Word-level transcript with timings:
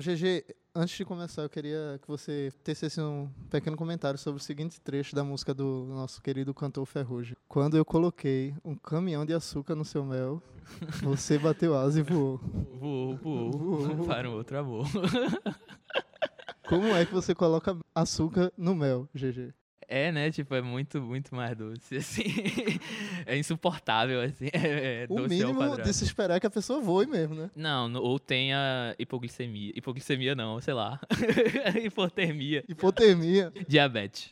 GG, 0.00 0.44
antes 0.76 0.96
de 0.96 1.04
começar, 1.04 1.42
eu 1.42 1.50
queria 1.50 1.98
que 2.00 2.06
você 2.06 2.52
tecesse 2.62 3.00
um 3.00 3.28
pequeno 3.50 3.76
comentário 3.76 4.16
sobre 4.16 4.40
o 4.40 4.44
seguinte 4.44 4.80
trecho 4.80 5.12
da 5.12 5.24
música 5.24 5.52
do 5.52 5.86
nosso 5.88 6.22
querido 6.22 6.54
cantor 6.54 6.86
Ferrugem. 6.86 7.36
Quando 7.48 7.76
eu 7.76 7.84
coloquei 7.84 8.54
um 8.64 8.76
caminhão 8.76 9.26
de 9.26 9.34
açúcar 9.34 9.74
no 9.74 9.84
seu 9.84 10.04
mel, 10.04 10.40
você 11.02 11.36
bateu 11.36 11.76
asa 11.76 11.98
e 11.98 12.02
voou. 12.04 12.38
Voou, 12.78 13.16
voou, 13.16 13.50
Voou. 13.50 14.06
para 14.06 14.30
um 14.30 14.34
outro 14.34 14.56
amor. 14.56 14.86
Como 16.68 16.86
é 16.94 17.04
que 17.04 17.12
você 17.12 17.34
coloca 17.34 17.76
açúcar 17.92 18.52
no 18.56 18.76
mel, 18.76 19.08
GG? 19.12 19.52
É, 19.88 20.12
né? 20.12 20.30
Tipo, 20.30 20.54
é 20.54 20.60
muito, 20.60 21.00
muito 21.00 21.34
mais 21.34 21.56
doce, 21.56 21.96
assim. 21.96 22.24
É 23.24 23.36
insuportável, 23.38 24.20
assim. 24.20 24.48
É, 24.52 25.02
é 25.02 25.06
O 25.08 25.16
doce 25.16 25.22
ao 25.22 25.28
mínimo 25.48 25.54
quadrado. 25.60 25.82
de 25.88 25.94
se 25.94 26.04
esperar 26.04 26.36
é 26.36 26.40
que 26.40 26.46
a 26.46 26.50
pessoa 26.50 26.80
voe 26.80 27.06
mesmo, 27.06 27.34
né? 27.34 27.50
Não, 27.56 27.88
no- 27.88 28.02
ou 28.02 28.18
tenha 28.18 28.94
hipoglicemia. 28.98 29.72
Hipoglicemia 29.74 30.34
não, 30.34 30.60
sei 30.60 30.74
lá. 30.74 31.00
Hipotermia. 31.82 32.62
Hipotermia. 32.68 33.50
Diabetes. 33.66 34.30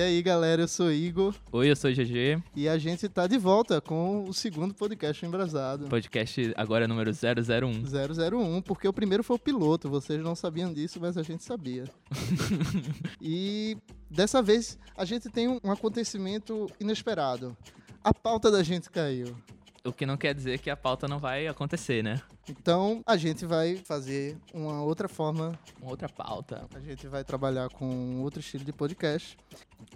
E 0.00 0.02
aí, 0.02 0.22
galera, 0.22 0.62
eu 0.62 0.66
sou 0.66 0.90
Igor 0.90 1.34
Oi, 1.52 1.70
eu 1.70 1.76
sou 1.76 1.90
o 1.90 1.94
GG. 1.94 2.42
e 2.56 2.66
a 2.66 2.78
gente 2.78 3.06
tá 3.06 3.26
de 3.26 3.36
volta 3.36 3.82
com 3.82 4.24
o 4.24 4.32
segundo 4.32 4.72
podcast 4.72 5.26
Embrasado. 5.26 5.88
Podcast 5.88 6.54
agora 6.56 6.88
número 6.88 7.10
001. 7.10 7.84
001, 7.84 8.62
porque 8.62 8.88
o 8.88 8.94
primeiro 8.94 9.22
foi 9.22 9.36
o 9.36 9.38
piloto, 9.38 9.90
vocês 9.90 10.18
não 10.22 10.34
sabiam 10.34 10.72
disso, 10.72 10.98
mas 10.98 11.18
a 11.18 11.22
gente 11.22 11.44
sabia. 11.44 11.84
e 13.20 13.76
dessa 14.10 14.40
vez 14.40 14.78
a 14.96 15.04
gente 15.04 15.28
tem 15.28 15.48
um 15.48 15.70
acontecimento 15.70 16.66
inesperado. 16.80 17.54
A 18.02 18.14
pauta 18.14 18.50
da 18.50 18.62
gente 18.62 18.88
caiu. 18.88 19.36
O 19.82 19.92
que 19.92 20.04
não 20.04 20.16
quer 20.16 20.34
dizer 20.34 20.58
que 20.58 20.68
a 20.68 20.76
pauta 20.76 21.08
não 21.08 21.18
vai 21.18 21.46
acontecer, 21.46 22.02
né? 22.04 22.20
Então 22.48 23.02
a 23.06 23.16
gente 23.16 23.46
vai 23.46 23.76
fazer 23.76 24.36
uma 24.52 24.82
outra 24.82 25.08
forma, 25.08 25.58
Uma 25.80 25.90
outra 25.90 26.06
pauta. 26.08 26.66
a 26.74 26.80
gente 26.80 27.06
vai 27.06 27.24
trabalhar 27.24 27.70
com 27.70 28.20
outro 28.20 28.40
estilo 28.40 28.62
de 28.64 28.72
podcast. 28.72 29.38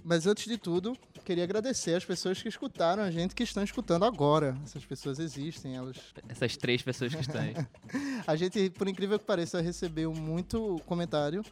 Mas 0.02 0.26
antes 0.26 0.46
de 0.46 0.56
tudo, 0.56 0.96
queria 1.24 1.44
agradecer 1.44 1.94
as 1.94 2.04
pessoas 2.04 2.40
que 2.40 2.48
escutaram 2.48 3.02
a 3.02 3.10
gente, 3.10 3.34
que 3.34 3.42
estão 3.42 3.62
escutando 3.62 4.04
agora. 4.06 4.56
Essas 4.64 4.84
pessoas 4.86 5.18
existem, 5.18 5.76
elas 5.76 5.96
Essas 6.28 6.56
três 6.56 6.80
pessoas 6.80 7.14
que 7.14 7.20
estão 7.20 7.40
aí. 7.42 7.54
A 8.26 8.36
gente, 8.36 8.70
por 8.70 8.88
incrível 8.88 9.18
que 9.18 9.24
pareça, 9.26 9.60
recebeu 9.60 10.14
muito 10.14 10.80
comentário, 10.86 11.44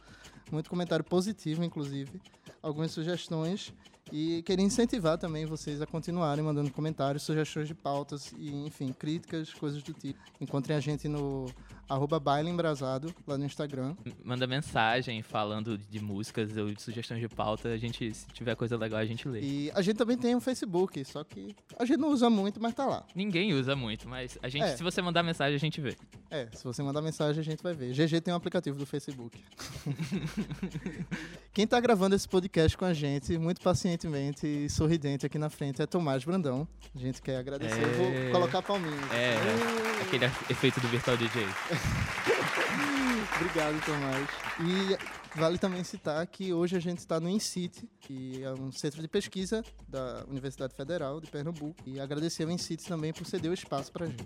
muito 0.51 0.69
comentário 0.71 1.05
positivo, 1.05 1.63
inclusive, 1.63 2.19
algumas 2.63 2.89
sugestões. 2.91 3.71
E 4.11 4.43
queria 4.43 4.65
incentivar 4.65 5.17
também 5.17 5.45
vocês 5.45 5.81
a 5.81 5.87
continuarem 5.87 6.43
mandando 6.43 6.71
comentários, 6.71 7.23
sugestões 7.23 7.67
de 7.67 7.73
pautas 7.73 8.33
e, 8.37 8.53
enfim, 8.65 8.93
críticas, 8.93 9.53
coisas 9.53 9.81
do 9.81 9.93
tipo. 9.93 10.19
Encontrem 10.39 10.75
a 10.75 10.79
gente 10.79 11.07
no 11.07 11.45
arroba 11.89 12.19
Baile 12.19 12.49
Embrasado, 12.49 13.13
lá 13.27 13.37
no 13.37 13.45
Instagram. 13.45 13.95
Manda 14.23 14.47
mensagem 14.47 15.21
falando 15.21 15.77
de 15.77 15.99
músicas 15.99 16.55
ou 16.57 16.71
de 16.73 16.81
sugestões 16.81 17.19
de 17.19 17.27
pauta. 17.29 17.69
A 17.69 17.77
gente, 17.77 18.13
se 18.13 18.25
tiver 18.27 18.55
coisa 18.55 18.77
legal, 18.77 18.99
a 18.99 19.05
gente 19.05 19.27
lê. 19.27 19.41
E 19.41 19.71
a 19.75 19.81
gente 19.81 19.97
também 19.97 20.17
tem 20.17 20.35
um 20.35 20.41
Facebook, 20.41 21.03
só 21.05 21.23
que 21.23 21.55
a 21.77 21.85
gente 21.85 21.97
não 21.99 22.09
usa 22.09 22.29
muito, 22.29 22.61
mas 22.61 22.73
tá 22.73 22.85
lá. 22.85 23.05
Ninguém 23.15 23.53
usa 23.53 23.75
muito, 23.75 24.07
mas 24.07 24.37
a 24.41 24.49
gente, 24.49 24.63
É. 24.63 24.75
se 24.75 24.83
você 24.83 25.01
mandar 25.01 25.23
mensagem, 25.23 25.55
a 25.55 25.59
gente 25.59 25.79
vê. 25.81 25.95
É, 26.31 26.47
se 26.51 26.63
você 26.63 26.81
mandar 26.81 27.01
mensagem, 27.01 27.39
a 27.39 27.43
gente 27.43 27.61
vai 27.61 27.73
ver. 27.73 27.93
GG 27.93 28.21
tem 28.21 28.33
um 28.33 28.37
aplicativo 28.37 28.77
do 28.77 28.85
Facebook. 28.85 29.39
Quem 31.53 31.67
tá 31.67 31.79
gravando 31.79 32.15
esse 32.15 32.27
podcast 32.27 32.75
com 32.77 32.85
a 32.85 32.93
gente, 32.93 33.37
muito 33.37 33.61
pacientemente 33.61 34.47
e 34.47 34.69
sorridente 34.69 35.25
aqui 35.25 35.37
na 35.37 35.49
frente, 35.49 35.81
é 35.81 35.85
Tomás 35.85 36.23
Brandão. 36.23 36.67
A 36.95 36.97
gente 36.99 37.21
quer 37.21 37.37
agradecer. 37.37 37.81
Eu 37.81 37.89
É. 37.89 38.23
Vou 38.23 38.31
colocar 38.31 38.61
palminhas. 38.61 39.11
É, 39.11 39.33
Uh, 39.43 40.01
aquele 40.01 40.25
efeito 40.49 40.79
do 40.79 40.87
Virtual 40.87 41.15
DJ. 41.17 41.43
Obrigado, 43.35 43.85
Tomás. 43.85 44.29
E 44.59 45.37
vale 45.39 45.57
também 45.57 45.83
citar 45.83 46.25
que 46.27 46.53
hoje 46.53 46.75
a 46.75 46.79
gente 46.79 46.99
está 46.99 47.19
no 47.19 47.29
INCIT, 47.29 47.89
que 47.99 48.43
é 48.43 48.51
um 48.53 48.71
centro 48.71 49.01
de 49.01 49.07
pesquisa 49.07 49.63
da 49.87 50.23
Universidade 50.27 50.75
Federal 50.75 51.19
de 51.19 51.29
Pernambuco. 51.29 51.75
E 51.85 51.99
agradecer 51.99 52.43
ao 52.43 52.51
INCIT 52.51 52.85
também 52.85 53.11
por 53.11 53.25
ceder 53.25 53.49
o 53.49 53.53
espaço 53.53 53.91
pra 53.91 54.05
gente. 54.05 54.23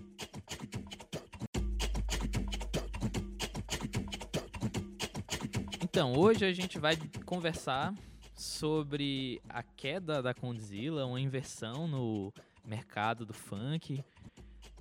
Então, 5.82 6.14
hoje 6.14 6.44
a 6.44 6.52
gente 6.52 6.78
vai 6.78 6.96
conversar 7.24 7.92
sobre 8.34 9.42
a 9.48 9.64
queda 9.64 10.22
da 10.22 10.32
Condzilla, 10.32 11.04
uma 11.04 11.20
inversão 11.20 11.88
no 11.88 12.32
mercado 12.64 13.26
do 13.26 13.34
funk 13.34 14.04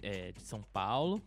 é, 0.01 0.31
de 0.31 0.41
São 0.44 0.61
Paulo. 0.61 1.21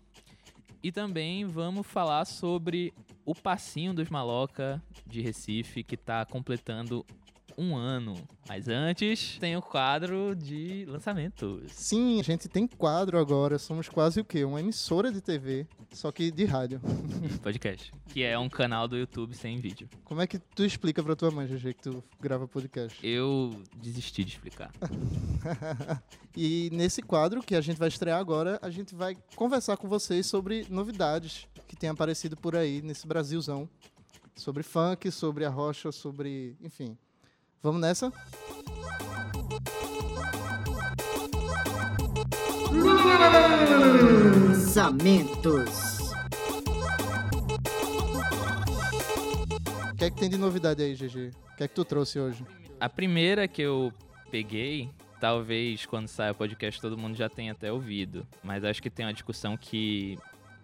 E 0.82 0.90
também 0.90 1.44
vamos 1.44 1.86
falar 1.86 2.24
sobre 2.24 2.92
o 3.24 3.34
Passinho 3.34 3.92
dos 3.92 4.08
Maloca 4.08 4.82
de 5.06 5.20
Recife, 5.20 5.84
que 5.84 5.94
está 5.94 6.24
completando 6.24 7.04
um 7.60 7.76
ano. 7.76 8.14
Mas 8.48 8.68
antes, 8.68 9.38
tem 9.38 9.54
o 9.54 9.60
quadro 9.60 10.34
de 10.34 10.86
lançamentos. 10.88 11.70
Sim, 11.72 12.18
a 12.18 12.22
gente 12.22 12.48
tem 12.48 12.66
quadro 12.66 13.18
agora. 13.18 13.58
Somos 13.58 13.88
quase 13.88 14.18
o 14.18 14.24
quê? 14.24 14.44
Uma 14.44 14.60
emissora 14.60 15.12
de 15.12 15.20
TV, 15.20 15.66
só 15.92 16.10
que 16.10 16.30
de 16.30 16.46
rádio. 16.46 16.80
podcast. 17.42 17.92
Que 18.08 18.22
é 18.22 18.38
um 18.38 18.48
canal 18.48 18.88
do 18.88 18.96
YouTube 18.96 19.36
sem 19.36 19.58
vídeo. 19.58 19.88
Como 20.04 20.22
é 20.22 20.26
que 20.26 20.38
tu 20.38 20.64
explica 20.64 21.02
pra 21.02 21.14
tua 21.14 21.30
mãe, 21.30 21.46
GG, 21.46 21.74
que 21.74 21.82
tu 21.82 22.02
grava 22.18 22.48
podcast? 22.48 22.98
Eu 23.06 23.62
desisti 23.76 24.24
de 24.24 24.32
explicar. 24.32 24.72
e 26.34 26.70
nesse 26.72 27.02
quadro 27.02 27.42
que 27.42 27.54
a 27.54 27.60
gente 27.60 27.76
vai 27.76 27.88
estrear 27.88 28.18
agora, 28.18 28.58
a 28.62 28.70
gente 28.70 28.94
vai 28.94 29.16
conversar 29.36 29.76
com 29.76 29.86
vocês 29.86 30.26
sobre 30.26 30.66
novidades 30.70 31.46
que 31.68 31.76
têm 31.76 31.90
aparecido 31.90 32.36
por 32.36 32.56
aí 32.56 32.80
nesse 32.80 33.06
Brasilzão. 33.06 33.68
Sobre 34.34 34.62
funk, 34.62 35.10
sobre 35.10 35.44
a 35.44 35.50
rocha, 35.50 35.92
sobre. 35.92 36.56
Enfim. 36.62 36.96
Vamos 37.62 37.82
nessa? 37.82 38.10
Lançamentos. 44.50 45.98
O 49.92 49.96
que 49.96 50.04
é 50.06 50.10
que 50.10 50.16
tem 50.16 50.30
de 50.30 50.38
novidade 50.38 50.82
aí, 50.82 50.94
GG? 50.94 51.32
O 51.52 51.56
que 51.58 51.64
é 51.64 51.68
que 51.68 51.74
tu 51.74 51.84
trouxe 51.84 52.18
hoje? 52.18 52.42
A 52.80 52.88
primeira 52.88 53.46
que 53.46 53.60
eu 53.60 53.92
peguei, 54.30 54.88
talvez 55.20 55.84
quando 55.84 56.08
saia 56.08 56.32
o 56.32 56.34
podcast 56.34 56.80
todo 56.80 56.96
mundo 56.96 57.14
já 57.14 57.28
tenha 57.28 57.52
até 57.52 57.70
ouvido, 57.70 58.26
mas 58.42 58.64
acho 58.64 58.82
que 58.82 58.88
tem 58.88 59.04
uma 59.04 59.12
discussão 59.12 59.58
que, 59.58 60.18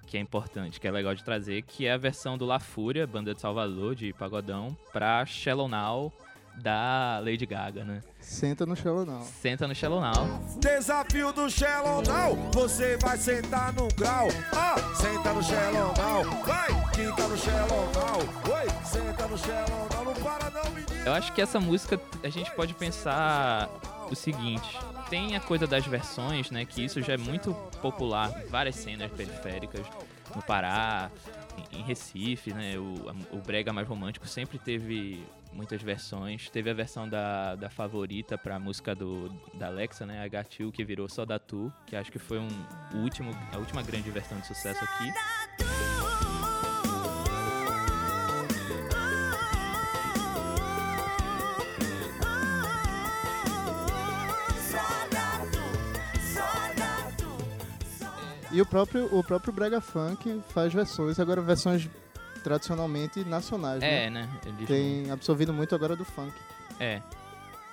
que 0.07 0.17
é 0.17 0.21
importante, 0.21 0.81
que 0.81 0.89
é 0.89 0.91
legal 0.91 1.15
de 1.15 1.23
trazer, 1.23 1.61
que 1.61 1.84
é 1.84 1.93
a 1.93 1.99
versão 1.99 2.39
do 2.39 2.47
La 2.47 2.59
Fúria, 2.59 3.07
banda 3.07 3.34
de 3.34 3.41
Salvador, 3.43 3.95
de 3.95 4.15
Pagodão, 4.15 4.75
pra 4.95 5.27
Shallow 5.27 5.69
Now 5.69 6.11
da 6.56 7.21
Lady 7.22 7.44
Gaga, 7.47 7.84
né? 7.84 8.00
Senta 8.21 8.65
no 8.67 8.75
chão 8.75 9.05
não. 9.05 9.22
Senta 9.22 9.69
no 9.69 9.75
Shallow 9.75 10.00
Now. 10.00 10.41
Desafio 10.59 11.33
do 11.33 11.49
Shallow 11.50 12.03
Now, 12.03 12.34
você 12.53 12.97
vai 12.97 13.17
sentar 13.19 13.72
no 13.72 13.89
grau. 13.94 14.28
Ah, 14.53 14.75
senta 14.95 15.33
no 15.33 15.43
Shallow 15.43 15.95
Now, 15.97 16.45
vai, 16.45 16.69
quica 16.93 17.28
no 17.28 17.37
Shallow 17.37 17.93
Now. 17.93 18.55
Oi, 18.55 18.66
senta 18.84 19.27
no 19.28 19.39
Shallow 19.39 19.89
Now, 19.93 20.05
não 20.05 20.15
para 20.15 20.50
não, 20.50 20.71
menino. 20.71 20.87
Eu 21.05 21.12
acho 21.12 21.33
que 21.33 21.41
essa 21.43 21.61
música 21.61 22.00
a 22.25 22.28
gente 22.28 22.50
pode 22.53 22.75
pensar 22.75 23.69
o 24.11 24.15
seguinte. 24.16 24.78
Tem 25.11 25.37
a 25.37 25.41
coisa 25.41 25.66
das 25.66 25.87
versões, 25.87 26.50
né? 26.50 26.65
Que 26.65 26.84
isso 26.84 27.00
já 27.03 27.12
é 27.12 27.16
muito 27.16 27.55
popular 27.81 28.43
em 28.45 28.49
várias 28.49 28.75
cenas 28.77 29.11
periféricas. 29.12 29.87
No 30.34 30.43
Pará, 30.43 31.11
em- 31.71 31.83
Recife, 31.83 32.53
né? 32.53 32.77
O, 32.77 33.37
o 33.37 33.41
brega 33.41 33.72
mais 33.72 33.87
romântico 33.87 34.27
sempre 34.27 34.59
teve 34.59 35.25
muitas 35.56 35.83
versões. 35.83 36.48
Teve 36.51 36.71
a 36.71 36.75
versão 36.75 37.09
da, 37.09 37.57
da 37.57 37.71
favorita 37.71 38.36
pra 38.36 38.59
música 38.59 38.95
do, 38.95 39.28
da 39.54 39.66
Alexa, 39.69 40.04
né? 40.04 40.22
A 40.22 40.28
Gatil, 40.28 40.71
que 40.71 40.84
virou 40.84 41.09
Só 41.09 41.25
da 41.25 41.39
Tu, 41.39 41.72
que 41.86 41.97
acho 41.97 42.13
que 42.13 42.19
foi 42.19 42.39
um, 42.39 42.48
o 42.95 42.98
último, 42.98 43.30
a 43.53 43.57
última 43.57 43.83
grande 43.83 44.10
versão 44.10 44.39
de 44.39 44.47
sucesso 44.47 44.84
aqui. 44.84 45.13
E 58.53 58.60
o 58.60 58.65
próprio, 58.65 59.15
o 59.15 59.22
próprio 59.22 59.53
Brega 59.53 59.83
Funk 59.83 60.41
faz 60.48 60.72
versões, 60.72 61.21
agora 61.21 61.42
versões 61.42 61.91
tradicionalmente 62.47 63.25
nacionais, 63.25 63.83
É, 63.83 64.09
né? 64.09 64.22
né? 64.22 64.41
Eles 64.47 64.69
Tem 64.69 65.10
absorvido 65.10 65.53
muito 65.53 65.75
agora 65.75 65.97
do 65.97 66.04
funk. 66.04 66.33
É. 66.78 67.03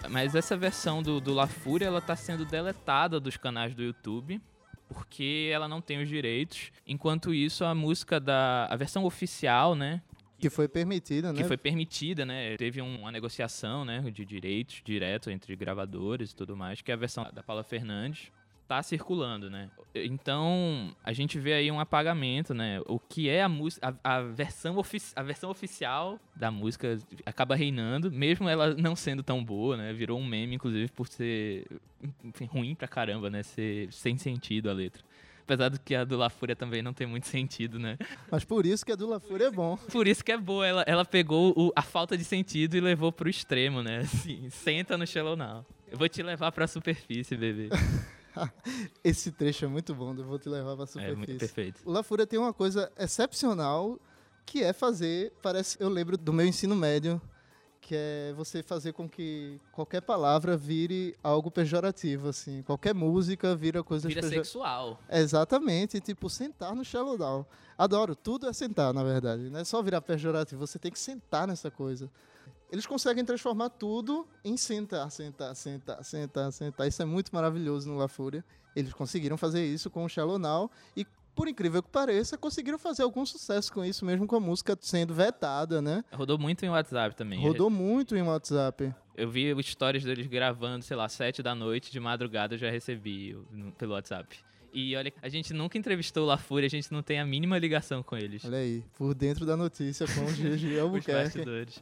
Mas 0.09 0.33
essa 0.33 0.57
versão 0.57 1.03
do, 1.03 1.21
do 1.21 1.31
La 1.31 1.45
Fúria, 1.45 1.85
ela 1.85 2.01
tá 2.01 2.15
sendo 2.15 2.43
deletada 2.43 3.19
dos 3.19 3.37
canais 3.37 3.75
do 3.75 3.83
YouTube. 3.83 4.41
Porque 4.89 5.49
ela 5.53 5.67
não 5.67 5.79
tem 5.79 6.01
os 6.01 6.09
direitos. 6.09 6.71
Enquanto 6.87 7.33
isso, 7.33 7.63
a 7.63 7.73
música 7.73 8.19
da. 8.19 8.65
A 8.69 8.75
versão 8.75 9.05
oficial, 9.05 9.75
né? 9.75 10.01
Que 10.39 10.49
foi 10.49 10.67
permitida, 10.67 11.31
né? 11.31 11.41
que 11.41 11.47
foi 11.47 11.55
permitida, 11.55 12.25
né? 12.25 12.57
Teve 12.57 12.81
um- 12.81 12.99
uma 12.99 13.11
negociação, 13.11 13.85
né, 13.85 14.01
de 14.11 14.25
direitos 14.25 14.81
direto 14.83 15.29
entre 15.31 15.55
gravadores 15.55 16.31
e 16.31 16.35
tudo 16.35 16.57
mais, 16.57 16.81
que 16.81 16.91
é 16.91 16.93
a 16.95 16.97
versão 16.97 17.25
da 17.31 17.41
Paula 17.41 17.63
Fernandes 17.63 18.29
tá 18.77 18.83
circulando, 18.83 19.49
né? 19.49 19.69
Então, 19.95 20.95
a 21.03 21.13
gente 21.13 21.37
vê 21.39 21.53
aí 21.53 21.71
um 21.71 21.79
apagamento, 21.79 22.53
né? 22.53 22.81
O 22.87 22.99
que 22.99 23.29
é 23.29 23.43
a 23.43 23.49
música, 23.49 23.95
a, 24.03 24.15
a 24.17 24.21
versão 24.21 24.75
a 25.15 25.23
versão 25.23 25.49
oficial 25.49 26.19
da 26.35 26.49
música 26.49 26.97
acaba 27.25 27.55
reinando, 27.55 28.11
mesmo 28.11 28.49
ela 28.49 28.73
não 28.73 28.95
sendo 28.95 29.21
tão 29.21 29.43
boa, 29.43 29.77
né? 29.77 29.93
Virou 29.93 30.19
um 30.19 30.25
meme 30.25 30.55
inclusive 30.55 30.91
por 30.91 31.07
ser 31.07 31.65
enfim, 32.23 32.45
ruim 32.45 32.75
pra 32.75 32.87
caramba, 32.87 33.29
né? 33.29 33.43
Ser 33.43 33.91
sem 33.91 34.17
sentido 34.17 34.69
a 34.69 34.73
letra. 34.73 35.03
Apesar 35.43 35.67
do 35.69 35.79
que 35.79 35.93
a 35.93 36.05
do 36.05 36.17
La 36.17 36.29
Fúria 36.29 36.55
também 36.55 36.81
não 36.81 36.93
tem 36.93 37.05
muito 37.05 37.27
sentido, 37.27 37.77
né? 37.77 37.97
Mas 38.31 38.45
por 38.45 38.65
isso 38.65 38.85
que 38.85 38.93
a 38.93 38.95
do 38.95 39.07
La 39.07 39.19
Fúria 39.19 39.47
é 39.47 39.51
bom. 39.51 39.75
Por 39.91 40.07
isso 40.07 40.23
que 40.23 40.31
é 40.31 40.37
boa. 40.37 40.65
Ela, 40.65 40.83
ela 40.87 41.03
pegou 41.05 41.53
o- 41.57 41.71
a 41.75 41.81
falta 41.81 42.17
de 42.17 42.23
sentido 42.23 42.75
e 42.77 42.79
levou 42.81 43.11
pro 43.11 43.29
extremo, 43.29 43.83
né? 43.83 43.97
Assim, 43.99 44.49
senta 44.49 44.97
no 44.97 45.05
Shallow 45.05 45.35
Now. 45.35 45.65
Eu 45.91 45.97
vou 45.97 46.07
te 46.07 46.23
levar 46.23 46.51
pra 46.53 46.65
superfície, 46.65 47.35
bebê. 47.35 47.67
Esse 49.03 49.31
trecho 49.31 49.65
é 49.65 49.67
muito 49.67 49.93
bom, 49.93 50.13
eu 50.15 50.23
vou 50.25 50.39
te 50.39 50.49
levar 50.49 50.75
pra 50.75 50.83
É 50.83 50.87
superfície. 50.87 51.15
muito 51.17 51.37
perfeito. 51.39 51.81
O 51.85 51.91
La 51.91 52.03
Fúria 52.03 52.25
tem 52.27 52.39
uma 52.39 52.53
coisa 52.53 52.91
excepcional 52.97 53.99
que 54.45 54.61
é 54.63 54.73
fazer, 54.73 55.31
parece, 55.41 55.77
eu 55.79 55.89
lembro 55.89 56.17
do 56.17 56.33
meu 56.33 56.45
ensino 56.45 56.75
médio, 56.75 57.21
que 57.79 57.95
é 57.95 58.33
você 58.35 58.63
fazer 58.63 58.93
com 58.93 59.09
que 59.09 59.59
qualquer 59.73 60.01
palavra 60.01 60.55
vire 60.55 61.15
algo 61.21 61.51
pejorativo, 61.51 62.29
assim. 62.29 62.61
Qualquer 62.63 62.93
música 62.93 63.55
vira 63.55 63.83
coisa 63.83 64.07
Vira 64.07 64.21
sexual. 64.27 64.99
Exatamente, 65.09 65.99
tipo, 65.99 66.29
sentar 66.29 66.73
no 66.75 66.83
shallow 66.85 67.17
down. 67.17 67.45
Adoro, 67.77 68.15
tudo 68.15 68.47
é 68.47 68.53
sentar, 68.53 68.93
na 68.93 69.03
verdade. 69.03 69.49
Não 69.49 69.59
é 69.59 69.63
só 69.65 69.81
virar 69.81 69.99
pejorativo, 70.01 70.65
você 70.65 70.79
tem 70.79 70.91
que 70.91 70.99
sentar 70.99 71.45
nessa 71.47 71.69
coisa. 71.69 72.09
Eles 72.73 72.87
conseguem 72.87 73.23
transformar 73.23 73.69
tudo 73.69 74.27
em 74.43 74.57
sentar, 74.57 75.11
sentar, 75.11 75.55
sentar, 75.55 76.03
sentar, 76.03 76.51
sentar. 76.51 76.87
Isso 76.87 77.03
é 77.03 77.05
muito 77.05 77.29
maravilhoso 77.31 77.87
no 77.87 77.95
La 77.95 78.07
Fúria. 78.07 78.43
Eles 78.75 78.91
conseguiram 78.91 79.37
fazer 79.37 79.63
isso 79.63 79.91
com 79.91 80.03
o 80.03 80.09
Shallow 80.09 80.39
Now 80.39 80.71
e, 80.97 81.05
por 81.35 81.47
incrível 81.47 81.83
que 81.83 81.89
pareça, 81.91 82.35
conseguiram 82.35 82.79
fazer 82.79 83.03
algum 83.03 83.23
sucesso 83.27 83.71
com 83.71 83.85
isso, 83.85 84.03
mesmo 84.03 84.25
com 84.25 84.35
a 84.37 84.39
música 84.39 84.75
sendo 84.81 85.13
vetada, 85.13 85.83
né? 85.83 86.03
Rodou 86.11 86.39
muito 86.39 86.65
em 86.65 86.69
WhatsApp 86.69 87.15
também. 87.15 87.39
Rodou 87.39 87.69
muito 87.69 88.15
em 88.15 88.23
WhatsApp. 88.23 88.91
Eu 89.15 89.29
vi 89.29 89.53
stories 89.61 90.03
deles 90.03 90.25
gravando, 90.25 90.83
sei 90.83 90.97
lá, 90.97 91.07
sete 91.07 91.43
da 91.43 91.53
noite, 91.53 91.91
de 91.91 91.99
madrugada 91.99 92.55
eu 92.55 92.57
já 92.57 92.71
recebi 92.71 93.37
pelo 93.77 93.93
WhatsApp. 93.93 94.35
E 94.73 94.95
olha, 94.95 95.13
a 95.21 95.29
gente 95.29 95.53
nunca 95.53 95.77
entrevistou 95.77 96.23
o 96.23 96.25
La 96.25 96.37
Fúria, 96.37 96.65
a 96.65 96.69
gente 96.69 96.91
não 96.91 97.03
tem 97.03 97.19
a 97.19 97.25
mínima 97.25 97.57
ligação 97.59 98.01
com 98.01 98.17
eles. 98.17 98.43
Olha 98.43 98.57
aí, 98.57 98.83
por 98.97 99.13
dentro 99.13 99.45
da 99.45 99.55
notícia 99.55 100.07
com 100.07 100.21
o 100.21 100.25
Os 100.25 100.79
Albuquerque. 100.81 101.11
bastidores. 101.23 101.81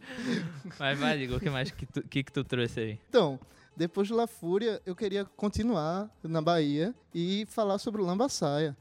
Mas 0.77 0.99
vai, 0.99 1.21
Igor, 1.21 1.37
o 1.37 1.39
que 1.39 1.49
mais 1.49 1.71
que 1.71 1.85
tu, 1.85 2.01
que 2.03 2.23
que 2.23 2.31
tu 2.31 2.43
trouxe 2.43 2.79
aí? 2.79 2.99
Então, 3.09 3.39
depois 3.77 4.07
de 4.09 4.13
La 4.13 4.27
Fúria, 4.27 4.81
eu 4.85 4.93
queria 4.95 5.23
continuar 5.23 6.09
na 6.21 6.41
Bahia 6.41 6.93
e 7.15 7.45
falar 7.49 7.77
sobre 7.77 8.01
o 8.01 8.05
Lambaçaia. 8.05 8.75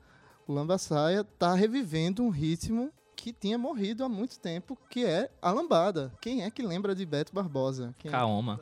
O 0.46 0.52
Lambaçaia 0.52 1.22
tá 1.22 1.54
revivendo 1.54 2.24
um 2.24 2.30
ritmo 2.30 2.92
que 3.14 3.32
tinha 3.32 3.56
morrido 3.56 4.02
há 4.02 4.08
muito 4.08 4.40
tempo, 4.40 4.76
que 4.88 5.04
é 5.04 5.30
a 5.40 5.52
lambada. 5.52 6.12
Quem 6.20 6.42
é 6.42 6.50
que 6.50 6.62
lembra 6.62 6.94
de 6.94 7.06
Beto 7.06 7.32
Barbosa? 7.32 7.94
Quem 7.98 8.08
é? 8.08 8.12
Kaoma. 8.12 8.60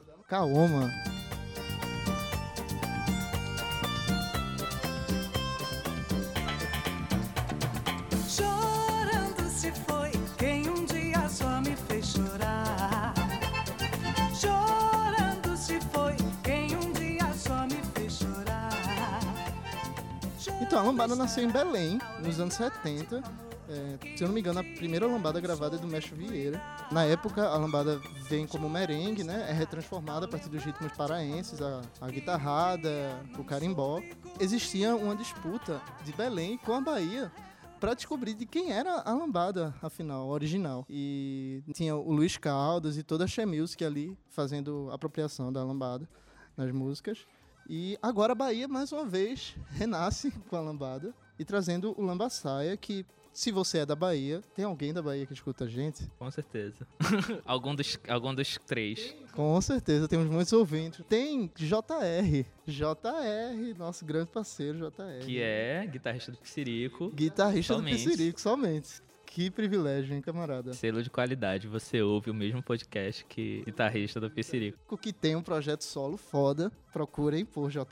Então, 20.69 20.81
a 20.81 20.83
lambada 20.83 21.17
nasceu 21.17 21.43
em 21.43 21.51
Belém, 21.51 21.99
nos 22.23 22.39
anos 22.39 22.53
70. 22.53 23.23
É, 23.71 24.15
se 24.15 24.23
eu 24.23 24.29
não 24.29 24.35
me 24.35 24.41
engano, 24.41 24.61
a 24.61 24.63
primeira 24.63 25.07
lambada 25.07 25.41
gravada 25.41 25.77
é 25.77 25.79
do 25.79 25.87
Mestre 25.87 26.15
Vieira. 26.15 26.61
Na 26.93 27.05
época, 27.05 27.43
a 27.49 27.57
lambada 27.57 27.99
vem 28.29 28.47
como 28.47 28.69
merengue, 28.69 29.25
né? 29.25 29.47
É 29.49 29.53
retransformada 29.55 30.27
a 30.27 30.29
partir 30.29 30.51
dos 30.51 30.63
ritmos 30.63 30.93
paraenses, 30.93 31.63
a, 31.63 31.81
a 32.03 32.11
guitarrada, 32.11 33.19
o 33.39 33.45
carimbó. 33.45 34.03
Existia 34.39 34.95
uma 34.95 35.17
disputa 35.17 35.81
de 36.05 36.13
Belém 36.13 36.59
com 36.59 36.75
a 36.75 36.83
Bahia 36.83 37.33
para 37.81 37.95
descobrir 37.95 38.35
de 38.35 38.45
quem 38.45 38.71
era 38.71 39.01
a 39.01 39.15
lambada, 39.15 39.75
afinal, 39.81 40.29
original. 40.29 40.85
E 40.87 41.63
tinha 41.73 41.97
o 41.97 42.13
Luiz 42.13 42.37
Caldas 42.37 42.99
e 42.99 43.03
toda 43.03 43.25
a 43.25 43.27
She 43.27 43.41
ali 43.87 44.19
fazendo 44.29 44.91
apropriação 44.93 45.51
da 45.51 45.65
lambada 45.65 46.07
nas 46.55 46.71
músicas. 46.73 47.27
E 47.69 47.99
agora 48.01 48.33
a 48.33 48.35
Bahia, 48.35 48.67
mais 48.67 48.93
uma 48.93 49.05
vez, 49.05 49.55
renasce 49.77 50.31
com 50.49 50.57
a 50.57 50.61
lambada 50.61 51.15
e 51.39 51.45
trazendo 51.45 51.95
o 51.99 52.03
lambaçaia, 52.03 52.77
que 52.79 53.05
se 53.31 53.53
você 53.53 53.79
é 53.79 53.87
da 53.87 53.95
Bahia, 53.95 54.43
tem 54.55 54.65
alguém 54.65 54.93
da 54.93 55.03
Bahia 55.03 55.27
que 55.27 55.35
escuta 55.35 55.65
a 55.65 55.69
gente? 55.69 56.11
Com 56.19 56.31
certeza. 56.31 56.87
algum, 57.45 57.75
dos, 57.75 57.99
algum 58.09 58.35
dos 58.35 58.59
três. 58.67 59.15
Com 59.33 59.61
certeza, 59.61 60.09
temos 60.09 60.27
muitos 60.27 60.53
ouvintes. 60.53 61.05
Tem 61.09 61.49
JR, 61.55 62.45
JR, 62.67 63.79
nosso 63.79 64.05
grande 64.05 64.31
parceiro 64.31 64.79
JR. 64.79 65.25
Que 65.25 65.41
é 65.41 65.87
guitarrista 65.87 66.33
do 66.33 66.39
Psirico. 66.39 67.11
Guitarrista 67.11 67.75
Somente. 67.75 68.03
do 68.03 68.11
Pissirico, 68.11 68.41
somente. 68.41 69.03
Que 69.31 69.51
privilégio, 69.51 70.15
hein, 70.15 70.21
camarada? 70.23 70.73
Selo 70.73 71.03
de 71.03 71.11
qualidade. 71.11 71.69
Você 71.69 72.03
ouve 72.03 72.31
o 72.31 72.35
mesmo 72.35 72.63
podcast 72.63 73.25
que 73.27 73.63
guitarrista 73.65 74.19
do 74.19 74.31
Psirico. 74.31 74.79
O 74.91 74.97
que 74.97 75.13
tem 75.13 75.37
um 75.37 75.43
projeto 75.43 75.83
solo 75.85 76.17
foda, 76.17 76.73
procurem 76.93 77.45
por 77.45 77.71
JR 77.71 77.85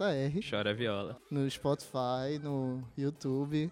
Chora 0.49 0.75
viola. 0.75 1.17
no 1.31 1.49
Spotify, 1.49 2.39
no 2.43 2.83
YouTube, 2.97 3.71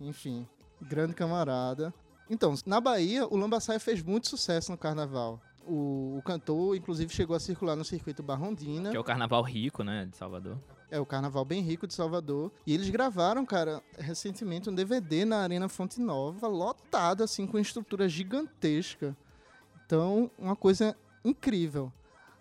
enfim, 0.00 0.46
grande 0.80 1.14
camarada. 1.14 1.92
Então, 2.30 2.54
na 2.66 2.80
Bahia, 2.80 3.26
o 3.26 3.36
Lambaçaia 3.36 3.80
fez 3.80 4.02
muito 4.02 4.28
sucesso 4.28 4.70
no 4.70 4.78
carnaval. 4.78 5.40
O, 5.66 6.18
o 6.18 6.22
cantor, 6.22 6.76
inclusive, 6.76 7.12
chegou 7.12 7.34
a 7.34 7.40
circular 7.40 7.74
no 7.74 7.84
circuito 7.84 8.22
Barrondina. 8.22 8.90
Que 8.90 8.96
é 8.96 9.00
o 9.00 9.04
carnaval 9.04 9.42
rico, 9.42 9.82
né? 9.82 10.06
De 10.06 10.16
Salvador. 10.16 10.58
É 10.90 11.00
o 11.00 11.06
carnaval 11.06 11.44
bem 11.44 11.62
rico 11.62 11.86
de 11.86 11.94
Salvador. 11.94 12.52
E 12.66 12.72
eles 12.72 12.88
gravaram, 12.88 13.44
cara, 13.44 13.82
recentemente 13.98 14.70
um 14.70 14.74
DVD 14.74 15.24
na 15.24 15.38
Arena 15.38 15.68
Fonte 15.68 16.00
Nova, 16.00 16.46
lotado, 16.46 17.24
assim, 17.24 17.46
com 17.46 17.58
estrutura 17.58 18.08
gigantesca. 18.08 19.16
Então, 19.84 20.30
uma 20.38 20.54
coisa 20.54 20.96
incrível. 21.24 21.92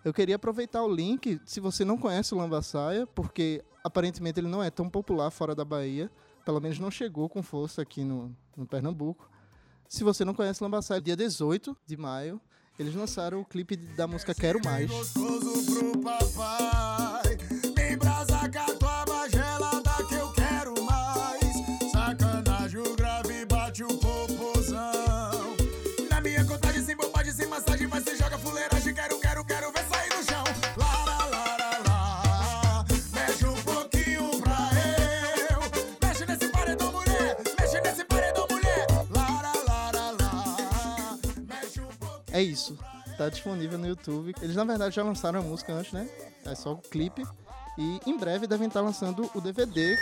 Eu 0.03 0.13
queria 0.13 0.36
aproveitar 0.36 0.84
o 0.84 0.93
link, 0.93 1.41
se 1.46 1.60
você 1.60 1.84
não 1.84 1.98
conhece 1.98 2.34
o 2.34 2.38
Lambaçaia, 2.38 3.08
porque 3.08 3.63
aparentemente 3.84 4.39
ele 4.39 4.48
não 4.48 4.63
é 4.63 4.69
tão 4.69 4.88
popular 4.88 5.31
fora 5.31 5.55
da 5.55 5.65
Bahia, 5.65 6.12
pelo 6.46 6.62
menos 6.62 6.77
não 6.77 6.91
chegou 6.91 7.27
com 7.27 7.41
força 7.41 7.81
aqui 7.81 8.03
no, 8.03 8.36
no 8.55 8.67
Pernambuco. 8.67 9.27
Se 9.88 10.03
você 10.03 10.24
não 10.24 10.36
conhece 10.36 10.62
o 10.62 10.63
Lambaçaia, 10.63 11.01
dia 11.01 11.15
18 11.15 11.75
de 11.86 11.98
maio, 11.98 12.39
eles 12.77 12.93
lançaram 12.93 13.41
o 13.41 13.46
clipe 13.46 13.75
da 13.75 14.05
música 14.05 14.36
Quero 14.36 14.60
Mais. 14.63 14.89
Gostoso 14.89 15.65
pro 15.65 16.00
papai. 16.01 17.14
É 42.36 42.44
isso. 42.44 42.77
Tá 43.18 43.30
disponível 43.30 43.80
no 43.80 43.88
YouTube. 43.88 44.36
Eles, 44.42 44.58
na 44.58 44.65
verdade, 44.65 44.94
já 44.94 45.01
lançaram 45.01 45.39
a 45.39 45.42
música 45.42 45.72
antes, 45.72 45.94
né? 45.94 46.06
É 46.44 46.54
só 46.54 46.74
o 46.74 46.77
clipe. 46.77 47.24
E 47.77 48.00
em 48.06 48.18
breve 48.18 48.46
devem 48.46 48.68
estar 48.68 48.82
lançando 48.82 49.32
o 49.34 49.39
DVD. 49.39 49.98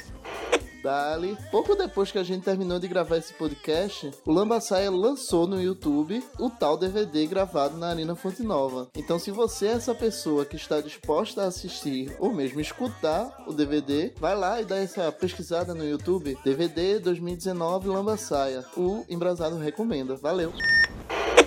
Dali. 0.81 1.37
Pouco 1.51 1.75
depois 1.75 2.11
que 2.11 2.17
a 2.17 2.23
gente 2.23 2.43
terminou 2.43 2.77
de 2.79 2.87
gravar 2.89 3.17
esse 3.17 3.33
podcast, 3.35 4.11
o 4.25 4.33
Lambaçaia 4.33 4.91
lançou 4.91 5.47
no 5.47 5.61
YouTube 5.61 6.21
o 6.37 6.49
tal 6.49 6.75
DVD 6.75 7.25
gravado 7.27 7.77
na 7.77 7.89
Arena 7.89 8.15
Fonte 8.15 8.43
Nova. 8.43 8.89
Então, 8.95 9.17
se 9.17 9.31
você 9.31 9.67
é 9.67 9.71
essa 9.73 9.95
pessoa 9.95 10.43
que 10.43 10.57
está 10.57 10.81
disposta 10.81 11.43
a 11.43 11.45
assistir 11.45 12.13
ou 12.19 12.33
mesmo 12.33 12.59
escutar 12.59 13.45
o 13.47 13.53
DVD, 13.53 14.11
vai 14.19 14.35
lá 14.35 14.59
e 14.59 14.65
dá 14.65 14.75
essa 14.75 15.09
pesquisada 15.11 15.73
no 15.73 15.87
YouTube. 15.87 16.37
DVD 16.43 16.99
2019 16.99 17.87
Lambaçaia. 17.87 18.65
O 18.75 19.05
Embrasado 19.07 19.55
recomenda. 19.57 20.15
Valeu. 20.15 20.51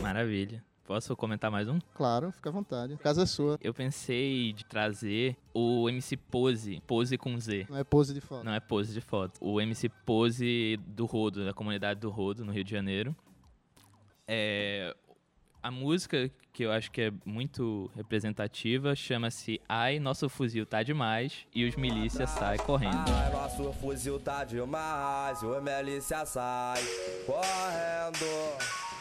Maravilha. 0.01 0.65
Posso 0.87 1.17
comentar 1.17 1.51
mais 1.51 1.69
um? 1.69 1.79
Claro, 1.95 2.31
fica 2.33 2.49
à 2.49 2.53
vontade. 2.53 2.95
A 2.95 2.99
casa 2.99 3.23
é 3.23 3.27
sua. 3.27 3.59
Eu 3.61 3.75
pensei 3.75 4.53
de 4.53 4.65
trazer 4.65 5.37
o 5.53 5.89
MC 5.89 6.17
Pose, 6.17 6.81
Pose 6.87 7.19
com 7.19 7.39
Z. 7.41 7.67
Não 7.69 7.77
é 7.79 7.83
pose 7.85 8.15
de 8.15 8.21
foto. 8.21 8.45
Não 8.45 8.53
é 8.53 8.61
pose 8.61 8.93
de 8.95 9.01
foto. 9.01 9.39
O 9.41 9.61
MC 9.61 9.89
Pose 9.89 10.79
do 10.87 11.05
Rodo, 11.05 11.45
da 11.45 11.53
comunidade 11.53 11.99
do 11.99 12.09
Rodo, 12.09 12.45
no 12.45 12.53
Rio 12.53 12.63
de 12.63 12.71
Janeiro. 12.71 13.17
É, 14.29 14.95
A 15.61 15.71
música, 15.73 16.31
que 16.53 16.63
eu 16.65 16.71
acho 16.71 16.93
que 16.93 17.01
é 17.03 17.13
muito 17.25 17.91
representativa, 17.97 18.95
chama-se 18.95 19.61
Ai, 19.69 19.99
Nosso 19.99 20.29
Fuzil 20.29 20.65
Tá 20.65 20.85
Demais 20.85 21.47
e 21.53 21.65
os 21.65 21.75
milícias 21.75 22.31
saem 22.31 22.61
correndo. 22.61 23.11
Ai, 23.13 23.33
nosso 23.33 23.73
fuzil 23.73 24.21
tá 24.21 24.45
demais, 24.45 25.43
o 25.43 25.61
milícia 25.61 26.25
sai 26.25 26.81
correndo, 27.27 28.25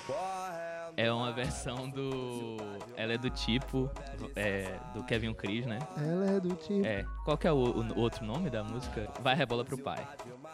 correndo. 0.07 0.74
É 0.97 1.11
uma 1.11 1.31
versão 1.31 1.89
do. 1.89 2.57
Ela 2.95 3.13
é 3.13 3.17
do 3.17 3.29
tipo. 3.29 3.89
é, 4.35 4.77
do 4.93 5.03
Kevin 5.03 5.33
Cris, 5.33 5.65
né? 5.65 5.79
Ela 5.97 6.31
é 6.31 6.39
do 6.39 6.55
tipo. 6.55 6.85
É. 6.85 7.05
Qual 7.23 7.37
que 7.37 7.47
é 7.47 7.51
o, 7.51 7.57
o 7.57 7.99
outro 7.99 8.25
nome 8.25 8.49
da 8.49 8.63
música? 8.63 9.09
Vai 9.21 9.35
rebola 9.35 9.65
pro 9.65 9.77
pai. 9.77 10.05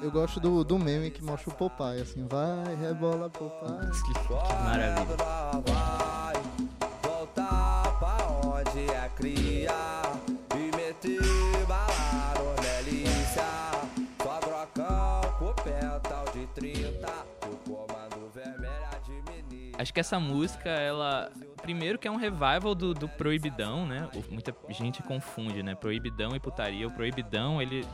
Eu 0.01 0.09
gosto 0.09 0.39
do, 0.39 0.63
do 0.63 0.79
meme 0.79 1.11
que 1.11 1.23
mostra 1.23 1.51
o 1.51 1.55
Popeye, 1.55 2.01
assim, 2.01 2.25
vai, 2.27 2.75
rebola 2.75 3.29
Popeye. 3.29 3.91
Que, 3.91 4.13
que 4.13 4.53
maravilha. 4.63 6.20
Acho 19.81 19.93
que 19.93 19.99
essa 19.99 20.19
música, 20.19 20.69
ela. 20.69 21.31
Primeiro 21.61 21.97
que 21.97 22.07
é 22.07 22.11
um 22.11 22.15
revival 22.15 22.75
do, 22.75 22.93
do 22.93 23.07
Proibidão, 23.09 23.85
né? 23.85 24.07
Muita 24.29 24.55
gente 24.69 25.01
confunde, 25.03 25.63
né? 25.63 25.73
Proibidão 25.75 26.35
e 26.35 26.39
putaria. 26.39 26.87
O 26.87 26.91
Proibidão, 26.91 27.61
ele. 27.61 27.85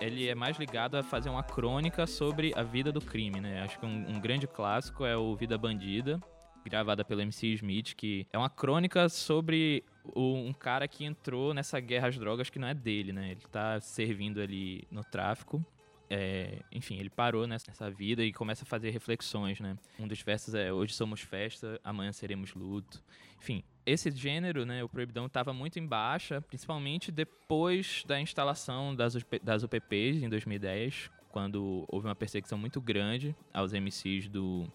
Ele 0.00 0.26
é 0.28 0.34
mais 0.34 0.58
ligado 0.58 0.96
a 0.96 1.02
fazer 1.02 1.28
uma 1.28 1.42
crônica 1.42 2.06
sobre 2.06 2.52
a 2.56 2.62
vida 2.62 2.90
do 2.90 3.00
crime, 3.02 3.38
né? 3.38 3.62
Acho 3.62 3.78
que 3.78 3.84
um, 3.84 4.16
um 4.16 4.18
grande 4.18 4.46
clássico 4.46 5.04
é 5.04 5.14
o 5.14 5.36
Vida 5.36 5.58
Bandida, 5.58 6.18
gravada 6.64 7.04
pelo 7.04 7.20
MC 7.20 7.48
Smith, 7.48 7.94
que 7.94 8.26
é 8.32 8.38
uma 8.38 8.48
crônica 8.48 9.10
sobre 9.10 9.84
o- 10.02 10.36
um 10.36 10.54
cara 10.54 10.88
que 10.88 11.04
entrou 11.04 11.52
nessa 11.52 11.78
guerra 11.80 12.08
às 12.08 12.16
drogas 12.16 12.48
que 12.48 12.58
não 12.58 12.66
é 12.68 12.72
dele, 12.72 13.12
né? 13.12 13.32
Ele 13.32 13.42
tá 13.52 13.78
servindo 13.80 14.40
ali 14.40 14.84
no 14.90 15.04
tráfico. 15.04 15.62
É, 16.12 16.58
enfim, 16.72 16.98
ele 16.98 17.08
parou 17.08 17.46
nessa, 17.46 17.88
vida 17.88 18.24
e 18.24 18.32
começa 18.32 18.64
a 18.64 18.66
fazer 18.66 18.90
reflexões, 18.90 19.60
né? 19.60 19.78
Um 19.96 20.08
dos 20.08 20.20
versos 20.20 20.54
é 20.54 20.72
Hoje 20.72 20.92
somos 20.92 21.20
festa, 21.20 21.80
amanhã 21.84 22.12
seremos 22.12 22.52
luto. 22.52 23.00
Enfim, 23.38 23.62
esse 23.86 24.10
gênero, 24.10 24.66
né, 24.66 24.82
o 24.82 24.88
Proibidão, 24.88 25.26
estava 25.26 25.52
muito 25.52 25.78
em 25.78 25.86
baixa, 25.86 26.40
principalmente 26.40 27.12
depois 27.12 28.02
da 28.06 28.20
instalação 28.20 28.94
das, 28.94 29.16
das 29.40 29.62
UPPs 29.62 30.20
em 30.20 30.28
2010, 30.28 31.10
quando 31.30 31.84
houve 31.86 32.08
uma 32.08 32.16
perseguição 32.16 32.58
muito 32.58 32.80
grande 32.80 33.34
aos 33.54 33.72
MCs 33.72 34.28
do, 34.28 34.66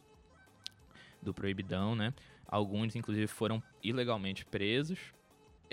do 1.22 1.34
Proibidão, 1.34 1.96
né? 1.96 2.14
Alguns, 2.48 2.96
inclusive, 2.96 3.28
foram 3.28 3.62
ilegalmente 3.84 4.46
presos. 4.46 5.14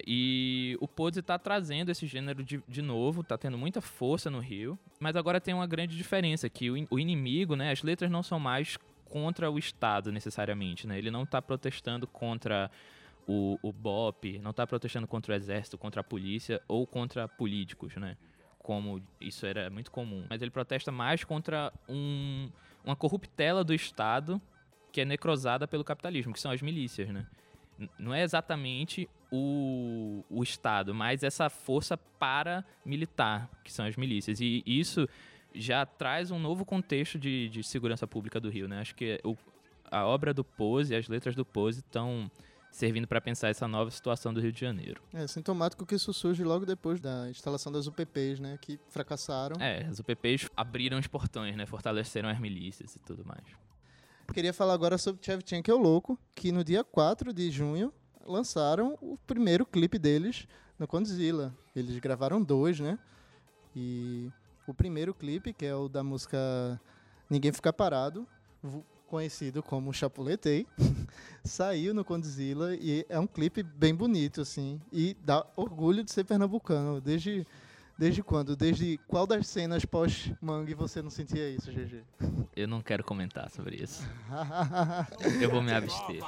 E 0.06 0.76
o 0.80 0.88
Pose 0.88 1.20
tá 1.22 1.38
trazendo 1.38 1.90
esse 1.90 2.06
gênero 2.06 2.42
de, 2.42 2.62
de 2.66 2.82
novo, 2.82 3.22
tá 3.22 3.36
tendo 3.36 3.58
muita 3.58 3.80
força 3.80 4.30
no 4.30 4.38
Rio. 4.38 4.78
Mas 4.98 5.16
agora 5.16 5.40
tem 5.40 5.52
uma 5.52 5.66
grande 5.66 5.96
diferença, 5.96 6.48
que 6.48 6.70
o, 6.70 6.86
o 6.90 6.98
inimigo, 6.98 7.56
né? 7.56 7.70
As 7.70 7.82
letras 7.82 8.10
não 8.10 8.22
são 8.22 8.40
mais 8.40 8.78
contra 9.04 9.50
o 9.50 9.58
Estado, 9.58 10.10
necessariamente, 10.10 10.86
né? 10.86 10.96
Ele 10.96 11.10
não 11.10 11.26
tá 11.26 11.42
protestando 11.42 12.06
contra 12.06 12.70
o, 13.26 13.58
o 13.62 13.72
BOP, 13.72 14.38
não 14.38 14.52
tá 14.52 14.66
protestando 14.66 15.06
contra 15.06 15.32
o 15.32 15.36
exército, 15.36 15.76
contra 15.76 16.00
a 16.00 16.04
polícia 16.04 16.60
ou 16.66 16.86
contra 16.86 17.28
políticos, 17.28 17.94
né? 17.96 18.16
Como 18.58 19.02
isso 19.20 19.44
era 19.44 19.68
muito 19.68 19.90
comum. 19.90 20.24
Mas 20.30 20.40
ele 20.40 20.50
protesta 20.50 20.90
mais 20.90 21.24
contra 21.24 21.72
um, 21.88 22.48
uma 22.84 22.96
corruptela 22.96 23.62
do 23.62 23.74
Estado 23.74 24.40
que 24.90 25.00
é 25.00 25.04
necrosada 25.04 25.66
pelo 25.66 25.82
capitalismo, 25.82 26.32
que 26.32 26.40
são 26.40 26.50
as 26.50 26.60
milícias, 26.60 27.08
né? 27.08 27.26
Não 27.98 28.12
é 28.12 28.22
exatamente 28.22 29.08
o, 29.32 30.22
o 30.28 30.42
Estado, 30.42 30.94
mas 30.94 31.22
essa 31.22 31.48
força 31.48 31.96
paramilitar, 31.96 33.48
que 33.64 33.72
são 33.72 33.86
as 33.86 33.96
milícias. 33.96 34.40
E 34.40 34.62
isso 34.66 35.08
já 35.54 35.84
traz 35.86 36.30
um 36.30 36.38
novo 36.38 36.64
contexto 36.64 37.18
de, 37.18 37.48
de 37.48 37.62
segurança 37.62 38.06
pública 38.06 38.38
do 38.38 38.48
Rio, 38.50 38.68
né? 38.68 38.80
Acho 38.80 38.94
que 38.94 39.18
o- 39.24 39.36
a 39.90 40.06
obra 40.06 40.32
do 40.32 40.42
Pose, 40.44 40.94
as 40.94 41.08
letras 41.08 41.34
do 41.34 41.44
Pose 41.44 41.80
estão 41.80 42.30
servindo 42.70 43.06
para 43.06 43.20
pensar 43.20 43.48
essa 43.50 43.68
nova 43.68 43.90
situação 43.90 44.32
do 44.32 44.40
Rio 44.40 44.50
de 44.52 44.58
Janeiro. 44.60 45.02
É 45.12 45.26
sintomático 45.26 45.84
que 45.84 45.94
isso 45.94 46.10
surge 46.14 46.42
logo 46.42 46.64
depois 46.64 47.00
da 47.00 47.28
instalação 47.28 47.70
das 47.70 47.86
UPPs, 47.86 48.40
né? 48.40 48.58
Que 48.60 48.78
fracassaram. 48.88 49.60
É, 49.60 49.84
as 49.84 49.98
UPPs 49.98 50.48
abriram 50.56 50.98
os 50.98 51.06
portões, 51.06 51.54
né? 51.56 51.66
Fortaleceram 51.66 52.30
as 52.30 52.38
milícias 52.40 52.96
e 52.96 52.98
tudo 53.00 53.24
mais. 53.26 53.42
Queria 54.32 54.54
falar 54.54 54.72
agora 54.72 54.96
sobre 54.96 55.22
Chevchenko 55.22 55.70
é 55.70 55.74
o 55.74 55.78
Louco, 55.78 56.18
que 56.34 56.50
no 56.50 56.64
dia 56.64 56.82
4 56.82 57.34
de 57.34 57.50
junho 57.50 57.92
lançaram 58.26 58.98
o 59.00 59.18
primeiro 59.26 59.64
clipe 59.64 59.98
deles 59.98 60.46
no 60.78 60.86
Condzilla. 60.86 61.54
Eles 61.74 61.98
gravaram 61.98 62.42
dois, 62.42 62.80
né? 62.80 62.98
E 63.74 64.30
o 64.66 64.74
primeiro 64.74 65.14
clipe, 65.14 65.52
que 65.52 65.66
é 65.66 65.74
o 65.74 65.88
da 65.88 66.02
música 66.02 66.80
Ninguém 67.28 67.52
Fica 67.52 67.72
Parado, 67.72 68.26
conhecido 69.06 69.62
como 69.62 69.92
Chapuletei, 69.92 70.66
saiu 71.44 71.92
no 71.92 72.04
Condzilla 72.04 72.74
e 72.74 73.04
é 73.08 73.18
um 73.18 73.26
clipe 73.26 73.62
bem 73.62 73.94
bonito, 73.94 74.40
assim, 74.40 74.80
e 74.90 75.14
dá 75.22 75.46
orgulho 75.56 76.02
de 76.02 76.10
ser 76.10 76.24
pernambucano. 76.24 77.00
Desde, 77.00 77.46
desde 78.02 78.20
quando? 78.20 78.56
Desde 78.56 78.98
qual 79.06 79.28
das 79.28 79.46
cenas 79.46 79.84
pós-mangue 79.84 80.74
você 80.74 81.00
não 81.00 81.08
sentia 81.08 81.48
isso, 81.48 81.70
GG? 81.70 82.02
Eu 82.56 82.66
não 82.66 82.82
quero 82.82 83.04
comentar 83.04 83.48
sobre 83.48 83.76
isso. 83.76 84.02
Eu 85.40 85.48
vou 85.48 85.62
me 85.62 85.72
abster. 85.72 86.16
E, 86.16 86.18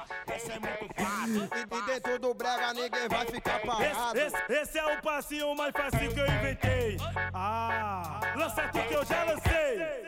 e 1.75 1.83
dentro 1.87 2.21
do 2.21 2.33
brega 2.33 2.73
ninguém 2.75 3.09
vai 3.09 3.27
ficar 3.27 3.61
parado. 3.61 4.17
Esse, 4.17 4.37
esse, 4.37 4.53
esse 4.53 4.79
é 4.79 4.87
o 4.87 5.03
passinho 5.03 5.53
mais 5.57 5.73
fácil 5.73 6.15
que 6.15 6.21
eu 6.21 6.27
inventei. 6.27 6.97
Ah, 7.33 8.21
lança 8.37 8.69
tudo 8.69 8.87
que 8.87 8.95
eu 8.95 9.05
já 9.05 9.25
lancei. 9.25 10.07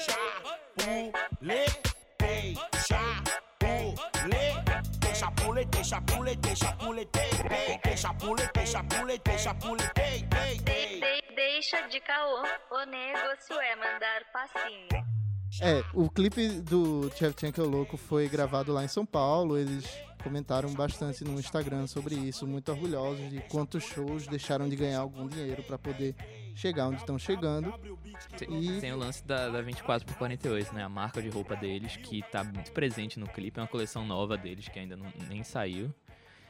Chapuletei, 1.19 2.55
chapuletei, 2.87 4.66
chapuletei, 5.17 5.85
chapuletei, 5.85 6.57
chapuletei, 6.57 7.31
tei, 7.83 7.97
chapuletei, 7.97 8.67
chapuletei, 8.67 9.39
chapuletei, 9.39 10.23
tei, 10.29 10.61
tei. 10.61 11.01
De- 11.01 11.35
deixa 11.35 11.89
de 11.89 12.01
caô, 12.01 12.43
o 12.71 12.85
negócio 12.85 13.59
é 13.61 13.77
mandar 13.77 14.23
passinho. 14.33 15.07
É, 15.63 15.83
o 15.95 16.11
clipe 16.11 16.49
do 16.61 17.11
Chevchenko 17.17 17.61
é 17.61 17.65
o 17.65 17.69
Louco 17.69 17.97
foi 17.97 18.29
gravado 18.29 18.73
lá 18.73 18.85
em 18.85 18.89
São 18.89 19.07
Paulo. 19.07 19.57
Eles 19.57 19.87
comentaram 20.23 20.71
bastante 20.75 21.25
no 21.25 21.39
Instagram 21.39 21.87
sobre 21.87 22.15
isso, 22.15 22.47
muito 22.47 22.71
orgulhosos 22.71 23.31
de 23.31 23.41
quantos 23.49 23.85
shows 23.85 24.27
deixaram 24.27 24.69
de 24.69 24.77
ganhar 24.77 25.01
algum 25.01 25.27
dinheiro 25.27 25.63
para 25.63 25.79
poder 25.79 26.15
chegar 26.57 26.89
onde 26.89 26.97
estão 26.97 27.19
chegando. 27.19 27.73
Tem, 28.39 28.81
tem 28.81 28.93
o 28.93 28.97
lance 28.97 29.25
da, 29.25 29.49
da 29.51 29.61
24 29.61 30.07
por 30.07 30.17
48, 30.17 30.75
né? 30.75 30.83
A 30.83 30.89
marca 30.89 31.21
de 31.21 31.29
roupa 31.29 31.55
deles, 31.55 31.97
que 31.97 32.23
tá 32.33 32.43
muito 32.43 32.73
presente 32.73 33.21
no 33.21 33.29
clipe. 33.29 33.61
É 33.61 33.63
uma 33.63 33.69
coleção 33.69 34.05
nova 34.05 34.37
deles, 34.37 34.69
que 34.69 34.79
ainda 34.79 34.97
não, 34.97 35.13
nem 35.29 35.45
saiu. 35.45 35.95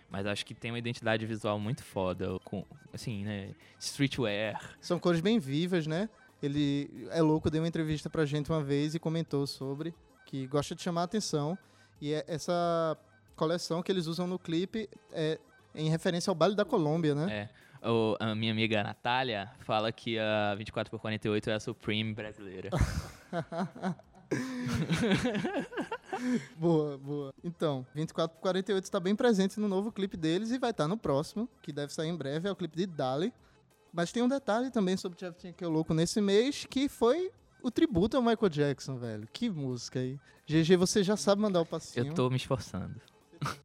Mas 0.09 0.25
acho 0.25 0.47
que 0.47 0.55
tem 0.55 0.71
uma 0.71 0.79
identidade 0.79 1.27
visual 1.27 1.59
muito 1.59 1.83
foda. 1.83 2.39
Com, 2.45 2.65
assim, 2.95 3.25
né? 3.25 3.51
Streetwear. 3.81 4.77
São 4.81 4.99
cores 4.99 5.21
bem 5.21 5.39
vivas, 5.41 5.87
né? 5.87 6.09
Ele 6.41 7.09
é 7.11 7.21
louco, 7.21 7.51
deu 7.51 7.61
uma 7.61 7.69
entrevista 7.69 8.09
pra 8.09 8.25
gente 8.25 8.51
uma 8.51 8.63
vez 8.63 8.95
e 8.95 9.01
comentou 9.01 9.47
sobre 9.47 9.93
que 10.25 10.47
gosta 10.47 10.75
de 10.75 10.83
chamar 10.83 11.03
a 11.03 11.05
atenção. 11.05 11.59
E 12.01 12.13
é 12.13 12.25
essa 12.29 12.97
coleção 13.35 13.83
que 13.83 13.91
eles 13.91 14.07
usam 14.07 14.27
no 14.27 14.39
clipe 14.39 14.89
é 15.13 15.39
em 15.75 15.91
referência 15.91 16.31
ao 16.31 16.35
baile 16.35 16.55
da 16.55 16.65
Colômbia, 16.65 17.15
né? 17.15 17.33
É. 17.33 17.66
O, 17.87 18.17
a 18.19 18.35
minha 18.35 18.51
amiga 18.51 18.83
Natália 18.83 19.51
fala 19.61 19.93
que 19.93 20.19
a 20.19 20.55
24 20.57 20.91
por 20.91 20.99
48 20.99 21.51
é 21.51 21.55
a 21.55 21.61
Supreme 21.61 22.13
brasileira. 22.13 22.71
Boa, 26.57 26.99
boa. 26.99 27.35
Então, 27.45 27.87
24 27.95 28.37
por 28.37 28.43
48 28.43 28.83
está 28.83 28.99
bem 28.99 29.15
presente 29.15 29.61
no 29.61 29.69
novo 29.69 29.93
clipe 29.93 30.17
deles 30.17 30.51
e 30.51 30.59
vai 30.59 30.71
estar 30.71 30.89
no 30.89 30.97
próximo, 30.97 31.49
que 31.63 31.73
deve 31.73 31.93
sair 31.93 32.09
em 32.09 32.17
breve, 32.17 32.49
é 32.49 32.51
o 32.51 32.57
clipe 32.57 32.77
de 32.77 32.87
Dali. 32.87 33.33
Mas 33.93 34.11
tem 34.13 34.23
um 34.23 34.29
detalhe 34.29 34.71
também 34.71 34.97
sobre 34.97 35.19
Chevchenko 35.19 35.63
é 35.63 35.67
o 35.67 35.71
Louco 35.71 35.95
nesse 35.95 36.21
mês, 36.21 36.67
que 36.69 36.89
foi 36.89 37.31
o 37.63 37.71
tributo 37.71 38.17
ao 38.17 38.23
Michael 38.23 38.49
Jackson, 38.49 38.97
velho. 38.99 39.29
Que 39.33 39.49
música 39.49 40.01
aí. 40.01 40.19
GG, 40.47 40.77
você 40.77 41.03
já 41.03 41.17
sabe 41.17 41.41
mandar 41.41 41.61
o 41.61 41.67
passinho. 41.67 42.07
Eu 42.07 42.15
tô 42.15 42.29
me 42.29 42.37
esforçando. 42.37 43.01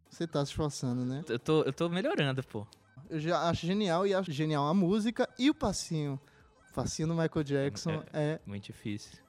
Você 0.10 0.28
tá 0.28 0.46
se 0.46 0.52
esforçando, 0.52 1.06
né? 1.06 1.24
Eu 1.28 1.40
tô, 1.40 1.64
eu 1.64 1.74
tô 1.74 1.90
melhorando, 1.90 2.44
pô. 2.44 2.68
Eu 3.12 3.20
já 3.20 3.50
acho 3.50 3.68
genial 3.68 4.08
e 4.08 4.14
acho 4.14 4.32
genial 4.32 4.66
a 4.68 4.74
música 4.74 5.28
e 5.38 5.50
o 5.50 5.54
passinho. 5.54 6.18
O 6.72 6.74
passinho 6.74 7.10
do 7.10 7.14
Michael 7.14 7.44
Jackson 7.44 8.02
é, 8.14 8.40
Muito 8.46 8.64
difícil. 8.68 9.20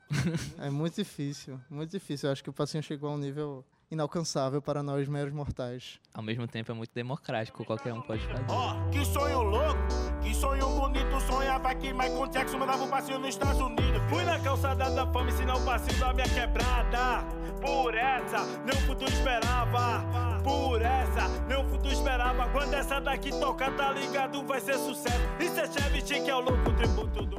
é 0.59 0.71
muito 0.71 0.95
difícil, 0.95 1.61
muito 1.69 1.91
difícil. 1.91 2.29
Eu 2.29 2.33
acho 2.33 2.45
que 2.45 2.51
o 2.51 2.53
passinho 2.53 2.81
chegou 2.81 3.11
a 3.11 3.15
um 3.15 3.19
nível 3.19 3.65
inalcançável 3.91 4.63
para 4.63 4.85
nós 4.85 5.09
meros 5.09 5.33
mortais. 5.33 5.99
Ao 6.15 6.23
mesmo 6.23 6.47
tempo 6.47 6.71
é 6.71 6.75
muito 6.75 6.93
democrático, 6.95 7.65
qualquer 7.65 7.93
um 7.93 8.01
pode 8.03 8.25
fazer. 8.25 8.45
Ó, 8.49 8.89
que 8.91 9.05
sonho 9.05 9.43
louco, 9.43 9.79
que 10.23 10.33
sonho 10.33 10.67
bonito, 10.79 11.21
sonhava 11.27 11.75
que 11.75 11.93
Michael 11.93 12.27
Jackson 12.29 12.59
mandava 12.59 12.85
um 12.85 12.89
passinho 12.89 13.19
nos 13.19 13.31
Estados 13.31 13.61
Unidos. 13.61 14.01
Fui 14.09 14.23
na 14.23 14.39
calçada 14.39 14.89
da 14.91 15.07
fama 15.13 15.29
ensinar 15.29 15.57
o 15.57 15.65
passinho 15.65 15.99
da 15.99 16.13
minha 16.15 16.29
quebrada. 16.29 17.42
Por 17.63 17.95
essa, 17.95 18.45
nem 18.65 18.77
o 18.77 18.81
futuro 18.87 19.11
esperava. 19.13 20.43
Por 20.43 20.83
essa, 20.83 21.29
nem 21.47 21.57
o 21.57 21.65
futuro 21.69 21.93
esperava. 21.93 22.51
Quando 22.51 22.75
essa 22.75 23.01
daqui 23.01 23.31
tocar, 23.31 23.75
tá 23.77 23.93
ligado, 23.93 24.45
vai 24.45 24.61
ser 24.61 24.75
sucesso. 24.75 25.17
Isso 25.41 25.61
é 25.61 25.71
Chevy 25.71 26.01
Chique, 26.01 26.29
é 26.29 26.35
o 26.35 26.41
louco 26.41 26.73
tributo 26.75 27.25
do. 27.25 27.39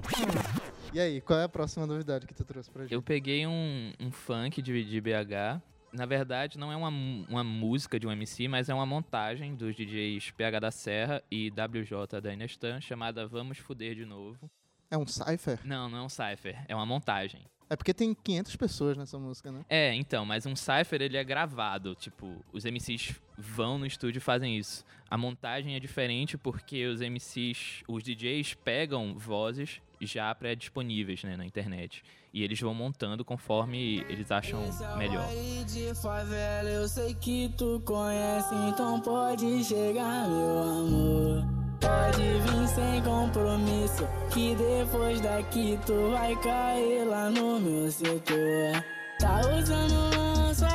E 0.94 1.00
aí, 1.00 1.20
qual 1.20 1.40
é 1.40 1.44
a 1.44 1.50
próxima 1.50 1.86
novidade 1.86 2.26
que 2.26 2.34
tu 2.34 2.46
trouxe 2.46 2.72
pra 2.72 2.84
gente? 2.84 2.94
Eu 2.94 3.02
peguei 3.02 3.46
um, 3.46 3.92
um 4.00 4.12
funk 4.12 4.62
de, 4.62 4.86
de 4.86 5.02
BH. 5.02 5.62
Na 5.92 6.06
verdade, 6.06 6.58
não 6.58 6.72
é 6.72 6.76
uma, 6.78 6.90
uma 7.30 7.44
música 7.44 8.00
de 8.00 8.08
um 8.08 8.12
MC, 8.12 8.48
mas 8.48 8.70
é 8.70 8.74
uma 8.74 8.86
montagem 8.86 9.56
dos 9.56 9.76
DJs 9.76 10.32
PH 10.32 10.60
da 10.60 10.72
Serra 10.72 11.22
e 11.30 11.52
WJ 11.52 12.22
da 12.22 12.34
Inestan, 12.34 12.80
chamada 12.80 13.28
Vamos 13.28 13.58
Fuder 13.58 13.94
de 13.94 14.06
Novo. 14.06 14.50
É 14.90 14.98
um 14.98 15.06
cypher? 15.06 15.60
Não, 15.66 15.90
não 15.90 15.98
é 15.98 16.02
um 16.02 16.10
cypher, 16.10 16.64
é 16.68 16.74
uma 16.74 16.86
montagem. 16.86 17.42
É 17.74 17.76
porque 17.76 17.92
tem 17.92 18.14
500 18.14 18.56
pessoas 18.56 18.96
nessa 18.96 19.18
música, 19.18 19.52
né? 19.52 19.66
É, 19.68 19.96
então, 19.96 20.24
mas 20.24 20.46
um 20.46 20.56
cypher 20.56 21.02
ele 21.02 21.18
é 21.18 21.24
gravado, 21.24 21.96
tipo, 21.96 22.32
os 22.54 22.66
MCs 22.66 23.16
vão 23.36 23.80
no 23.80 23.88
estúdio 23.88 24.20
e 24.20 24.22
fazem 24.22 24.56
isso. 24.60 24.86
A 25.10 25.18
montagem 25.18 25.76
é 25.76 25.80
diferente 25.80 26.38
porque 26.38 26.86
os 26.86 27.02
MCs, 27.02 27.82
os 27.88 28.04
DJs 28.04 28.54
pegam 28.54 29.16
vozes 29.18 29.82
já 30.00 30.34
pré-disponíveis, 30.36 31.24
né, 31.24 31.36
na 31.36 31.48
internet. 31.48 32.04
E 32.32 32.44
eles 32.44 32.60
vão 32.60 32.76
montando 32.76 33.26
conforme 33.26 34.06
eles 34.08 34.32
acham 34.32 34.62
melhor. 34.96 35.28
De 35.66 35.96
favela 35.96 36.70
eu 36.70 36.88
sei 36.88 37.16
que 37.16 37.52
tu 37.58 37.82
conhece, 37.84 38.54
então 38.70 39.00
pode 39.02 39.64
chegar, 39.64 40.30
meu 40.30 40.60
amor. 40.60 41.63
Pode 41.84 42.24
vir 42.24 42.68
sem 42.70 43.02
compromisso, 43.02 44.08
que 44.32 44.56
depois 44.56 45.20
daqui 45.20 45.78
tu 45.86 46.12
vai 46.12 46.34
cair 46.38 47.04
lá 47.06 47.30
no 47.30 47.60
meu 47.60 47.92
setor. 47.92 48.82
Tá 49.20 49.42
usando 49.42 49.94
lança, 50.16 50.70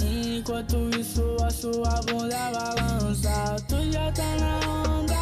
enquanto 0.00 0.96
isso 0.96 1.36
a 1.44 1.50
sua 1.50 2.00
bunda 2.06 2.52
balança. 2.52 3.56
Tu 3.68 3.90
já 3.90 4.12
tá 4.12 4.36
na 4.38 4.60
onda. 5.00 5.14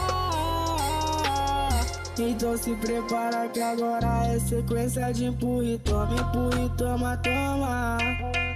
Então 2.19 2.57
se 2.59 2.76
prepara 2.76 3.49
que 3.49 3.61
agora 3.62 4.26
é 4.26 4.38
sequência 4.38 5.11
de 5.12 5.25
empurre, 5.25 5.79
toma, 5.79 6.14
empurre, 6.14 6.69
toma, 6.76 7.17
toma. 7.17 7.99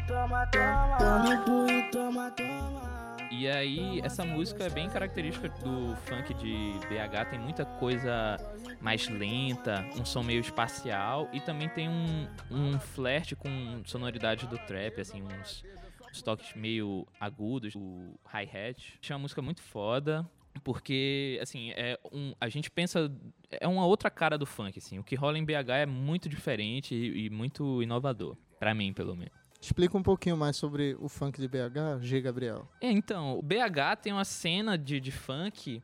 Toma, 0.06 0.46
toma, 0.46 0.98
toma, 0.98 1.34
empurre, 1.34 1.90
toma, 1.90 2.30
toma. 2.32 3.05
E 3.30 3.48
aí, 3.48 4.00
essa 4.02 4.24
música 4.24 4.64
é 4.64 4.70
bem 4.70 4.88
característica 4.88 5.48
do 5.48 5.96
funk 5.96 6.32
de 6.34 6.78
BH, 6.88 7.30
tem 7.30 7.38
muita 7.38 7.64
coisa 7.64 8.36
mais 8.80 9.08
lenta, 9.08 9.84
um 9.98 10.04
som 10.04 10.22
meio 10.22 10.40
espacial 10.40 11.28
e 11.32 11.40
também 11.40 11.68
tem 11.68 11.88
um, 11.88 12.28
um 12.50 12.78
flerte 12.78 13.34
com 13.34 13.82
sonoridade 13.84 14.46
do 14.46 14.56
trap, 14.58 15.00
assim, 15.00 15.22
uns, 15.22 15.64
uns 16.10 16.22
toques 16.22 16.54
meio 16.54 17.06
agudos, 17.18 17.74
o 17.74 18.18
hi-hat. 18.32 18.98
Achei 19.02 19.14
uma 19.14 19.22
música 19.22 19.42
muito 19.42 19.60
foda, 19.60 20.28
porque, 20.62 21.38
assim, 21.42 21.70
é 21.72 21.98
um, 22.12 22.32
a 22.40 22.48
gente 22.48 22.70
pensa. 22.70 23.10
É 23.50 23.66
uma 23.66 23.86
outra 23.86 24.10
cara 24.10 24.38
do 24.38 24.46
funk, 24.46 24.78
assim. 24.78 24.98
O 24.98 25.04
que 25.04 25.14
rola 25.14 25.38
em 25.38 25.44
BH 25.44 25.70
é 25.70 25.86
muito 25.86 26.28
diferente 26.28 26.94
e, 26.94 27.26
e 27.26 27.30
muito 27.30 27.82
inovador. 27.82 28.36
Pra 28.58 28.74
mim, 28.74 28.92
pelo 28.92 29.16
menos. 29.16 29.45
Explica 29.60 29.96
um 29.96 30.02
pouquinho 30.02 30.36
mais 30.36 30.56
sobre 30.56 30.96
o 31.00 31.08
funk 31.08 31.40
de 31.40 31.48
BH, 31.48 32.00
G. 32.02 32.20
Gabriel. 32.20 32.68
É, 32.80 32.90
então, 32.90 33.38
o 33.38 33.42
BH 33.42 33.96
tem 34.02 34.12
uma 34.12 34.24
cena 34.24 34.76
de, 34.78 35.00
de 35.00 35.10
funk 35.10 35.82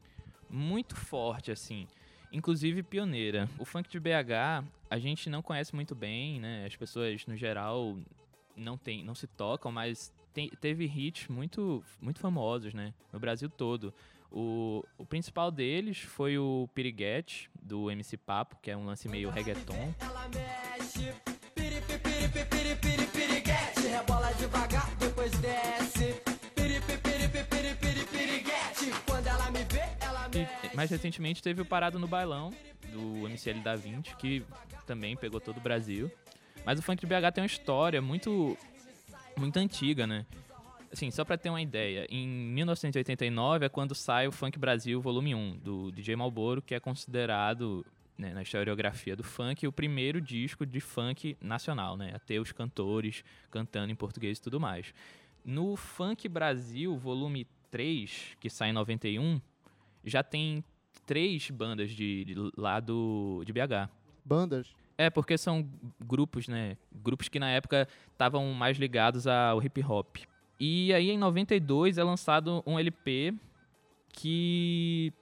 muito 0.48 0.94
forte, 0.94 1.50
assim. 1.50 1.86
Inclusive 2.32 2.82
pioneira. 2.82 3.48
O 3.58 3.64
funk 3.64 3.88
de 3.90 3.98
BH, 4.00 4.64
a 4.88 4.98
gente 4.98 5.28
não 5.28 5.42
conhece 5.42 5.74
muito 5.74 5.94
bem, 5.94 6.40
né? 6.40 6.64
As 6.66 6.76
pessoas, 6.76 7.26
no 7.26 7.36
geral, 7.36 7.98
não, 8.56 8.76
tem, 8.78 9.04
não 9.04 9.14
se 9.14 9.26
tocam, 9.26 9.70
mas 9.72 10.12
tem- 10.32 10.50
teve 10.60 10.84
hits 10.86 11.28
muito, 11.28 11.82
muito 12.00 12.20
famosos, 12.20 12.72
né? 12.72 12.94
No 13.12 13.18
Brasil 13.18 13.50
todo. 13.50 13.92
O, 14.30 14.82
o 14.96 15.04
principal 15.04 15.50
deles 15.50 15.98
foi 15.98 16.38
o 16.38 16.66
Piriguete, 16.74 17.50
do 17.60 17.90
MC 17.90 18.16
Papo, 18.16 18.56
que 18.62 18.70
é 18.70 18.76
um 18.76 18.86
lance 18.86 19.06
meio 19.08 19.28
reggaeton. 19.28 19.92
Ela 20.00 20.26
mexe, 20.28 21.12
mais 30.74 30.90
recentemente 30.90 31.42
teve 31.42 31.60
o 31.60 31.64
Parado 31.64 31.98
no 31.98 32.06
Bailão, 32.06 32.50
do 32.92 33.28
MCL 33.28 33.60
da 33.62 33.76
20, 33.76 34.16
que 34.16 34.44
também 34.86 35.16
pegou 35.16 35.40
todo 35.40 35.58
o 35.58 35.60
Brasil. 35.60 36.10
Mas 36.64 36.78
o 36.78 36.82
funk 36.82 37.00
de 37.00 37.06
BH 37.06 37.32
tem 37.34 37.42
uma 37.42 37.46
história 37.46 38.00
muito, 38.00 38.56
muito 39.36 39.58
antiga, 39.58 40.06
né? 40.06 40.24
Assim, 40.92 41.10
só 41.10 41.24
pra 41.24 41.38
ter 41.38 41.48
uma 41.48 41.62
ideia, 41.62 42.06
em 42.10 42.28
1989 42.28 43.64
é 43.64 43.68
quando 43.68 43.94
sai 43.94 44.28
o 44.28 44.32
Funk 44.32 44.58
Brasil 44.58 45.00
Volume 45.00 45.34
1, 45.34 45.58
do 45.58 45.90
DJ 45.90 46.14
Malboro, 46.16 46.60
que 46.60 46.74
é 46.74 46.80
considerado, 46.80 47.84
né, 48.18 48.34
na 48.34 48.42
historiografia 48.42 49.16
do 49.16 49.24
funk, 49.24 49.66
o 49.66 49.72
primeiro 49.72 50.20
disco 50.20 50.66
de 50.66 50.80
funk 50.80 51.34
nacional, 51.40 51.96
né? 51.96 52.12
A 52.14 52.18
ter 52.18 52.38
os 52.40 52.52
cantores 52.52 53.24
cantando 53.50 53.90
em 53.90 53.94
português 53.94 54.36
e 54.36 54.42
tudo 54.42 54.60
mais. 54.60 54.92
No 55.42 55.76
Funk 55.76 56.28
Brasil 56.28 56.94
Volume 56.98 57.46
3, 57.70 58.36
que 58.38 58.50
sai 58.50 58.68
em 58.68 58.74
91, 58.74 59.40
já 60.04 60.22
tem 60.22 60.64
três 61.06 61.50
bandas 61.50 61.90
de, 61.90 62.24
de 62.24 62.34
lá 62.56 62.80
do, 62.80 63.42
de 63.44 63.52
BH. 63.52 63.90
Bandas? 64.24 64.68
É, 64.96 65.10
porque 65.10 65.36
são 65.36 65.68
grupos, 66.00 66.46
né? 66.48 66.76
Grupos 66.92 67.28
que 67.28 67.38
na 67.38 67.50
época 67.50 67.88
estavam 68.12 68.52
mais 68.52 68.78
ligados 68.78 69.26
ao 69.26 69.62
hip 69.62 69.82
hop. 69.82 70.18
E 70.60 70.92
aí 70.92 71.10
em 71.10 71.18
92 71.18 71.98
é 71.98 72.04
lançado 72.04 72.62
um 72.66 72.78
LP 72.78 73.34
que 74.12 75.12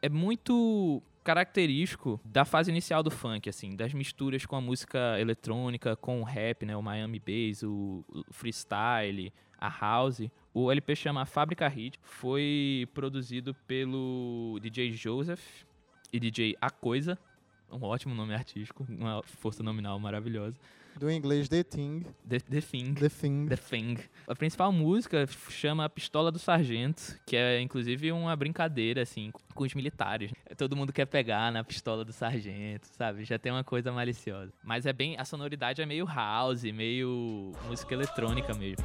é 0.00 0.08
muito 0.08 1.02
característico 1.24 2.20
da 2.24 2.44
fase 2.44 2.70
inicial 2.70 3.02
do 3.02 3.10
funk, 3.10 3.48
assim, 3.48 3.76
das 3.76 3.94
misturas 3.94 4.44
com 4.44 4.56
a 4.56 4.60
música 4.60 5.18
eletrônica, 5.20 5.94
com 5.96 6.20
o 6.20 6.24
rap, 6.24 6.66
né, 6.66 6.76
o 6.76 6.82
Miami 6.82 7.20
Bass, 7.20 7.62
o 7.62 8.04
o 8.08 8.24
freestyle, 8.32 9.32
a 9.62 9.68
house. 9.68 10.28
O 10.52 10.70
LP 10.70 10.96
chama 10.96 11.24
Fábrica 11.24 11.66
Hit, 11.68 11.98
foi 12.02 12.86
produzido 12.92 13.54
pelo 13.66 14.58
DJ 14.60 14.92
Joseph 14.92 15.64
e 16.12 16.20
DJ 16.20 16.56
A 16.60 16.68
Coisa, 16.68 17.18
um 17.70 17.82
ótimo 17.84 18.14
nome 18.14 18.34
artístico, 18.34 18.84
uma 18.88 19.22
força 19.22 19.62
nominal 19.62 19.98
maravilhosa. 19.98 20.58
Do 20.98 21.10
inglês 21.10 21.48
The 21.48 21.62
Thing. 21.62 22.04
The, 22.28 22.38
The 22.40 22.60
Thing. 22.60 22.94
The 22.94 23.08
Thing. 23.08 23.46
The 23.46 23.56
Thing. 23.56 23.98
A 24.26 24.34
principal 24.34 24.70
música 24.70 25.26
chama 25.48 25.88
Pistola 25.88 26.30
do 26.30 26.38
Sargento, 26.38 27.18
que 27.26 27.36
é 27.36 27.60
inclusive 27.60 28.12
uma 28.12 28.34
brincadeira, 28.36 29.02
assim, 29.02 29.32
com 29.54 29.64
os 29.64 29.74
militares. 29.74 30.30
Todo 30.56 30.76
mundo 30.76 30.92
quer 30.92 31.06
pegar 31.06 31.50
na 31.50 31.64
pistola 31.64 32.04
do 32.04 32.12
sargento, 32.12 32.86
sabe? 32.96 33.24
Já 33.24 33.38
tem 33.38 33.50
uma 33.50 33.64
coisa 33.64 33.90
maliciosa. 33.90 34.52
Mas 34.62 34.86
é 34.86 34.92
bem. 34.92 35.16
A 35.18 35.24
sonoridade 35.24 35.82
é 35.82 35.86
meio 35.86 36.04
house, 36.06 36.62
meio 36.64 37.52
música 37.66 37.94
eletrônica 37.94 38.54
mesmo. 38.54 38.84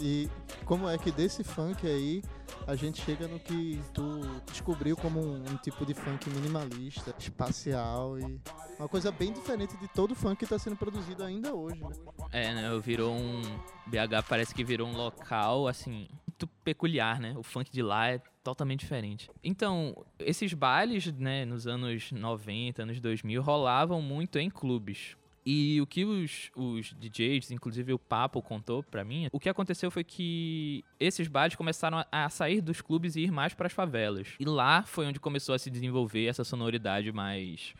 E 0.00 0.28
como 0.64 0.88
é 0.88 0.98
que 0.98 1.12
desse 1.12 1.44
funk 1.44 1.86
aí 1.86 2.22
a 2.66 2.74
gente 2.74 3.02
chega 3.02 3.26
no 3.28 3.38
que 3.38 3.80
tu 3.92 4.20
descobriu 4.46 4.96
como 4.96 5.20
um, 5.20 5.40
um 5.40 5.56
tipo 5.56 5.84
de 5.84 5.94
funk 5.94 6.28
minimalista, 6.30 7.14
espacial 7.18 8.18
e 8.18 8.40
uma 8.78 8.88
coisa 8.88 9.10
bem 9.10 9.32
diferente 9.32 9.76
de 9.76 9.88
todo 9.88 10.14
funk 10.14 10.36
que 10.36 10.44
está 10.44 10.58
sendo 10.58 10.76
produzido 10.76 11.22
ainda 11.22 11.54
hoje, 11.54 11.80
né? 11.80 11.94
É, 12.30 12.54
né? 12.54 12.78
Virou 12.80 13.14
um. 13.14 13.42
BH 13.86 14.26
parece 14.28 14.54
que 14.54 14.64
virou 14.64 14.88
um 14.88 14.96
local, 14.96 15.66
assim, 15.66 16.08
muito 16.42 16.46
peculiar, 16.64 17.20
né? 17.20 17.34
O 17.36 17.42
funk 17.42 17.70
de 17.70 17.82
lá 17.82 18.08
é 18.08 18.20
totalmente 18.42 18.80
diferente. 18.80 19.30
Então, 19.42 20.04
esses 20.18 20.52
bailes, 20.52 21.06
né, 21.12 21.44
nos 21.44 21.66
anos 21.66 22.10
90, 22.10 22.82
anos 22.82 23.00
2000, 23.00 23.40
rolavam 23.42 24.00
muito 24.02 24.38
em 24.38 24.50
clubes. 24.50 25.16
E 25.44 25.80
o 25.80 25.86
que 25.86 26.04
os, 26.04 26.50
os 26.54 26.92
DJs, 26.94 27.50
inclusive 27.50 27.92
o 27.92 27.98
Papo 27.98 28.40
contou 28.40 28.80
pra 28.82 29.04
mim, 29.04 29.28
o 29.32 29.40
que 29.40 29.48
aconteceu 29.48 29.90
foi 29.90 30.04
que 30.04 30.84
esses 31.00 31.26
bailes 31.26 31.56
começaram 31.56 31.98
a, 31.98 32.06
a 32.12 32.28
sair 32.30 32.60
dos 32.60 32.80
clubes 32.80 33.16
e 33.16 33.22
ir 33.22 33.32
mais 33.32 33.52
pras 33.52 33.72
favelas. 33.72 34.28
E 34.38 34.44
lá 34.44 34.84
foi 34.84 35.04
onde 35.06 35.18
começou 35.18 35.52
a 35.54 35.58
se 35.58 35.68
desenvolver 35.68 36.26
essa 36.26 36.44
sonoridade 36.44 37.10
mais, 37.10 37.74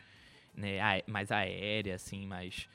né, 0.53 0.81
aé- 0.81 1.03
mais 1.07 1.31
aérea, 1.31 1.95
assim, 1.95 2.27
mais 2.27 2.67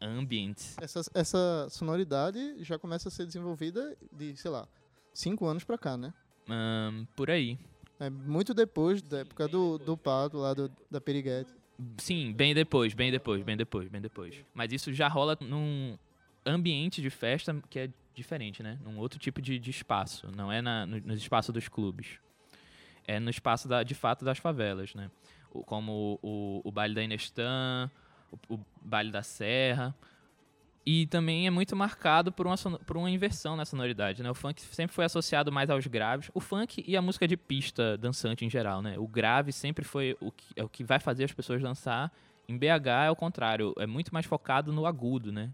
ambient. 0.00 0.56
Essa, 0.80 1.00
essa 1.14 1.68
sonoridade 1.70 2.62
já 2.62 2.78
começa 2.78 3.08
a 3.08 3.10
ser 3.12 3.24
desenvolvida 3.26 3.96
de, 4.12 4.36
sei 4.36 4.50
lá, 4.50 4.68
cinco 5.14 5.46
anos 5.46 5.64
pra 5.64 5.78
cá, 5.78 5.96
né? 5.96 6.12
Ahn, 6.48 7.06
por 7.16 7.30
aí. 7.30 7.58
É 7.98 8.10
muito 8.10 8.52
depois 8.52 9.00
da 9.00 9.20
época 9.20 9.46
do, 9.48 9.78
do 9.78 9.96
Pato 9.96 10.36
lá, 10.36 10.52
do, 10.54 10.70
da 10.90 11.00
Periguete. 11.00 11.50
Sim, 11.98 12.32
bem 12.32 12.54
depois, 12.54 12.94
bem 12.94 13.10
depois, 13.10 13.42
bem 13.42 13.56
depois, 13.56 13.88
bem 13.88 14.00
depois. 14.00 14.34
Mas 14.54 14.72
isso 14.72 14.92
já 14.92 15.08
rola 15.08 15.36
num 15.40 15.96
ambiente 16.44 17.00
de 17.02 17.10
festa 17.10 17.60
que 17.70 17.78
é 17.78 17.90
diferente, 18.14 18.62
né? 18.62 18.78
Num 18.84 18.98
outro 18.98 19.18
tipo 19.18 19.40
de, 19.40 19.58
de 19.58 19.70
espaço, 19.70 20.28
não 20.36 20.52
é 20.52 20.60
na, 20.62 20.84
no, 20.86 21.00
nos 21.00 21.18
espaços 21.18 21.52
dos 21.52 21.68
clubes. 21.68 22.18
é 23.06 23.18
no 23.18 23.30
espaço 23.30 23.66
da, 23.68 23.82
de 23.82 23.94
fato 23.94 24.24
das 24.24 24.38
favelas, 24.38 24.94
né? 24.94 25.10
O- 25.50 25.64
como 25.64 26.18
o, 26.22 26.60
o 26.64 26.70
baile 26.70 26.94
da 26.94 27.02
Inestan, 27.02 27.90
o, 28.48 28.54
o 28.54 28.60
baile 28.82 29.10
da 29.10 29.22
Serra. 29.22 29.94
E 30.84 31.06
também 31.06 31.46
é 31.46 31.50
muito 31.50 31.76
marcado 31.76 32.32
por 32.32 32.46
uma, 32.46 32.56
por 32.56 32.96
uma 32.96 33.10
inversão 33.10 33.54
na 33.54 33.64
sonoridade, 33.64 34.22
né? 34.22 34.30
O 34.30 34.34
funk 34.34 34.60
sempre 34.60 34.94
foi 34.94 35.04
associado 35.04 35.52
mais 35.52 35.70
aos 35.70 35.86
graves. 35.86 36.28
O 36.34 36.40
funk 36.40 36.82
e 36.86 36.96
a 36.96 37.02
música 37.02 37.26
de 37.28 37.36
pista 37.36 37.96
dançante 37.96 38.44
em 38.44 38.50
geral, 38.50 38.82
né? 38.82 38.98
O 38.98 39.06
grave 39.06 39.52
sempre 39.52 39.84
foi 39.84 40.16
o 40.20 40.32
que, 40.32 40.44
é 40.56 40.64
o 40.64 40.68
que 40.68 40.82
vai 40.82 40.98
fazer 40.98 41.24
as 41.24 41.32
pessoas 41.32 41.62
dançar. 41.62 42.12
Em 42.48 42.58
BH 42.58 43.06
é 43.06 43.10
o 43.10 43.16
contrário, 43.16 43.72
é 43.78 43.86
muito 43.86 44.12
mais 44.12 44.26
focado 44.26 44.72
no 44.72 44.84
agudo, 44.84 45.30
né? 45.30 45.50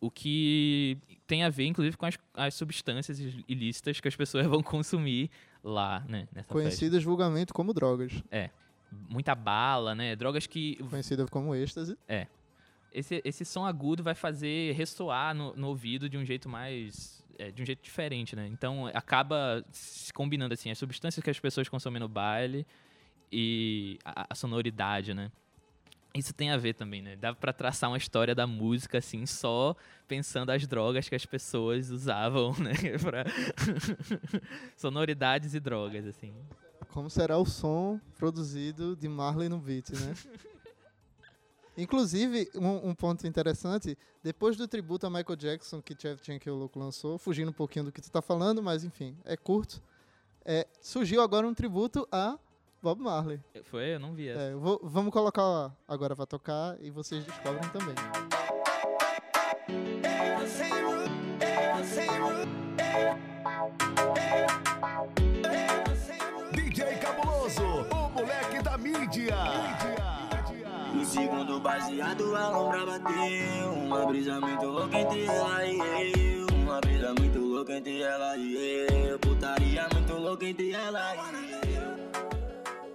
O 0.00 0.10
que 0.10 0.96
tem 1.26 1.42
a 1.42 1.48
ver, 1.48 1.66
inclusive, 1.66 1.96
com 1.96 2.06
as, 2.06 2.16
as 2.32 2.54
substâncias 2.54 3.18
ilícitas 3.48 3.98
que 3.98 4.06
as 4.06 4.14
pessoas 4.14 4.46
vão 4.46 4.62
consumir 4.62 5.28
lá, 5.64 6.04
né? 6.08 6.28
Conhecidas 6.46 7.02
vulgarmente 7.02 7.52
como 7.52 7.74
drogas. 7.74 8.12
É. 8.30 8.50
Muita 9.08 9.34
bala, 9.34 9.92
né? 9.92 10.14
Drogas 10.14 10.46
que 10.46 10.76
Conhecida 10.88 11.26
como 11.26 11.52
êxtase. 11.52 11.98
é. 12.06 12.28
Esse, 12.96 13.20
esse 13.26 13.44
som 13.44 13.66
agudo 13.66 14.02
vai 14.02 14.14
fazer 14.14 14.72
ressoar 14.72 15.34
no, 15.34 15.54
no 15.54 15.68
ouvido 15.68 16.08
de 16.08 16.16
um 16.16 16.24
jeito 16.24 16.48
mais. 16.48 17.22
é, 17.38 17.50
de 17.50 17.62
um 17.62 17.66
jeito 17.66 17.82
diferente, 17.82 18.34
né? 18.34 18.48
Então 18.50 18.86
acaba 18.86 19.62
se 19.70 20.10
combinando 20.14 20.54
assim 20.54 20.70
as 20.70 20.78
substâncias 20.78 21.22
que 21.22 21.28
as 21.28 21.38
pessoas 21.38 21.68
consomem 21.68 22.00
no 22.00 22.08
baile 22.08 22.66
e 23.30 23.98
a, 24.02 24.28
a 24.30 24.34
sonoridade, 24.34 25.12
né? 25.12 25.30
Isso 26.14 26.32
tem 26.32 26.50
a 26.50 26.56
ver 26.56 26.72
também, 26.72 27.02
né? 27.02 27.16
Dá 27.16 27.34
pra 27.34 27.52
traçar 27.52 27.90
uma 27.90 27.98
história 27.98 28.34
da 28.34 28.46
música, 28.46 28.96
assim, 28.96 29.26
só 29.26 29.76
pensando 30.08 30.48
as 30.48 30.66
drogas 30.66 31.06
que 31.06 31.14
as 31.14 31.26
pessoas 31.26 31.90
usavam, 31.90 32.54
né? 32.58 32.72
pra... 32.98 33.26
Sonoridades 34.74 35.52
e 35.52 35.60
drogas, 35.60 36.06
assim. 36.06 36.32
Como 36.88 37.10
será 37.10 37.36
o 37.36 37.44
som 37.44 38.00
produzido 38.16 38.96
de 38.96 39.06
Marley 39.06 39.50
no 39.50 39.58
beat, 39.58 39.90
né? 39.90 40.14
Inclusive, 41.76 42.48
um, 42.54 42.90
um 42.90 42.94
ponto 42.94 43.26
interessante, 43.26 43.96
depois 44.22 44.56
do 44.56 44.66
tributo 44.66 45.06
a 45.06 45.10
Michael 45.10 45.36
Jackson 45.36 45.82
que 45.82 45.94
Chevchenko 45.98 46.50
Louco 46.50 46.78
lançou, 46.78 47.18
fugindo 47.18 47.50
um 47.50 47.54
pouquinho 47.54 47.86
do 47.86 47.92
que 47.92 48.00
tu 48.00 48.10
tá 48.10 48.22
falando, 48.22 48.62
mas 48.62 48.82
enfim, 48.84 49.16
é 49.24 49.36
curto, 49.36 49.82
é, 50.44 50.66
surgiu 50.80 51.20
agora 51.20 51.46
um 51.46 51.52
tributo 51.54 52.06
a 52.10 52.38
Bob 52.82 53.00
Marley. 53.02 53.40
Foi? 53.64 53.94
Eu 53.94 54.00
não 54.00 54.14
vi 54.14 54.28
essa. 54.28 54.40
É, 54.40 54.54
vou- 54.54 54.80
vamos 54.82 55.12
colocar 55.12 55.74
agora 55.88 56.14
pra 56.14 56.24
tocar 56.26 56.76
e 56.80 56.90
vocês 56.90 57.24
descobrem 57.24 57.68
também. 57.70 57.94
Segundo 71.16 71.58
baseado, 71.60 72.36
a 72.36 72.50
lombra 72.50 72.84
bateu. 72.84 73.72
Uma 73.72 74.06
brisa 74.06 74.38
muito 74.38 74.66
louca 74.66 74.98
entre 74.98 75.24
ela 75.24 75.64
e 75.64 75.78
eu. 75.78 76.46
Uma 76.54 76.80
brisa 76.80 77.14
muito 77.18 77.38
louca 77.38 77.72
entre 77.72 78.02
ela 78.02 78.36
e 78.36 78.86
eu. 79.08 79.18
Putaria 79.18 79.88
muito 79.94 80.12
louca 80.12 80.44
entre 80.44 80.72
ela 80.72 81.16
e 81.16 81.52
eu. 81.74 81.96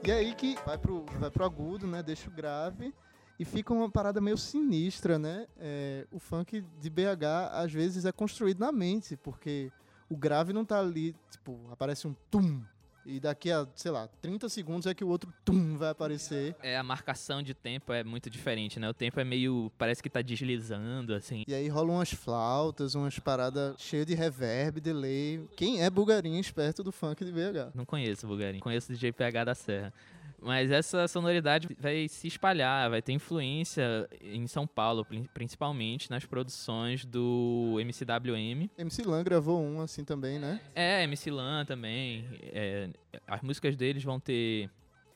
E 0.05 0.11
aí 0.11 0.35
que 0.35 0.55
vai 0.65 0.77
pro, 0.77 1.03
vai 1.19 1.31
pro 1.31 1.45
agudo, 1.45 1.87
né? 1.87 2.03
Deixa 2.03 2.29
o 2.29 2.31
grave. 2.31 2.93
E 3.39 3.45
fica 3.45 3.73
uma 3.73 3.89
parada 3.89 4.21
meio 4.21 4.37
sinistra, 4.37 5.17
né? 5.17 5.47
É, 5.57 6.05
o 6.11 6.19
funk 6.19 6.63
de 6.79 6.89
BH, 6.91 7.25
às 7.51 7.73
vezes, 7.73 8.05
é 8.05 8.11
construído 8.11 8.59
na 8.59 8.71
mente, 8.71 9.17
porque 9.17 9.71
o 10.07 10.15
grave 10.15 10.53
não 10.53 10.63
tá 10.63 10.79
ali, 10.79 11.15
tipo, 11.31 11.59
aparece 11.71 12.07
um 12.07 12.15
tum. 12.29 12.61
E 13.05 13.19
daqui 13.19 13.51
a, 13.51 13.67
sei 13.75 13.91
lá, 13.91 14.07
30 14.21 14.47
segundos 14.49 14.85
é 14.85 14.93
que 14.93 15.03
o 15.03 15.07
outro 15.07 15.33
tum 15.43 15.77
vai 15.77 15.89
aparecer. 15.89 16.55
É, 16.61 16.77
a 16.77 16.83
marcação 16.83 17.41
de 17.41 17.53
tempo 17.53 17.91
é 17.93 18.03
muito 18.03 18.29
diferente, 18.29 18.79
né? 18.79 18.89
O 18.89 18.93
tempo 18.93 19.19
é 19.19 19.23
meio. 19.23 19.71
parece 19.77 20.01
que 20.01 20.09
tá 20.09 20.21
deslizando, 20.21 21.13
assim. 21.13 21.43
E 21.47 21.53
aí 21.53 21.67
rolam 21.67 21.95
umas 21.95 22.11
flautas, 22.11 22.95
umas 22.95 23.17
paradas 23.19 23.75
cheias 23.79 24.05
de 24.05 24.13
reverb, 24.13 24.79
delay. 24.79 25.47
Quem 25.55 25.83
é 25.83 25.89
bugarinho 25.89 26.39
esperto 26.39 26.83
do 26.83 26.91
funk 26.91 27.23
de 27.25 27.31
BH? 27.31 27.71
Não 27.73 27.85
conheço 27.85 28.25
o 28.25 28.29
Bulgarinho, 28.29 28.61
conheço 28.61 28.91
o 28.91 28.95
DJ 28.95 29.11
PH 29.11 29.43
da 29.45 29.55
Serra. 29.55 29.93
Mas 30.41 30.71
essa 30.71 31.07
sonoridade 31.07 31.67
vai 31.79 32.07
se 32.07 32.27
espalhar, 32.27 32.89
vai 32.89 32.99
ter 33.01 33.11
influência 33.13 34.09
em 34.21 34.47
São 34.47 34.65
Paulo, 34.65 35.05
prin- 35.05 35.27
principalmente 35.33 36.09
nas 36.09 36.25
produções 36.25 37.05
do 37.05 37.77
MCWM. 37.79 38.67
MC 38.77 39.03
Lan 39.03 39.23
gravou 39.23 39.61
um 39.61 39.81
assim 39.81 40.03
também, 40.03 40.39
né? 40.39 40.59
É, 40.73 41.03
MC 41.03 41.29
Lan 41.29 41.63
também. 41.65 42.25
é, 42.53 42.89
as 43.27 43.41
músicas 43.41 43.75
deles 43.75 44.03
vão 44.03 44.19
ter 44.19 44.67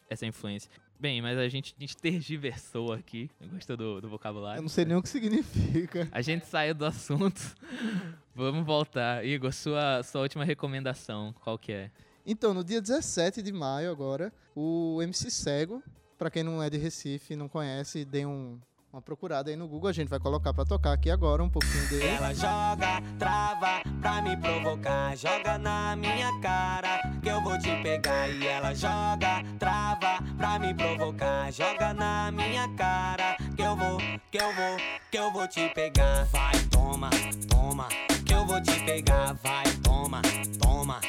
essa 0.08 0.26
influência. 0.28 0.70
Bem, 1.00 1.22
mas 1.22 1.38
a 1.38 1.48
gente, 1.50 1.76
a 1.78 1.82
gente 1.82 1.98
tergiversou 1.98 2.94
aqui. 2.94 3.30
Gostou 3.52 3.76
do, 3.76 4.00
do 4.02 4.08
vocabulário? 4.08 4.60
Eu 4.60 4.62
não 4.62 4.70
sei 4.70 4.86
nem 4.86 4.96
o 4.96 5.02
que 5.02 5.10
significa. 5.10 6.08
A 6.12 6.22
gente 6.22 6.46
saiu 6.46 6.74
do 6.76 6.86
assunto. 6.86 7.42
Vamos 8.34 8.66
voltar. 8.66 9.26
Igor, 9.26 9.52
sua, 9.52 10.04
sua 10.04 10.22
última 10.22 10.46
recomendação, 10.46 11.34
qual 11.44 11.58
que 11.58 11.72
é? 11.72 11.92
Então, 12.26 12.54
no 12.54 12.64
dia 12.64 12.82
17 12.82 13.42
de 13.42 13.52
maio 13.54 13.92
agora, 13.92 14.34
o 14.56 15.00
MC 15.02 15.30
Cego, 15.30 15.82
pra 16.18 16.30
quem 16.32 16.44
não 16.44 16.62
é 16.62 16.70
de 16.70 16.78
Recife 16.78 17.36
não 17.36 17.48
conhece, 17.48 18.04
dê 18.04 18.26
um- 18.26 18.60
uma 18.92 19.02
procurada 19.02 19.50
aí 19.50 19.56
no 19.58 19.68
Google, 19.68 19.90
a 19.90 19.94
gente 19.94 20.08
vai 20.08 20.20
colocar 20.20 20.54
pra 20.54 20.64
tocar 20.66 20.94
aqui 20.94 21.12
agora 21.12 21.44
um 21.44 21.50
pouquinho 21.50 21.88
dele. 21.90 22.06
Ela 22.08 22.34
joga, 22.34 23.02
trava 23.20 23.82
pra 24.02 24.22
me 24.22 24.38
provocar. 24.38 25.16
Joga 25.18 25.58
na 25.58 25.96
minha 25.98 26.32
cara 26.42 27.02
que 27.22 27.30
eu 27.30 27.42
vou 27.44 27.60
te 27.60 27.70
pegar. 27.84 28.30
E 28.30 28.48
ela 28.48 28.74
joga, 28.74 29.44
trava 29.60 30.18
pra 30.38 30.58
me 30.58 30.74
provocar. 30.74 31.52
Joga 31.52 31.94
na 31.94 32.32
minha 32.32 32.68
cara 32.76 33.36
que 33.56 33.62
eu 33.62 33.76
vou, 33.76 33.98
que 34.32 34.38
eu 34.38 34.56
vou, 34.56 34.78
que 35.12 35.18
eu 35.20 35.32
vou 35.34 35.48
te 35.48 35.68
pegar. 35.76 36.24
Vai, 36.32 36.54
toma, 36.72 37.10
toma, 37.50 37.90
que 38.26 38.34
eu 38.34 38.46
vou 38.48 38.62
te 38.64 38.80
pegar. 38.86 39.34
Vai, 39.44 39.66
toma, 39.84 40.22
toma, 40.58 41.02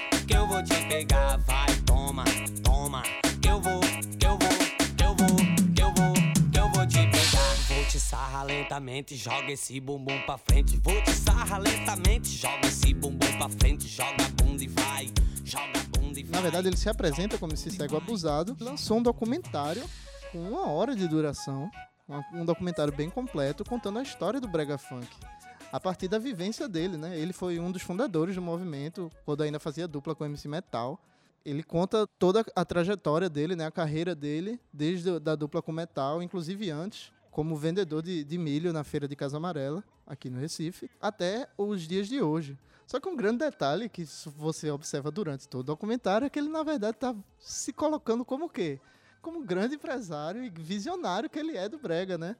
vou 0.57 0.63
te 0.63 0.87
pegar. 0.87 1.37
Vai, 1.39 1.67
toma, 1.85 2.25
toma, 2.63 3.03
eu 3.47 3.61
vou, 3.61 3.81
eu 4.25 4.39
vou, 4.39 4.57
eu 5.05 5.15
vou, 5.15 5.37
eu 5.79 5.93
vou, 5.93 6.15
eu 6.59 6.69
vou 6.71 6.87
te 6.87 6.99
pegar. 6.99 7.55
Vou 7.69 7.85
te 7.85 8.01
sarrar 8.01 8.45
lentamente, 8.45 9.17
joga 9.17 9.53
esse 9.53 9.79
bumbum 9.81 10.19
pra 10.23 10.39
frente. 10.39 10.79
Vou 10.79 11.03
te 11.03 11.11
sarrar 11.13 11.61
lentamente, 11.61 12.29
joga 12.29 12.67
esse 12.67 12.95
bumbum 12.95 13.37
pra 13.37 13.49
frente. 13.51 13.87
Joga 13.87 14.25
a 14.25 14.43
bunda 14.43 14.65
e 14.65 14.69
vai, 14.69 15.13
joga 15.45 15.79
a 15.79 15.99
bunda 15.99 16.19
e 16.19 16.23
vai. 16.23 16.33
Na 16.33 16.41
verdade, 16.41 16.69
ele 16.69 16.77
se 16.77 16.89
apresenta 16.89 17.37
como 17.37 17.53
esse 17.53 17.71
cego 17.71 17.97
abusado, 17.97 18.57
lançou 18.59 18.99
um 18.99 19.03
documentário 19.03 19.85
com 20.33 20.39
uma 20.39 20.69
hora 20.69 20.97
de 20.97 21.07
duração, 21.07 21.71
um 22.33 22.45
documentário 22.45 22.95
bem 22.95 23.11
completo, 23.11 23.63
contando 23.63 23.99
a 23.99 24.03
história 24.03 24.41
do 24.41 24.49
Brega 24.49 24.79
Funk. 24.79 25.09
A 25.77 25.81
partir 25.81 26.09
da 26.09 26.19
vivência 26.19 26.67
dele, 26.67 26.97
né? 26.97 27.19
Ele 27.19 27.35
foi 27.35 27.61
um 27.61 27.71
dos 27.71 27.83
fundadores 27.83 28.35
do 28.35 28.41
movimento, 28.41 29.13
quando 29.27 29.43
ainda 29.43 29.61
fazia 29.61 29.87
dupla 29.87 30.15
com 30.15 30.25
o 30.25 30.27
MC 30.27 30.49
Metal. 30.49 30.99
Ele 31.45 31.63
conta 31.63 32.07
toda 32.19 32.43
a 32.57 32.65
trajetória 32.65 33.29
dele, 33.29 33.55
né? 33.55 33.67
A 33.67 33.71
carreira 33.71 34.15
dele, 34.15 34.59
desde 34.73 35.21
da 35.21 35.35
dupla 35.35 35.61
com 35.61 35.73
Metal, 35.73 36.23
inclusive 36.23 36.71
antes, 36.71 37.13
como 37.31 37.55
vendedor 37.57 38.01
de, 38.01 38.25
de 38.25 38.39
milho 38.39 38.73
na 38.73 38.85
feira 38.85 39.07
de 39.07 39.15
Casa 39.15 39.37
Amarela, 39.37 39.85
aqui 40.07 40.31
no 40.31 40.41
Recife, 40.41 40.91
até 40.99 41.47
os 41.59 41.83
dias 41.83 42.09
de 42.09 42.23
hoje. 42.23 42.59
Só 42.87 42.99
que 42.99 43.07
um 43.07 43.15
grande 43.15 43.41
detalhe 43.41 43.91
que 43.91 44.07
você 44.35 44.71
observa 44.71 45.11
durante 45.11 45.47
todo 45.47 45.61
o 45.61 45.65
documentário 45.65 46.25
é 46.25 46.31
que 46.31 46.39
ele, 46.39 46.49
na 46.49 46.63
verdade, 46.63 46.97
está 46.97 47.15
se 47.39 47.71
colocando 47.71 48.25
como 48.25 48.47
o 48.47 48.49
quê? 48.49 48.81
Como 49.21 49.41
um 49.41 49.45
grande 49.45 49.75
empresário 49.75 50.43
e 50.43 50.49
visionário 50.49 51.29
que 51.29 51.39
ele 51.39 51.55
é 51.55 51.69
do 51.69 51.79
Brega, 51.79 52.17
né? 52.17 52.35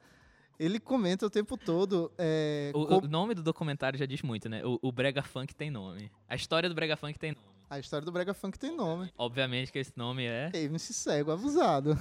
Ele 0.59 0.79
comenta 0.79 1.25
o 1.25 1.29
tempo 1.29 1.55
todo. 1.57 2.11
é, 2.17 2.71
O, 2.73 2.85
como- 2.85 3.05
o 3.05 3.07
nome 3.07 3.33
do 3.35 3.43
documentário 3.43 3.97
já 3.99 4.05
diz 4.05 4.21
muito, 4.21 4.49
né? 4.49 4.65
O, 4.65 4.79
o 4.81 4.91
Brega 4.91 5.21
Funk 5.21 5.53
tem 5.55 5.69
nome. 5.69 6.11
A 6.27 6.35
história 6.35 6.67
do 6.67 6.73
Brega 6.75 6.97
Funk 6.97 7.17
tem 7.19 7.31
nome. 7.31 7.47
A 7.69 7.77
história 7.79 8.05
do 8.05 8.11
Brega 8.11 8.33
Funk 8.33 8.57
tem 8.57 8.75
nome. 8.75 9.11
Obviamente 9.17 9.71
que 9.71 9.77
esse 9.79 9.91
nome 9.95 10.25
é. 10.25 10.49
MC 10.53 10.93
Cego, 10.93 11.31
abusado. 11.31 11.97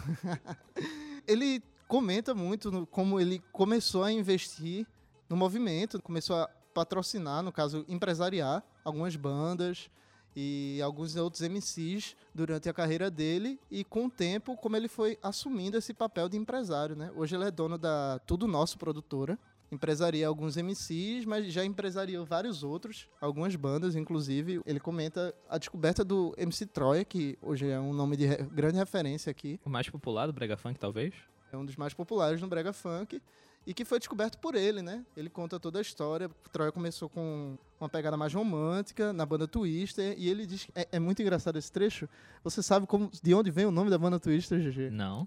ele 1.26 1.62
comenta 1.88 2.34
muito 2.34 2.70
no- 2.70 2.86
como 2.86 3.20
ele 3.20 3.40
começou 3.52 4.02
a 4.04 4.12
investir 4.12 4.86
no 5.28 5.36
movimento, 5.36 6.00
começou 6.00 6.36
a 6.36 6.48
patrocinar, 6.72 7.42
no 7.42 7.50
caso, 7.52 7.84
empresariar 7.88 8.62
algumas 8.84 9.16
bandas 9.16 9.90
e 10.36 10.78
alguns 10.82 11.16
outros 11.16 11.40
MCs 11.42 12.14
durante 12.34 12.68
a 12.68 12.72
carreira 12.74 13.10
dele 13.10 13.58
e 13.70 13.82
com 13.82 14.04
o 14.06 14.10
tempo 14.10 14.54
como 14.56 14.76
ele 14.76 14.86
foi 14.88 15.18
assumindo 15.22 15.78
esse 15.78 15.94
papel 15.94 16.28
de 16.28 16.36
empresário, 16.36 16.94
né? 16.94 17.10
Hoje 17.16 17.34
ele 17.34 17.44
é 17.44 17.50
dono 17.50 17.78
da 17.78 18.18
Tudo 18.26 18.46
Nosso 18.46 18.76
produtora, 18.78 19.38
empresaria 19.72 20.28
alguns 20.28 20.56
MCs, 20.56 21.24
mas 21.24 21.52
já 21.52 21.64
empresariou 21.64 22.24
vários 22.24 22.62
outros, 22.62 23.08
algumas 23.20 23.56
bandas 23.56 23.96
inclusive. 23.96 24.60
Ele 24.66 24.78
comenta 24.78 25.34
a 25.48 25.56
descoberta 25.58 26.04
do 26.04 26.34
MC 26.36 26.66
Troia, 26.66 27.04
que 27.04 27.38
hoje 27.40 27.68
é 27.68 27.80
um 27.80 27.92
nome 27.94 28.16
de 28.16 28.26
re- 28.26 28.42
grande 28.52 28.76
referência 28.76 29.30
aqui, 29.30 29.58
O 29.64 29.70
mais 29.70 29.88
popular 29.88 30.26
do 30.26 30.32
Brega 30.32 30.56
Funk, 30.56 30.78
talvez? 30.78 31.14
é 31.52 31.56
um 31.56 31.64
dos 31.64 31.76
mais 31.76 31.94
populares 31.94 32.40
no 32.40 32.48
brega 32.48 32.72
funk. 32.72 33.22
E 33.66 33.74
que 33.74 33.84
foi 33.84 33.98
descoberto 33.98 34.38
por 34.38 34.54
ele, 34.54 34.80
né? 34.80 35.04
Ele 35.16 35.28
conta 35.28 35.58
toda 35.58 35.78
a 35.80 35.82
história. 35.82 36.30
Troia 36.52 36.70
começou 36.70 37.08
com 37.08 37.58
uma 37.80 37.88
pegada 37.88 38.16
mais 38.16 38.32
romântica 38.32 39.12
na 39.12 39.26
banda 39.26 39.48
Twister 39.48 40.14
e 40.16 40.28
ele 40.28 40.46
diz 40.46 40.68
é, 40.74 40.86
é 40.92 40.98
muito 41.00 41.20
engraçado 41.20 41.58
esse 41.58 41.72
trecho. 41.72 42.08
Você 42.44 42.62
sabe 42.62 42.86
como 42.86 43.10
de 43.22 43.34
onde 43.34 43.50
vem 43.50 43.66
o 43.66 43.72
nome 43.72 43.90
da 43.90 43.98
banda 43.98 44.20
Twister, 44.20 44.60
GG? 44.60 44.90
Não. 44.90 45.26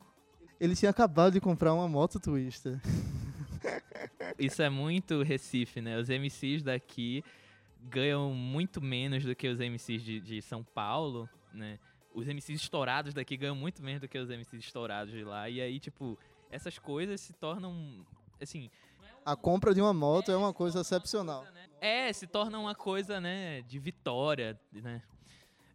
Ele 0.60 0.76
tinha 0.76 0.90
acabado 0.90 1.34
de 1.34 1.42
comprar 1.42 1.74
uma 1.74 1.88
moto 1.88 2.20
Twister. 2.20 2.80
Isso 4.40 4.62
é 4.62 4.70
muito 4.70 5.22
Recife, 5.22 5.82
né? 5.82 5.98
Os 5.98 6.08
MCs 6.08 6.64
daqui 6.64 7.24
ganham 7.90 8.34
muito 8.34 8.82
menos 8.82 9.24
do 9.24 9.36
que 9.36 9.50
os 9.50 9.60
MCs 9.60 10.02
de, 10.02 10.20
de 10.22 10.42
São 10.42 10.64
Paulo, 10.64 11.30
né? 11.54 11.78
Os 12.14 12.26
MCs 12.26 12.62
estourados 12.62 13.14
daqui 13.14 13.36
ganham 13.36 13.56
muito 13.56 13.84
menos 13.84 14.02
do 14.02 14.08
que 14.08 14.18
os 14.18 14.30
MCs 14.30 14.64
estourados 14.64 15.14
de 15.14 15.24
lá. 15.24 15.50
E 15.50 15.62
aí, 15.62 15.80
tipo, 15.80 16.18
essas 16.50 16.80
coisas 16.80 17.22
se 17.22 17.34
tornam, 17.34 18.06
assim... 18.42 18.70
A 19.26 19.36
compra 19.36 19.74
de 19.76 19.82
uma 19.82 19.94
moto 19.94 20.32
é 20.32 20.38
uma 20.38 20.54
coisa 20.54 20.82
excepcional. 20.82 21.46
É, 21.80 22.12
se 22.12 22.26
torna 22.26 22.58
uma 22.58 22.74
coisa, 22.74 23.22
né, 23.22 23.62
de 23.62 23.78
vitória, 23.78 24.60
né? 24.72 25.02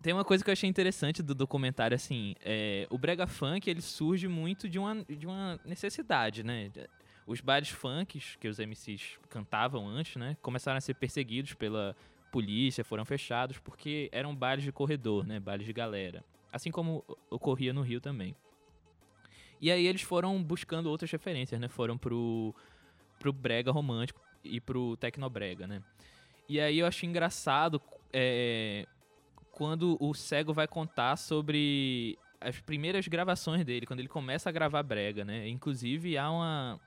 Tem 0.02 0.12
uma 0.12 0.24
coisa 0.24 0.44
que 0.44 0.50
eu 0.50 0.52
achei 0.52 0.68
interessante 0.68 1.22
do 1.22 1.34
documentário, 1.34 1.94
assim, 1.94 2.34
é, 2.42 2.86
o 2.90 2.98
brega 2.98 3.26
funk, 3.26 3.70
ele 3.70 3.80
surge 3.80 4.28
muito 4.28 4.68
de 4.68 4.78
uma, 4.78 5.02
de 5.04 5.26
uma 5.26 5.58
necessidade, 5.64 6.42
né? 6.42 6.70
Os 7.26 7.40
bares 7.40 7.70
funks 7.70 8.36
que 8.38 8.46
os 8.46 8.58
MCs 8.58 9.18
cantavam 9.30 9.88
antes, 9.88 10.16
né, 10.16 10.36
começaram 10.42 10.76
a 10.76 10.80
ser 10.80 10.94
perseguidos 10.94 11.54
pela 11.54 11.96
polícia, 12.30 12.84
foram 12.84 13.04
fechados 13.04 13.58
porque 13.58 14.10
eram 14.12 14.34
bares 14.36 14.62
de 14.62 14.72
corredor, 14.72 15.26
né, 15.26 15.40
bares 15.40 15.64
de 15.64 15.72
galera. 15.72 16.22
Assim 16.52 16.70
como 16.70 17.02
ocorria 17.30 17.72
no 17.72 17.80
Rio 17.80 18.00
também. 18.00 18.36
E 19.64 19.72
aí 19.72 19.86
eles 19.86 20.02
foram 20.02 20.42
buscando 20.42 20.90
outras 20.90 21.10
referências, 21.10 21.58
né? 21.58 21.68
Foram 21.68 21.96
pro, 21.96 22.54
pro 23.18 23.32
brega 23.32 23.72
romântico 23.72 24.20
e 24.44 24.60
pro 24.60 24.94
tecnobrega, 24.98 25.66
né? 25.66 25.82
E 26.46 26.60
aí 26.60 26.80
eu 26.80 26.86
achei 26.86 27.08
engraçado 27.08 27.80
é, 28.12 28.86
quando 29.50 29.96
o 29.98 30.12
cego 30.12 30.52
vai 30.52 30.68
contar 30.68 31.16
sobre 31.16 32.18
as 32.38 32.60
primeiras 32.60 33.08
gravações 33.08 33.64
dele, 33.64 33.86
quando 33.86 34.00
ele 34.00 34.08
começa 34.08 34.50
a 34.50 34.52
gravar 34.52 34.82
brega, 34.82 35.24
né? 35.24 35.48
Inclusive 35.48 36.18
há 36.18 36.30
uma 36.30 36.78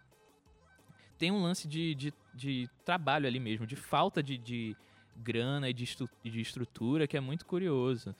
tem 1.18 1.32
um 1.32 1.42
lance 1.42 1.68
de, 1.68 1.96
de, 1.96 2.14
de 2.36 2.70
trabalho 2.86 3.26
ali 3.26 3.40
mesmo, 3.40 3.66
de 3.66 3.76
falta 3.76 4.22
de, 4.22 4.38
de 4.38 4.78
grana 5.16 5.68
e 5.68 5.74
de, 5.74 5.84
estu, 5.84 6.08
de 6.24 6.40
estrutura 6.40 7.08
que 7.08 7.18
é 7.18 7.20
muito 7.20 7.44
curioso. 7.44 8.16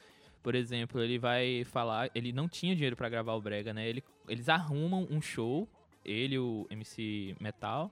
Por 0.48 0.56
exemplo, 0.56 1.02
ele 1.02 1.20
vai 1.20 1.66
falar, 1.66 2.10
ele 2.16 2.32
não 2.32 2.48
tinha 2.48 2.74
dinheiro 2.74 2.96
para 2.96 3.10
gravar 3.10 3.34
o 3.34 3.42
Brega, 3.42 3.74
né? 3.74 3.86
Ele, 3.86 4.02
eles 4.30 4.48
arrumam 4.48 5.06
um 5.12 5.20
show, 5.20 5.68
ele 6.06 6.40
o 6.40 6.66
MC 6.70 7.36
Metal, 7.38 7.92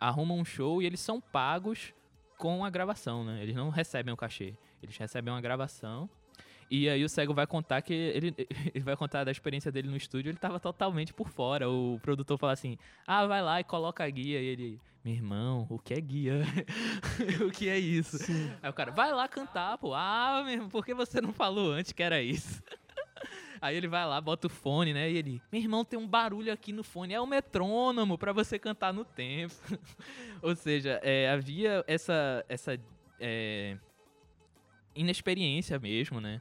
arrumam 0.00 0.38
um 0.38 0.46
show 0.46 0.80
e 0.80 0.86
eles 0.86 0.98
são 0.98 1.20
pagos 1.20 1.92
com 2.38 2.64
a 2.64 2.70
gravação, 2.70 3.22
né? 3.22 3.42
Eles 3.42 3.54
não 3.54 3.68
recebem 3.68 4.14
o 4.14 4.16
cachê, 4.16 4.54
eles 4.82 4.96
recebem 4.96 5.30
uma 5.30 5.42
gravação 5.42 6.08
e 6.70 6.88
aí 6.88 7.04
o 7.04 7.08
cego 7.08 7.32
vai 7.32 7.46
contar 7.46 7.80
que 7.82 7.92
ele, 7.92 8.34
ele 8.74 8.84
vai 8.84 8.96
contar 8.96 9.24
da 9.24 9.30
experiência 9.30 9.72
dele 9.72 9.88
no 9.88 9.96
estúdio, 9.96 10.30
ele 10.30 10.38
tava 10.38 10.60
totalmente 10.60 11.14
por 11.14 11.28
fora. 11.28 11.68
O 11.68 11.98
produtor 12.02 12.38
fala 12.38 12.52
assim: 12.52 12.76
"Ah, 13.06 13.26
vai 13.26 13.42
lá 13.42 13.60
e 13.60 13.64
coloca 13.64 14.04
a 14.04 14.10
guia". 14.10 14.40
E 14.40 14.46
ele: 14.46 14.80
"Meu 15.04 15.14
irmão, 15.14 15.66
o 15.70 15.78
que 15.78 15.94
é 15.94 16.00
guia? 16.00 16.42
o 17.46 17.50
que 17.50 17.68
é 17.68 17.78
isso?". 17.78 18.18
Sim. 18.18 18.50
Aí 18.62 18.70
o 18.70 18.74
cara: 18.74 18.90
"Vai 18.90 19.12
lá 19.12 19.26
cantar, 19.26 19.78
pô". 19.78 19.94
"Ah, 19.94 20.42
meu 20.44 20.54
irmão, 20.54 20.68
por 20.68 20.84
que 20.84 20.92
você 20.94 21.20
não 21.20 21.32
falou 21.32 21.72
antes 21.72 21.92
que 21.92 22.02
era 22.02 22.20
isso?". 22.22 22.62
Aí 23.60 23.76
ele 23.76 23.88
vai 23.88 24.06
lá, 24.06 24.20
bota 24.20 24.46
o 24.46 24.50
fone, 24.50 24.94
né? 24.94 25.10
E 25.10 25.16
ele, 25.16 25.42
meu 25.50 25.60
irmão, 25.60 25.84
tem 25.84 25.98
um 25.98 26.06
barulho 26.06 26.52
aqui 26.52 26.72
no 26.72 26.84
fone. 26.84 27.14
É 27.14 27.20
o 27.20 27.26
metrônomo 27.26 28.16
para 28.16 28.32
você 28.32 28.56
cantar 28.56 28.92
no 28.92 29.04
tempo. 29.04 29.54
Ou 30.40 30.54
seja, 30.54 31.00
é, 31.02 31.28
havia 31.28 31.84
essa, 31.88 32.44
essa 32.48 32.78
é, 33.18 33.76
inexperiência 34.94 35.78
mesmo, 35.78 36.20
né? 36.20 36.40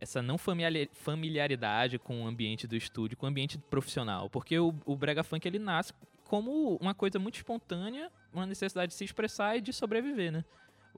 Essa 0.00 0.22
não 0.22 0.36
familiaridade 0.38 1.98
com 1.98 2.22
o 2.22 2.26
ambiente 2.26 2.66
do 2.66 2.76
estúdio, 2.76 3.16
com 3.16 3.26
o 3.26 3.28
ambiente 3.28 3.58
profissional. 3.58 4.30
Porque 4.30 4.58
o, 4.58 4.74
o 4.84 4.96
brega 4.96 5.22
funk 5.22 5.46
ele 5.46 5.58
nasce 5.58 5.92
como 6.24 6.76
uma 6.76 6.94
coisa 6.94 7.18
muito 7.18 7.36
espontânea, 7.36 8.10
uma 8.32 8.46
necessidade 8.46 8.92
de 8.92 8.96
se 8.96 9.04
expressar 9.04 9.56
e 9.56 9.60
de 9.60 9.72
sobreviver, 9.72 10.30
né? 10.30 10.44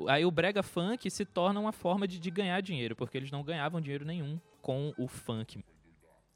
Aí 0.08 0.24
o 0.24 0.30
brega 0.30 0.62
funk 0.62 1.10
se 1.10 1.24
torna 1.24 1.60
uma 1.60 1.72
forma 1.72 2.06
de, 2.06 2.18
de 2.18 2.30
ganhar 2.30 2.60
dinheiro, 2.60 2.96
porque 2.96 3.16
eles 3.16 3.30
não 3.30 3.42
ganhavam 3.42 3.80
dinheiro 3.80 4.04
nenhum 4.04 4.40
com 4.60 4.92
o 4.98 5.06
funk. 5.06 5.64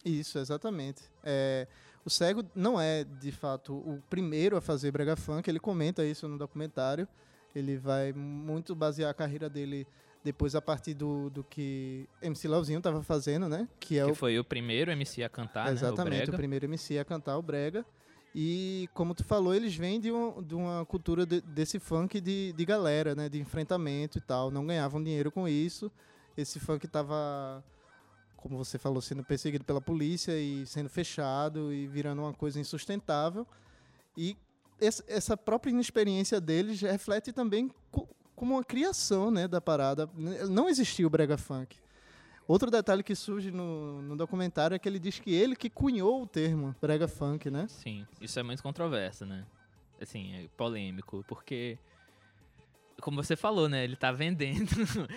Isso, 0.05 0.39
exatamente. 0.39 1.03
É, 1.23 1.67
o 2.05 2.11
Cego 2.11 2.45
não 2.55 2.79
é, 2.79 3.05
de 3.05 3.33
fato, 3.33 3.75
o 3.75 4.03
primeiro 4.11 4.57
a 4.57 4.61
fazer 4.61 4.91
brega 4.91 5.17
funk, 5.17 5.49
ele 5.49 5.59
comenta 5.59 6.05
isso 6.05 6.29
no 6.29 6.37
documentário. 6.37 7.09
Ele 7.55 7.77
vai 7.77 8.13
muito 8.13 8.75
basear 8.75 9.11
a 9.11 9.15
carreira 9.15 9.49
dele 9.49 9.87
depois, 10.25 10.55
a 10.55 10.63
partir 10.63 10.95
do, 10.95 11.29
do 11.29 11.45
que 11.45 12.09
MC 12.23 12.49
Leozinho 12.49 12.79
estava 12.79 13.03
fazendo, 13.03 13.47
né? 13.47 13.69
Que, 13.79 13.99
é 13.99 14.07
que 14.07 14.11
o... 14.11 14.15
foi 14.15 14.39
o 14.39 14.45
primeiro 14.45 14.91
MC 14.91 15.23
a 15.23 15.29
cantar, 15.29 15.71
Exatamente, 15.71 16.29
né? 16.29 16.33
o, 16.33 16.35
o, 16.35 16.37
primeiro 16.37 16.65
MC 16.65 16.99
a 16.99 17.05
cantar 17.05 17.37
o 17.37 17.43
Brega. 17.43 17.85
E, 18.35 18.89
como 18.95 19.15
tu 19.15 19.23
falou, 19.23 19.55
eles 19.55 19.77
vêm 19.77 20.01
de, 20.01 20.11
um, 20.11 20.43
de 20.43 20.55
uma 20.55 20.85
cultura 20.87 21.27
de, 21.27 21.43
desse 21.43 21.79
funk 21.79 22.21
de, 22.23 22.55
de 22.55 22.65
galera, 22.65 23.15
né? 23.15 23.29
De 23.29 23.39
enfrentamento 23.39 24.17
e 24.17 24.21
tal. 24.23 24.51
Não 24.51 24.67
ganhavam 24.67 25.03
dinheiro 25.03 25.31
com 25.31 25.47
isso. 25.47 25.93
Esse 26.35 26.59
funk 26.59 26.87
estava, 26.87 27.63
como 28.35 28.57
você 28.57 28.79
falou, 28.79 29.03
sendo 29.03 29.23
perseguido 29.23 29.63
pela 29.63 29.81
polícia 29.81 30.33
e 30.41 30.67
sendo 30.67 30.89
fechado 30.89 31.71
e 31.71 31.87
virando 31.87 32.23
uma 32.23 32.33
coisa 32.33 32.59
insustentável. 32.59 33.47
E 34.17 34.39
essa 34.81 35.37
própria 35.37 35.71
inexperiência 35.71 36.41
deles 36.41 36.81
reflete 36.81 37.31
também 37.31 37.71
como 38.35 38.55
uma 38.55 38.65
criação 38.65 39.31
né, 39.31 39.47
da 39.49 39.61
parada. 39.61 40.09
Não 40.49 40.69
existia 40.69 41.07
o 41.07 41.11
brega 41.11 41.37
funk. 41.37 41.77
Outro 42.47 42.71
detalhe 42.71 43.03
que 43.03 43.15
surge 43.15 43.51
no, 43.51 44.03
no 44.03 44.17
documentário 44.17 44.75
é 44.75 44.79
que 44.79 44.87
ele 44.89 44.99
diz 44.99 45.19
que 45.19 45.33
ele 45.33 45.57
que 45.57 45.71
cunhou 45.71 46.23
o 46.23 46.27
termo 46.27 46.75
brega 46.81 47.09
funk, 47.09 47.51
né? 47.51 47.67
Sim, 47.69 48.07
isso 48.21 48.39
é 48.39 48.43
muito 48.43 48.63
controverso, 48.63 49.25
né? 49.25 49.47
Assim, 50.01 50.35
é 50.35 50.49
polêmico, 50.57 51.25
porque 51.27 51.79
como 53.01 53.23
você 53.23 53.37
falou, 53.37 53.69
né? 53.69 53.85
Ele 53.85 53.97
tá 53.97 54.13
vendendo. 54.13 54.71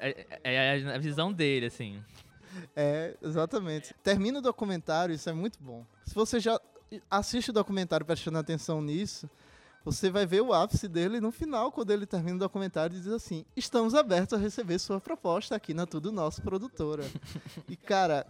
é, 0.00 0.26
é, 0.44 0.54
é, 0.54 0.94
a 0.94 0.98
visão 0.98 1.32
dele, 1.32 1.66
assim. 1.66 2.02
É, 2.74 3.16
exatamente. 3.22 3.94
Termina 4.02 4.38
o 4.38 4.42
documentário, 4.42 5.14
isso 5.14 5.28
é 5.28 5.32
muito 5.32 5.58
bom. 5.60 5.84
Se 6.04 6.14
você 6.14 6.40
já 6.40 6.60
assiste 7.10 7.50
o 7.50 7.52
documentário 7.52 8.04
prestando 8.04 8.38
atenção 8.38 8.80
nisso, 8.82 9.28
você 9.84 10.10
vai 10.10 10.26
ver 10.26 10.42
o 10.42 10.52
ápice 10.52 10.86
dele 10.86 11.20
no 11.20 11.32
final, 11.32 11.72
quando 11.72 11.90
ele 11.90 12.06
termina 12.06 12.36
o 12.36 12.40
documentário 12.40 12.96
e 12.96 13.00
diz 13.00 13.12
assim: 13.12 13.44
Estamos 13.56 13.94
abertos 13.94 14.38
a 14.38 14.40
receber 14.40 14.78
sua 14.78 15.00
proposta 15.00 15.54
aqui 15.54 15.72
na 15.72 15.86
Tudo 15.86 16.12
Nosso 16.12 16.42
Produtora. 16.42 17.04
e, 17.68 17.76
cara, 17.76 18.26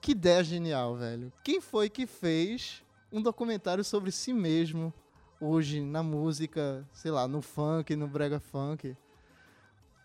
que 0.00 0.12
ideia 0.12 0.42
genial, 0.42 0.96
velho. 0.96 1.32
Quem 1.44 1.60
foi 1.60 1.88
que 1.88 2.06
fez 2.06 2.82
um 3.12 3.22
documentário 3.22 3.84
sobre 3.84 4.10
si 4.10 4.32
mesmo 4.32 4.92
hoje 5.40 5.80
na 5.80 6.02
música, 6.02 6.86
sei 6.92 7.10
lá, 7.10 7.28
no 7.28 7.40
funk, 7.40 7.94
no 7.94 8.08
brega 8.08 8.40
funk? 8.40 8.96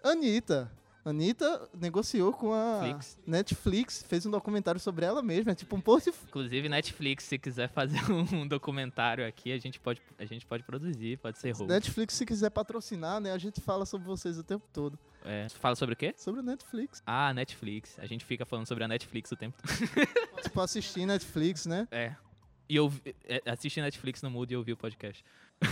Anitta. 0.03 0.71
Anitta 1.09 1.69
negociou 1.73 2.33
com 2.33 2.53
a 2.53 2.79
Flix. 2.81 3.17
Netflix, 3.25 4.03
fez 4.07 4.25
um 4.25 4.31
documentário 4.31 4.79
sobre 4.79 5.05
ela 5.05 5.21
mesma, 5.21 5.51
é 5.51 5.55
tipo 5.55 5.75
um 5.75 5.81
post. 5.81 6.09
Inclusive, 6.27 6.69
Netflix, 6.69 7.23
se 7.25 7.37
quiser 7.37 7.69
fazer 7.69 7.99
um 8.33 8.47
documentário 8.47 9.25
aqui, 9.25 9.51
a 9.51 9.57
gente 9.57 9.79
pode, 9.79 10.01
a 10.17 10.25
gente 10.25 10.45
pode 10.45 10.63
produzir, 10.63 11.17
pode 11.17 11.37
ser 11.37 11.51
host. 11.51 11.65
Netflix, 11.65 12.15
se 12.15 12.25
quiser 12.25 12.49
patrocinar, 12.49 13.19
né, 13.19 13.31
a 13.31 13.37
gente 13.37 13.61
fala 13.61 13.85
sobre 13.85 14.07
vocês 14.07 14.37
o 14.37 14.43
tempo 14.43 14.65
todo. 14.71 14.97
É, 15.23 15.47
fala 15.49 15.75
sobre 15.75 15.93
o 15.93 15.97
quê? 15.97 16.13
Sobre 16.17 16.39
o 16.39 16.43
Netflix. 16.43 17.03
Ah, 17.05 17.33
Netflix. 17.33 17.99
A 17.99 18.05
gente 18.05 18.23
fica 18.23 18.45
falando 18.45 18.65
sobre 18.65 18.83
a 18.83 18.87
Netflix 18.87 19.31
o 19.31 19.35
tempo 19.35 19.57
todo. 19.61 19.77
tipo, 20.41 20.61
assistir 20.61 21.05
Netflix, 21.05 21.65
né? 21.65 21.87
É. 21.91 22.15
E 22.69 22.75
eu 22.75 22.91
é, 23.25 23.41
assistir 23.49 23.81
Netflix 23.81 24.21
no 24.21 24.29
Mood 24.29 24.53
e 24.53 24.57
ouvir 24.57 24.73
o 24.73 24.77
podcast. 24.77 25.23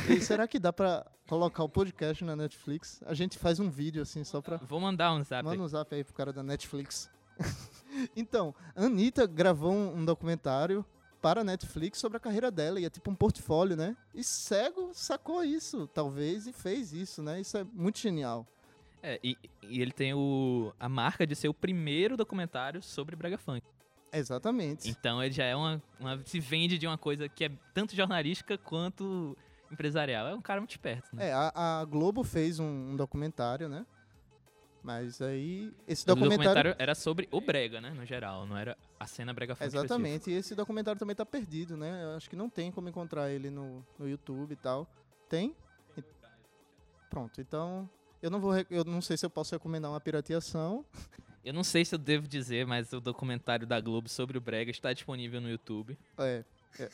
E 0.10 0.20
será 0.20 0.48
que 0.48 0.60
dá 0.60 0.74
pra 0.74 1.06
colocar 1.28 1.64
o 1.64 1.70
podcast 1.70 2.24
na 2.24 2.36
Netflix? 2.36 3.02
A 3.06 3.14
gente 3.14 3.38
faz 3.38 3.60
um 3.60 3.70
vídeo 3.70 4.02
assim 4.02 4.24
só 4.24 4.42
pra. 4.42 4.58
Vou 4.58 4.80
mandar 4.80 5.14
um 5.14 5.24
zap. 5.24 5.44
Manda 5.44 5.62
um 5.62 5.68
zap 5.68 5.94
aí 5.94 6.04
pro 6.04 6.14
cara 6.14 6.34
da 6.34 6.44
Netflix. 6.44 7.10
então, 8.16 8.54
a 8.76 8.86
Anitta 8.86 9.26
gravou 9.26 9.72
um, 9.72 9.98
um 9.98 10.06
documentário 10.06 10.86
para 11.22 11.42
a 11.42 11.44
Netflix 11.44 11.98
sobre 11.98 12.18
a 12.18 12.20
carreira 12.20 12.52
dela, 12.52 12.80
e 12.80 12.86
é 12.86 12.90
tipo 12.90 13.10
um 13.10 13.16
portfólio, 13.16 13.76
né? 13.76 13.98
E 14.14 14.24
Cego 14.24 14.92
sacou 14.94 15.44
isso, 15.44 15.88
talvez, 15.88 16.46
e 16.46 16.54
fez 16.54 16.94
isso, 16.94 17.24
né? 17.24 17.42
Isso 17.42 17.58
é 17.58 17.64
muito 17.64 17.98
genial. 17.98 18.46
É, 19.02 19.20
e, 19.24 19.36
e 19.64 19.82
ele 19.82 19.92
tem 19.92 20.14
o, 20.14 20.72
a 20.80 20.88
marca 20.88 21.26
de 21.26 21.36
ser 21.36 21.48
o 21.48 21.54
primeiro 21.54 22.16
documentário 22.16 22.82
sobre 22.82 23.16
Brega 23.16 23.38
Funk. 23.38 23.66
Exatamente. 24.12 24.90
Então 24.90 25.22
ele 25.22 25.34
já 25.34 25.46
é 25.46 25.56
uma, 25.56 25.82
uma. 26.00 26.22
se 26.26 26.40
vende 26.40 26.78
de 26.78 26.88
uma 26.88 26.98
coisa 26.98 27.28
que 27.28 27.46
é 27.46 27.52
tanto 27.74 27.96
jornalística 27.96 28.58
quanto 28.58 29.38
empresarial. 29.72 30.28
É 30.28 30.36
um 30.36 30.42
cara 30.42 30.60
muito 30.60 30.72
esperto, 30.72 31.16
né? 31.16 31.30
É, 31.30 31.34
a, 31.34 31.80
a 31.82 31.86
Globo 31.86 32.24
fez 32.24 32.60
um, 32.60 32.92
um, 32.92 32.96
documentário, 32.96 33.68
né? 33.68 33.86
Mas 34.84 35.20
aí, 35.22 35.74
esse 35.88 36.04
O 36.04 36.08
documentário... 36.08 36.44
documentário 36.44 36.76
era 36.78 36.94
sobre 36.94 37.28
o 37.32 37.42
brega, 37.42 37.82
né, 37.82 37.90
no 37.90 38.06
geral, 38.06 38.46
não 38.46 38.56
era 38.56 38.78
a 39.00 39.08
cena 39.08 39.34
brega 39.34 39.56
funk. 39.56 39.66
Exatamente, 39.66 40.30
e 40.30 40.34
esse 40.34 40.54
documentário 40.54 41.00
também 41.00 41.16
tá 41.16 41.26
perdido, 41.26 41.76
né? 41.76 42.04
Eu 42.04 42.16
acho 42.16 42.30
que 42.30 42.36
não 42.36 42.50
tem 42.50 42.72
como 42.72 42.88
encontrar 42.88 43.32
ele 43.32 43.50
no, 43.50 43.84
no 43.98 44.08
YouTube 44.08 44.52
e 44.52 44.56
tal. 44.56 44.88
Tem? 45.28 45.56
Pronto, 47.10 47.42
então... 47.42 47.90
Eu 48.22 48.30
não 48.30 48.40
vou... 48.40 48.54
Eu 48.70 48.84
não 48.84 49.02
sei 49.02 49.18
se 49.18 49.26
eu 49.26 49.30
posso 49.30 49.56
recomendar 49.56 49.90
uma 49.90 50.00
pirateação. 50.00 50.86
Eu 51.44 51.54
não 51.54 51.64
sei 51.64 51.86
se 51.86 51.94
eu 51.94 52.00
devo 52.00 52.28
dizer, 52.28 52.66
mas 52.66 52.92
o 52.92 53.00
documentário 53.00 53.68
da 53.68 53.80
Globo 53.80 54.10
sobre 54.10 54.36
o 54.36 54.42
brega 54.42 54.72
está 54.72 54.92
disponível 54.92 55.40
no 55.40 55.48
YouTube. 55.48 55.98
É. 56.18 56.44
é. 56.80 56.90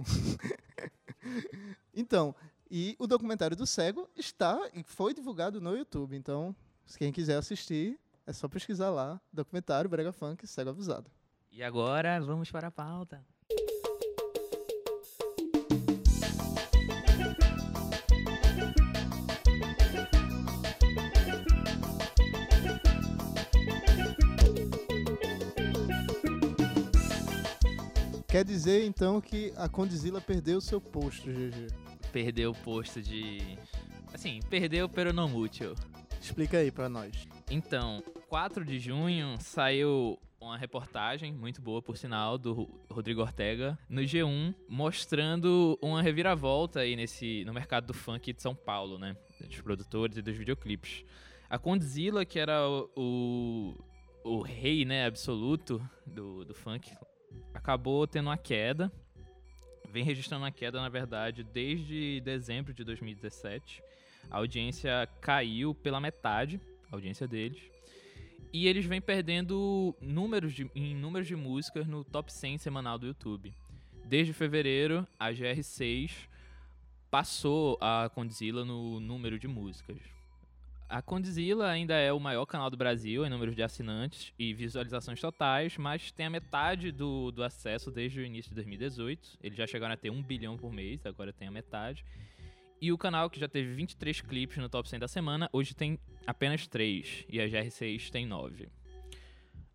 então, 1.94 2.34
e 2.70 2.96
o 2.98 3.06
documentário 3.06 3.56
do 3.56 3.66
cego 3.66 4.08
está 4.16 4.58
e 4.72 4.82
foi 4.82 5.12
divulgado 5.12 5.60
no 5.60 5.76
YouTube. 5.76 6.16
Então, 6.16 6.56
se 6.86 6.98
quem 6.98 7.12
quiser 7.12 7.36
assistir, 7.36 7.98
é 8.26 8.32
só 8.32 8.48
pesquisar 8.48 8.90
lá. 8.90 9.20
Documentário 9.32 9.90
Brega 9.90 10.12
Funk 10.12 10.46
Cego 10.46 10.70
Avisado. 10.70 11.10
E 11.50 11.62
agora, 11.62 12.18
vamos 12.20 12.50
para 12.50 12.68
a 12.68 12.70
pauta. 12.70 13.22
Quer 28.32 28.46
dizer, 28.46 28.86
então, 28.86 29.20
que 29.20 29.52
a 29.58 29.68
Condizila 29.68 30.18
perdeu 30.18 30.56
o 30.56 30.60
seu 30.62 30.80
posto, 30.80 31.30
GG. 31.30 31.66
Perdeu 32.12 32.52
o 32.52 32.54
posto 32.54 33.02
de... 33.02 33.58
Assim, 34.10 34.40
perdeu, 34.48 34.88
pero 34.88 35.12
não 35.12 35.36
útil. 35.36 35.74
Explica 36.18 36.56
aí 36.56 36.70
pra 36.70 36.88
nós. 36.88 37.28
Então, 37.50 38.02
4 38.30 38.64
de 38.64 38.78
junho 38.78 39.36
saiu 39.38 40.18
uma 40.40 40.56
reportagem, 40.56 41.30
muito 41.30 41.60
boa 41.60 41.82
por 41.82 41.98
sinal, 41.98 42.38
do 42.38 42.54
Ro- 42.54 42.80
Rodrigo 42.90 43.20
Ortega, 43.20 43.78
no 43.86 44.00
G1, 44.00 44.54
mostrando 44.66 45.78
uma 45.82 46.00
reviravolta 46.00 46.80
aí 46.80 46.96
nesse, 46.96 47.44
no 47.44 47.52
mercado 47.52 47.88
do 47.88 47.92
funk 47.94 48.32
de 48.32 48.40
São 48.40 48.54
Paulo, 48.54 48.98
né? 48.98 49.14
Dos 49.42 49.60
produtores 49.60 50.16
e 50.16 50.22
dos 50.22 50.34
videoclipes. 50.34 51.04
A 51.50 51.58
Condzilla, 51.58 52.24
que 52.24 52.38
era 52.38 52.66
o, 52.66 52.88
o, 52.96 53.74
o 54.24 54.40
rei, 54.40 54.86
né, 54.86 55.04
absoluto 55.04 55.86
do, 56.06 56.46
do 56.46 56.54
funk, 56.54 56.90
acabou 57.54 58.06
tendo 58.06 58.28
uma 58.28 58.36
queda. 58.36 58.90
Vem 59.90 60.04
registrando 60.04 60.44
uma 60.44 60.50
queda, 60.50 60.80
na 60.80 60.88
verdade, 60.88 61.44
desde 61.44 62.20
dezembro 62.20 62.72
de 62.72 62.82
2017. 62.84 63.82
A 64.30 64.38
audiência 64.38 65.08
caiu 65.20 65.74
pela 65.74 66.00
metade, 66.00 66.60
a 66.90 66.96
audiência 66.96 67.28
deles. 67.28 67.60
E 68.52 68.66
eles 68.66 68.84
vêm 68.84 69.00
perdendo 69.00 69.94
números 70.00 70.52
de, 70.52 70.70
em 70.74 70.94
números 70.94 71.26
de 71.26 71.36
músicas 71.36 71.86
no 71.86 72.04
top 72.04 72.32
100 72.32 72.58
semanal 72.58 72.98
do 72.98 73.06
YouTube. 73.06 73.54
Desde 74.04 74.32
fevereiro, 74.32 75.06
a 75.18 75.30
GR6 75.30 76.28
passou 77.10 77.78
a 77.80 78.10
Condzilla 78.14 78.64
no 78.64 79.00
número 79.00 79.38
de 79.38 79.48
músicas. 79.48 79.98
A 80.92 81.00
Condzilla 81.00 81.70
ainda 81.70 81.94
é 81.94 82.12
o 82.12 82.20
maior 82.20 82.44
canal 82.44 82.68
do 82.68 82.76
Brasil 82.76 83.24
em 83.24 83.30
números 83.30 83.56
de 83.56 83.62
assinantes 83.62 84.30
e 84.38 84.52
visualizações 84.52 85.18
totais, 85.18 85.78
mas 85.78 86.12
tem 86.12 86.26
a 86.26 86.30
metade 86.30 86.92
do, 86.92 87.30
do 87.30 87.42
acesso 87.42 87.90
desde 87.90 88.20
o 88.20 88.22
início 88.22 88.50
de 88.50 88.56
2018. 88.56 89.38
Eles 89.42 89.56
já 89.56 89.66
chegaram 89.66 89.94
a 89.94 89.96
ter 89.96 90.10
1 90.10 90.22
bilhão 90.22 90.54
por 90.58 90.70
mês, 90.70 91.06
agora 91.06 91.32
tem 91.32 91.48
a 91.48 91.50
metade. 91.50 92.04
E 92.78 92.92
o 92.92 92.98
canal, 92.98 93.30
que 93.30 93.40
já 93.40 93.48
teve 93.48 93.72
23 93.72 94.20
clipes 94.20 94.58
no 94.58 94.68
top 94.68 94.86
100 94.86 94.98
da 94.98 95.08
semana, 95.08 95.48
hoje 95.50 95.74
tem 95.74 95.98
apenas 96.26 96.66
3 96.66 97.24
e 97.26 97.40
a 97.40 97.48
GR6 97.48 98.10
tem 98.10 98.26
9. 98.26 98.68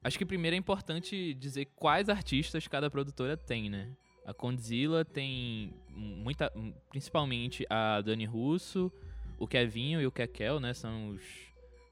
Acho 0.04 0.20
que 0.20 0.26
primeiro 0.26 0.56
é 0.56 0.60
importante 0.60 1.34
dizer 1.34 1.66
quais 1.76 2.10
artistas 2.10 2.68
cada 2.68 2.92
produtora 2.92 3.36
tem, 3.36 3.72
né? 3.72 3.90
A 4.24 4.36
Condzilla 4.36 5.04
tem 5.04 5.74
muita, 5.90 6.54
principalmente 6.92 7.66
a 7.72 8.02
Dani 8.02 8.26
Russo, 8.26 8.94
o 9.38 9.48
Kevinho 9.48 10.02
e 10.02 10.08
o 10.08 10.12
Kekel, 10.12 10.60
né? 10.60 10.74
São 10.74 11.10
os, 11.10 11.22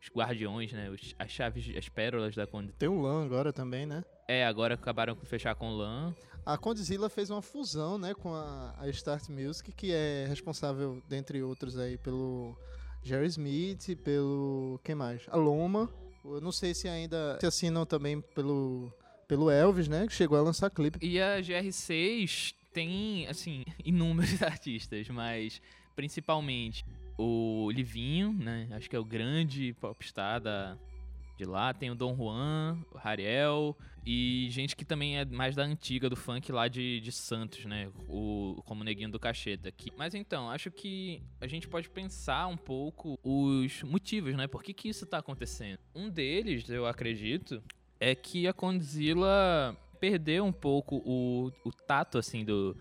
os 0.01 0.09
guardiões, 0.15 0.71
né? 0.73 0.89
Os- 0.89 1.15
as 1.17 1.31
chaves, 1.31 1.75
as 1.75 1.89
pérolas 1.89 2.35
da 2.35 2.45
Condzilla. 2.47 2.75
Tem 2.77 2.89
o 2.89 3.01
LAN 3.01 3.25
agora 3.25 3.51
também, 3.53 3.85
né? 3.85 4.03
É, 4.27 4.45
agora 4.45 4.73
acabaram 4.73 5.15
de 5.15 5.25
fechar 5.25 5.53
com 5.55 5.69
o 5.69 5.77
LAN. 5.77 6.15
A 6.45 6.57
Condzilla 6.57 7.09
fez 7.09 7.29
uma 7.31 7.41
fusão, 7.41 7.97
né, 7.97 8.13
com 8.13 8.33
a, 8.33 8.75
a 8.77 8.87
Start 8.89 9.29
Music, 9.29 9.71
que 9.71 9.91
é 9.91 10.25
responsável, 10.27 11.01
dentre 11.09 11.41
outros 11.41 11.75
aí, 11.75 11.97
pelo 11.97 12.55
Jerry 13.03 13.25
Smith, 13.27 13.95
pelo... 14.03 14.79
quem 14.83 14.93
mais? 14.93 15.23
A 15.27 15.35
Loma. 15.37 15.89
Eu 16.23 16.39
não 16.41 16.51
sei 16.51 16.75
se 16.75 16.87
ainda 16.87 17.37
se 17.39 17.47
assinam 17.47 17.83
também 17.83 18.21
pelo, 18.21 18.91
pelo 19.27 19.49
Elvis, 19.49 19.87
né, 19.87 20.05
que 20.05 20.13
chegou 20.13 20.37
a 20.37 20.41
lançar 20.41 20.69
clipe. 20.69 20.99
E 21.01 21.19
a 21.19 21.39
GR6 21.39 22.53
tem, 22.71 23.27
assim, 23.27 23.63
inúmeros 23.83 24.41
artistas, 24.43 25.07
mas 25.09 25.59
principalmente 25.95 26.85
o 27.17 27.69
Livinho, 27.71 28.33
né? 28.33 28.67
Acho 28.71 28.89
que 28.89 28.95
é 28.95 28.99
o 28.99 29.05
grande 29.05 29.73
popstar 29.73 30.41
da, 30.41 30.77
de 31.37 31.45
lá. 31.45 31.73
Tem 31.73 31.91
o 31.91 31.95
Dom 31.95 32.15
Juan, 32.15 32.77
o 32.91 32.97
Rariel 32.97 33.75
e 34.05 34.47
gente 34.51 34.75
que 34.75 34.85
também 34.85 35.17
é 35.17 35.25
mais 35.25 35.55
da 35.55 35.63
antiga 35.63 36.09
do 36.09 36.15
funk 36.15 36.51
lá 36.51 36.67
de, 36.67 36.99
de 36.99 37.11
Santos, 37.11 37.65
né? 37.65 37.89
O, 38.07 38.61
como 38.65 38.81
o 38.81 38.83
Neguinho 38.83 39.09
do 39.09 39.19
Cacheta. 39.19 39.71
Que, 39.71 39.91
mas 39.97 40.13
então, 40.13 40.49
acho 40.49 40.69
que 40.69 41.21
a 41.41 41.47
gente 41.47 41.67
pode 41.67 41.89
pensar 41.89 42.47
um 42.47 42.57
pouco 42.57 43.19
os 43.23 43.81
motivos, 43.83 44.35
né? 44.35 44.47
Por 44.47 44.61
que, 44.61 44.73
que 44.73 44.89
isso 44.89 45.05
tá 45.05 45.17
acontecendo? 45.17 45.79
Um 45.93 46.09
deles, 46.09 46.69
eu 46.69 46.85
acredito, 46.85 47.63
é 47.99 48.13
que 48.13 48.47
a 48.47 48.53
Condzilla 48.53 49.75
perdeu 49.99 50.45
um 50.45 50.51
pouco 50.51 50.97
o, 50.97 51.51
o 51.63 51.71
tato, 51.71 52.19
assim, 52.19 52.45
do, 52.45 52.77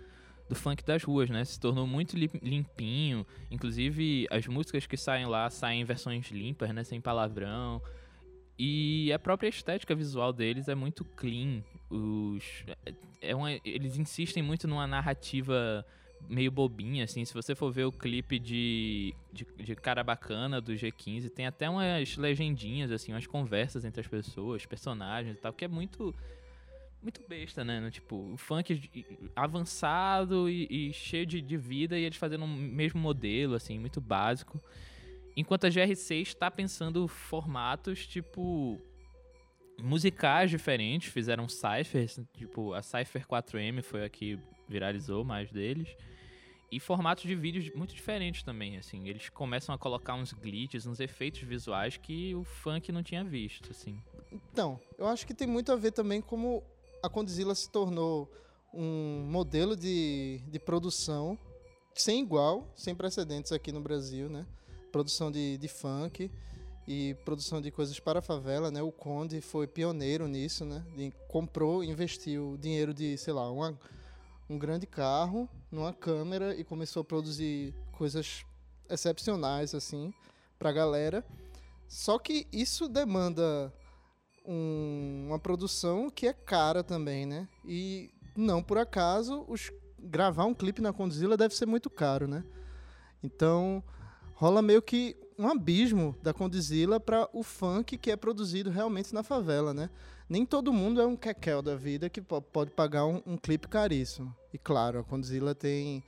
do 0.48 0.54
funk 0.54 0.84
das 0.84 1.02
ruas, 1.02 1.30
né? 1.30 1.44
Se 1.44 1.58
tornou 1.58 1.86
muito 1.86 2.16
lim- 2.16 2.28
limpinho. 2.42 3.26
Inclusive, 3.50 4.26
as 4.30 4.46
músicas 4.46 4.86
que 4.86 4.96
saem 4.96 5.26
lá 5.26 5.48
saem 5.50 5.80
em 5.80 5.84
versões 5.84 6.30
limpas, 6.30 6.72
né? 6.74 6.84
Sem 6.84 7.00
palavrão. 7.00 7.80
E 8.58 9.12
a 9.12 9.18
própria 9.18 9.48
estética 9.48 9.94
visual 9.94 10.32
deles 10.32 10.68
é 10.68 10.74
muito 10.74 11.04
clean. 11.04 11.62
Os, 11.90 12.64
é- 12.86 12.94
é 13.30 13.34
uma, 13.34 13.50
eles 13.64 13.96
insistem 13.96 14.42
muito 14.42 14.68
numa 14.68 14.86
narrativa 14.86 15.84
meio 16.28 16.50
bobinha, 16.50 17.04
assim. 17.04 17.24
Se 17.24 17.34
você 17.34 17.54
for 17.54 17.70
ver 17.72 17.84
o 17.84 17.92
clipe 17.92 18.38
de, 18.38 19.14
de, 19.32 19.44
de 19.56 19.74
Cara 19.74 20.04
Bacana 20.04 20.60
do 20.60 20.72
G15, 20.72 21.30
tem 21.30 21.46
até 21.46 21.68
umas 21.68 22.16
legendinhas, 22.16 22.90
assim, 22.92 23.12
umas 23.12 23.26
conversas 23.26 23.84
entre 23.84 24.00
as 24.00 24.06
pessoas, 24.06 24.64
personagens 24.64 25.36
e 25.36 25.40
tal, 25.40 25.52
que 25.52 25.64
é 25.64 25.68
muito 25.68 26.14
muito 27.04 27.22
besta, 27.28 27.62
né? 27.62 27.88
Tipo, 27.90 28.34
funk 28.36 29.06
avançado 29.36 30.48
e, 30.48 30.88
e 30.88 30.92
cheio 30.92 31.26
de, 31.26 31.40
de 31.40 31.56
vida 31.56 31.98
e 31.98 32.04
eles 32.04 32.16
fazendo 32.16 32.44
o 32.44 32.48
mesmo 32.48 32.98
modelo, 33.00 33.54
assim, 33.54 33.78
muito 33.78 34.00
básico. 34.00 34.60
Enquanto 35.36 35.66
a 35.66 35.68
GR6 35.68 36.22
está 36.22 36.50
pensando 36.50 37.06
formatos, 37.06 38.06
tipo, 38.06 38.80
musicais 39.80 40.50
diferentes, 40.50 41.12
fizeram 41.12 41.48
cyphers, 41.48 42.18
tipo, 42.32 42.72
a 42.72 42.82
Cypher 42.82 43.26
4M 43.26 43.82
foi 43.82 44.04
a 44.04 44.08
que 44.08 44.38
viralizou 44.68 45.24
mais 45.24 45.52
deles. 45.52 45.94
E 46.72 46.80
formatos 46.80 47.24
de 47.24 47.34
vídeos 47.34 47.70
muito 47.74 47.94
diferentes 47.94 48.42
também, 48.42 48.78
assim. 48.78 49.08
Eles 49.08 49.28
começam 49.28 49.74
a 49.74 49.78
colocar 49.78 50.14
uns 50.14 50.32
glitches, 50.32 50.86
uns 50.86 50.98
efeitos 50.98 51.42
visuais 51.42 51.96
que 51.96 52.34
o 52.34 52.42
funk 52.42 52.90
não 52.90 53.02
tinha 53.02 53.22
visto, 53.22 53.70
assim. 53.70 54.02
Então, 54.32 54.80
eu 54.98 55.06
acho 55.06 55.26
que 55.26 55.34
tem 55.34 55.46
muito 55.46 55.70
a 55.70 55.76
ver 55.76 55.92
também 55.92 56.20
como 56.20 56.64
a 57.04 57.08
Condzilla 57.10 57.54
se 57.54 57.68
tornou 57.68 58.32
um 58.72 59.26
modelo 59.28 59.76
de, 59.76 60.40
de 60.48 60.58
produção 60.58 61.38
sem 61.94 62.22
igual, 62.22 62.66
sem 62.74 62.94
precedentes 62.94 63.52
aqui 63.52 63.70
no 63.70 63.80
Brasil, 63.80 64.30
né? 64.30 64.46
Produção 64.90 65.30
de, 65.30 65.58
de 65.58 65.68
funk 65.68 66.30
e 66.88 67.14
produção 67.22 67.60
de 67.60 67.70
coisas 67.70 68.00
para 68.00 68.20
a 68.20 68.22
favela, 68.22 68.70
né? 68.70 68.82
O 68.82 68.90
Conde 68.90 69.42
foi 69.42 69.66
pioneiro 69.66 70.26
nisso, 70.26 70.64
né? 70.64 70.82
De- 70.96 71.12
comprou, 71.28 71.84
investiu 71.84 72.56
dinheiro 72.58 72.94
de, 72.94 73.18
sei 73.18 73.34
lá, 73.34 73.50
uma, 73.50 73.78
um 74.48 74.58
grande 74.58 74.86
carro 74.86 75.46
numa 75.70 75.92
câmera 75.92 76.54
e 76.56 76.64
começou 76.64 77.02
a 77.02 77.04
produzir 77.04 77.74
coisas 77.92 78.46
excepcionais, 78.88 79.74
assim, 79.74 80.12
pra 80.58 80.72
galera. 80.72 81.22
Só 81.86 82.18
que 82.18 82.46
isso 82.50 82.88
demanda 82.88 83.70
um- 84.44 85.26
uma 85.28 85.38
produção 85.38 86.10
que 86.10 86.26
é 86.26 86.32
cara 86.32 86.82
também, 86.82 87.26
né? 87.26 87.48
E 87.64 88.10
não 88.36 88.62
por 88.62 88.78
acaso 88.78 89.44
os, 89.48 89.70
gravar 89.98 90.44
um 90.44 90.54
clipe 90.54 90.82
na 90.82 90.92
Condzilla 90.92 91.36
deve 91.36 91.54
ser 91.54 91.66
muito 91.66 91.88
caro, 91.88 92.26
né? 92.26 92.44
Então 93.22 93.82
rola 94.34 94.60
meio 94.60 94.82
que 94.82 95.16
um 95.38 95.48
abismo 95.48 96.14
da 96.22 96.32
Condzilla 96.32 97.00
para 97.00 97.28
o 97.32 97.42
funk 97.42 97.96
que 97.98 98.10
é 98.10 98.16
produzido 98.16 98.70
realmente 98.70 99.12
na 99.14 99.22
favela, 99.22 99.72
né? 99.74 99.90
Nem 100.28 100.46
todo 100.46 100.72
mundo 100.72 101.00
é 101.00 101.06
um 101.06 101.16
quequel 101.16 101.60
da 101.60 101.76
vida 101.76 102.08
que 102.08 102.20
po- 102.20 102.40
pode 102.40 102.70
pagar 102.70 103.04
um, 103.06 103.20
um 103.26 103.36
clipe 103.36 103.68
caríssimo. 103.68 104.34
E 104.52 104.58
claro, 104.58 104.98
a 105.00 105.04
Condzilla 105.04 105.54
tem, 105.54 106.02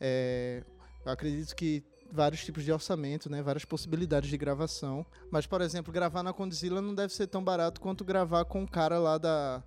é, 0.00 0.62
eu 1.04 1.12
acredito 1.12 1.54
que 1.54 1.82
vários 2.14 2.44
tipos 2.44 2.64
de 2.64 2.72
orçamento, 2.72 3.28
né? 3.28 3.42
Várias 3.42 3.64
possibilidades 3.64 4.30
de 4.30 4.36
gravação. 4.38 5.04
Mas, 5.30 5.46
por 5.46 5.60
exemplo, 5.60 5.92
gravar 5.92 6.22
na 6.22 6.32
Condzilla 6.32 6.80
não 6.80 6.94
deve 6.94 7.12
ser 7.12 7.26
tão 7.26 7.42
barato 7.42 7.80
quanto 7.80 8.04
gravar 8.04 8.44
com 8.44 8.60
um 8.62 8.66
cara 8.66 8.98
lá 8.98 9.18
da, 9.18 9.62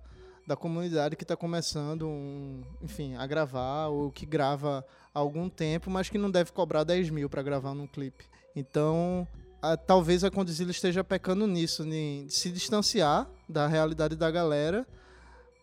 da 0.46 0.56
comunidade 0.56 1.14
que 1.14 1.24
está 1.24 1.36
começando, 1.36 2.08
um, 2.08 2.62
enfim, 2.82 3.14
a 3.16 3.26
gravar, 3.26 3.88
ou 3.88 4.10
que 4.10 4.24
grava 4.24 4.84
há 5.14 5.18
algum 5.18 5.48
tempo, 5.48 5.90
mas 5.90 6.08
que 6.08 6.16
não 6.16 6.30
deve 6.30 6.50
cobrar 6.52 6.84
10 6.84 7.10
mil 7.10 7.28
para 7.28 7.42
gravar 7.42 7.74
num 7.74 7.86
clipe. 7.86 8.24
Então, 8.56 9.28
a- 9.60 9.76
talvez 9.76 10.24
a 10.24 10.30
Condzilla 10.30 10.70
esteja 10.70 11.04
pecando 11.04 11.46
nisso, 11.46 11.84
de 11.84 12.26
se 12.30 12.50
distanciar 12.50 13.28
da 13.48 13.66
realidade 13.66 14.16
da 14.16 14.30
galera 14.30 14.86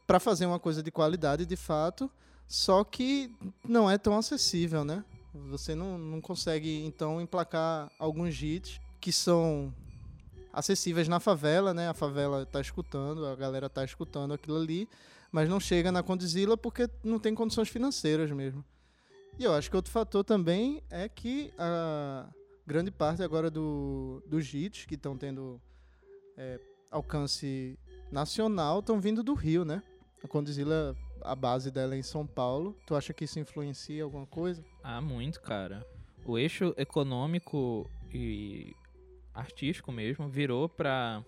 para 0.05 0.19
fazer 0.19 0.45
uma 0.45 0.59
coisa 0.59 0.83
de 0.83 0.91
qualidade 0.91 1.47
de 1.47 1.55
fato, 1.55 2.09
só 2.47 2.83
que 2.83 3.31
não 3.67 3.89
é 3.89 3.97
tão 3.97 4.15
acessível, 4.15 4.85
né? 4.85 5.03
Você 5.49 5.75
não, 5.75 5.97
não 5.97 6.21
consegue, 6.21 6.83
então, 6.85 7.21
emplacar 7.21 7.91
alguns 7.99 8.41
hits 8.41 8.79
que 8.99 9.11
são 9.11 9.73
acessíveis 10.51 11.07
na 11.07 11.19
favela, 11.19 11.73
né? 11.73 11.89
A 11.89 11.93
favela 11.93 12.45
tá 12.45 12.61
escutando, 12.61 13.25
a 13.25 13.35
galera 13.35 13.69
tá 13.69 13.83
escutando 13.83 14.33
aquilo 14.33 14.57
ali, 14.57 14.87
mas 15.31 15.49
não 15.49 15.59
chega 15.59 15.91
na 15.91 16.01
Condzilla 16.01 16.55
porque 16.55 16.89
não 17.03 17.19
tem 17.19 17.35
condições 17.35 17.67
financeiras 17.67 18.31
mesmo. 18.31 18.63
E 19.37 19.43
eu 19.43 19.53
acho 19.53 19.69
que 19.69 19.75
outro 19.75 19.91
fator 19.91 20.23
também 20.23 20.81
é 20.89 21.09
que 21.09 21.51
a 21.57 22.29
grande 22.65 22.89
parte 22.89 23.21
agora 23.21 23.51
do, 23.51 24.23
dos 24.25 24.53
hits 24.53 24.85
que 24.85 24.95
estão 24.95 25.17
tendo 25.17 25.61
é, 26.37 26.59
alcance 26.89 27.77
nacional 28.09 28.79
estão 28.79 28.99
vindo 28.99 29.21
do 29.21 29.33
Rio, 29.33 29.65
né? 29.65 29.83
A 30.23 30.27
Condzilla, 30.27 30.95
a 31.25 31.35
base 31.35 31.71
dela 31.71 31.95
é 31.95 31.97
em 31.97 32.03
São 32.03 32.25
Paulo. 32.25 32.75
Tu 32.85 32.95
acha 32.95 33.13
que 33.13 33.25
isso 33.25 33.39
influencia 33.39 34.03
alguma 34.03 34.25
coisa? 34.25 34.63
Ah, 34.83 35.01
muito, 35.01 35.41
cara. 35.41 35.85
O 36.25 36.37
eixo 36.37 36.73
econômico 36.77 37.89
e 38.13 38.73
artístico 39.33 39.91
mesmo 39.91 40.29
virou 40.29 40.69
pra 40.69 41.23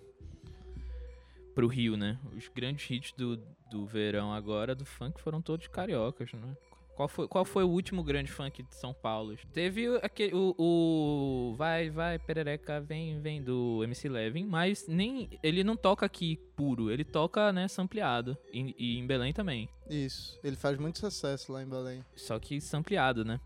pro 1.53 1.67
Rio, 1.67 1.97
né? 1.97 2.19
Os 2.35 2.47
grandes 2.49 2.89
hits 2.89 3.13
do, 3.13 3.37
do 3.71 3.85
verão 3.85 4.31
agora 4.31 4.75
do 4.75 4.85
funk 4.85 5.19
foram 5.19 5.41
todos 5.41 5.67
cariocas, 5.67 6.31
né? 6.33 6.55
Qual 6.97 7.07
foi, 7.07 7.27
qual 7.27 7.45
foi 7.45 7.63
o 7.63 7.69
último 7.69 8.03
grande 8.03 8.31
funk 8.31 8.63
de 8.63 8.73
São 8.75 8.91
Paulo? 8.91 9.37
Teve 9.53 9.87
o- 9.87 9.99
aquele, 10.01 10.33
o, 10.33 10.55
o 10.57 11.53
Vai, 11.55 11.91
Vai, 11.91 12.17
Perereca, 12.17 12.81
Vem, 12.81 13.21
Vem 13.21 13.39
do 13.43 13.83
MC 13.83 14.09
Levin, 14.09 14.45
mas 14.45 14.87
nem 14.87 15.29
ele 15.43 15.63
não 15.63 15.77
toca 15.77 16.07
aqui 16.07 16.37
puro, 16.55 16.89
ele 16.89 17.03
toca, 17.03 17.53
né, 17.53 17.67
sampleado. 17.67 18.35
E, 18.51 18.73
e 18.79 18.97
em 18.97 19.05
Belém 19.05 19.31
também. 19.31 19.69
Isso. 19.87 20.39
Ele 20.43 20.55
faz 20.55 20.79
muito 20.79 20.97
sucesso 20.97 21.51
lá 21.51 21.61
em 21.61 21.67
Belém. 21.69 22.03
Só 22.15 22.39
que 22.39 22.59
sampleado, 22.59 23.23
né? 23.23 23.39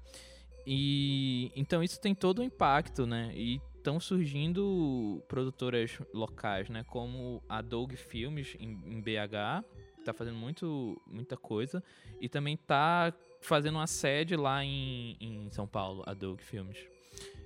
E 0.65 1.51
então 1.53 1.83
isso 1.83 1.99
tem 1.99 2.15
todo 2.15 2.41
um 2.41 2.45
impacto, 2.45 3.05
né? 3.05 3.33
E 3.35 3.59
estão 3.75 3.99
surgindo 3.99 5.21
produtoras 5.27 5.99
locais, 6.13 6.69
né? 6.69 6.85
Como 6.85 7.43
a 7.49 7.61
Dog 7.61 7.97
Filmes 7.97 8.55
em, 8.59 8.79
em 8.85 9.01
BH, 9.01 9.65
que 9.97 10.03
tá 10.05 10.13
fazendo 10.13 10.37
muito, 10.37 11.01
muita 11.05 11.35
coisa. 11.35 11.83
E 12.21 12.29
também 12.29 12.55
tá 12.55 13.11
fazendo 13.41 13.75
uma 13.75 13.87
sede 13.87 14.35
lá 14.35 14.63
em, 14.63 15.17
em 15.19 15.49
São 15.49 15.67
Paulo, 15.67 16.03
a 16.05 16.13
Dog 16.13 16.41
Filmes. 16.41 16.77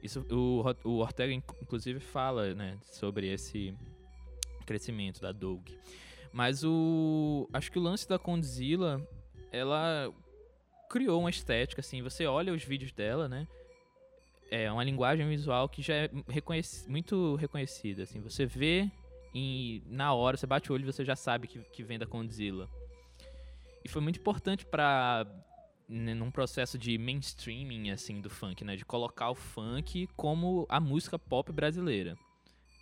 Isso, 0.03 0.25
o, 0.29 0.63
o 0.83 0.97
Ortega, 0.99 1.33
inc- 1.33 1.55
inclusive, 1.61 1.99
fala 1.99 2.53
né, 2.53 2.77
sobre 2.83 3.27
esse 3.27 3.73
crescimento 4.65 5.21
da 5.21 5.31
Dog. 5.31 5.75
Mas 6.31 6.63
o. 6.63 7.49
Acho 7.53 7.71
que 7.71 7.79
o 7.79 7.81
lance 7.81 8.07
da 8.07 8.19
Condzilla, 8.19 9.01
ela 9.51 10.13
criou 10.89 11.19
uma 11.21 11.29
estética, 11.29 11.79
assim, 11.79 12.01
você 12.01 12.25
olha 12.25 12.53
os 12.53 12.63
vídeos 12.63 12.91
dela, 12.91 13.27
né? 13.27 13.47
É 14.51 14.71
uma 14.71 14.83
linguagem 14.83 15.27
visual 15.27 15.67
que 15.67 15.81
já 15.81 15.95
é 15.95 16.09
muito 16.87 17.35
reconhecida, 17.35 18.03
assim, 18.03 18.21
você 18.21 18.45
vê 18.45 18.91
e 19.33 19.81
na 19.87 20.13
hora, 20.13 20.37
você 20.37 20.45
bate 20.45 20.71
o 20.71 20.75
olho 20.75 20.83
e 20.83 20.91
você 20.91 21.03
já 21.03 21.15
sabe 21.15 21.47
que, 21.47 21.59
que 21.59 21.83
vem 21.83 21.97
da 21.97 22.05
Condzilla. 22.05 22.69
E 23.83 23.89
foi 23.89 24.01
muito 24.01 24.19
importante 24.19 24.65
para 24.65 25.25
num 25.87 26.31
processo 26.31 26.77
de 26.77 26.97
mainstreaming, 26.97 27.91
assim, 27.91 28.21
do 28.21 28.29
funk, 28.29 28.63
né? 28.63 28.75
De 28.75 28.85
colocar 28.85 29.29
o 29.29 29.35
funk 29.35 30.07
como 30.15 30.65
a 30.69 30.79
música 30.79 31.17
pop 31.19 31.51
brasileira. 31.51 32.17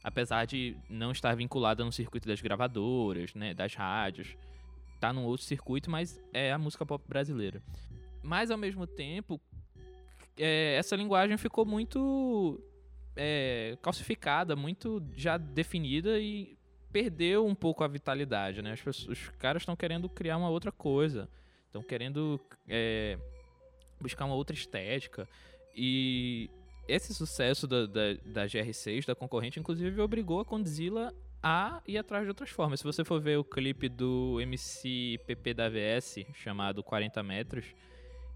Apesar 0.03 0.45
de 0.45 0.75
não 0.89 1.11
estar 1.11 1.35
vinculada 1.35 1.83
no 1.83 1.91
circuito 1.91 2.27
das 2.27 2.41
gravadoras, 2.41 3.33
né? 3.33 3.53
Das 3.53 3.73
rádios. 3.73 4.35
Tá 4.99 5.11
num 5.11 5.25
outro 5.25 5.45
circuito, 5.45 5.89
mas 5.89 6.21
é 6.33 6.51
a 6.51 6.57
música 6.57 6.85
pop 6.85 7.03
brasileira. 7.07 7.61
Mas, 8.21 8.51
ao 8.51 8.57
mesmo 8.57 8.87
tempo, 8.87 9.39
é, 10.37 10.75
essa 10.77 10.95
linguagem 10.95 11.37
ficou 11.37 11.65
muito 11.65 12.59
é, 13.15 13.77
calcificada, 13.81 14.55
muito 14.55 15.03
já 15.15 15.37
definida 15.37 16.19
e 16.19 16.57
perdeu 16.91 17.45
um 17.45 17.55
pouco 17.55 17.83
a 17.83 17.87
vitalidade, 17.87 18.61
né? 18.61 18.71
As 18.71 18.81
pessoas- 18.81 19.07
os 19.07 19.29
caras 19.37 19.61
estão 19.61 19.75
querendo 19.75 20.07
criar 20.09 20.37
uma 20.37 20.49
outra 20.49 20.71
coisa, 20.71 21.29
estão 21.73 21.81
querendo 21.81 22.39
é, 22.69 23.17
buscar 23.99 24.25
uma 24.25 24.35
outra 24.35 24.55
estética 24.55 25.27
e 25.75 26.49
esse 26.87 27.13
sucesso 27.13 27.65
da, 27.65 27.87
da, 27.87 28.13
da 28.25 28.45
GR6, 28.45 29.07
da 29.07 29.15
concorrente, 29.15 29.59
inclusive 29.59 29.99
obrigou 29.99 30.39
a 30.39 30.45
Condzilla 30.45 31.11
a 31.41 31.81
ir 31.87 31.97
atrás 31.97 32.23
de 32.23 32.29
outras 32.29 32.51
formas. 32.51 32.79
Se 32.79 32.85
você 32.85 33.03
for 33.03 33.19
ver 33.19 33.37
o 33.39 33.43
clipe 33.43 33.89
do 33.89 34.39
MC 34.39 35.19
PP 35.25 35.53
da 35.55 35.67
VS, 35.67 36.25
chamado 36.33 36.83
40 36.83 37.23
Metros, 37.23 37.65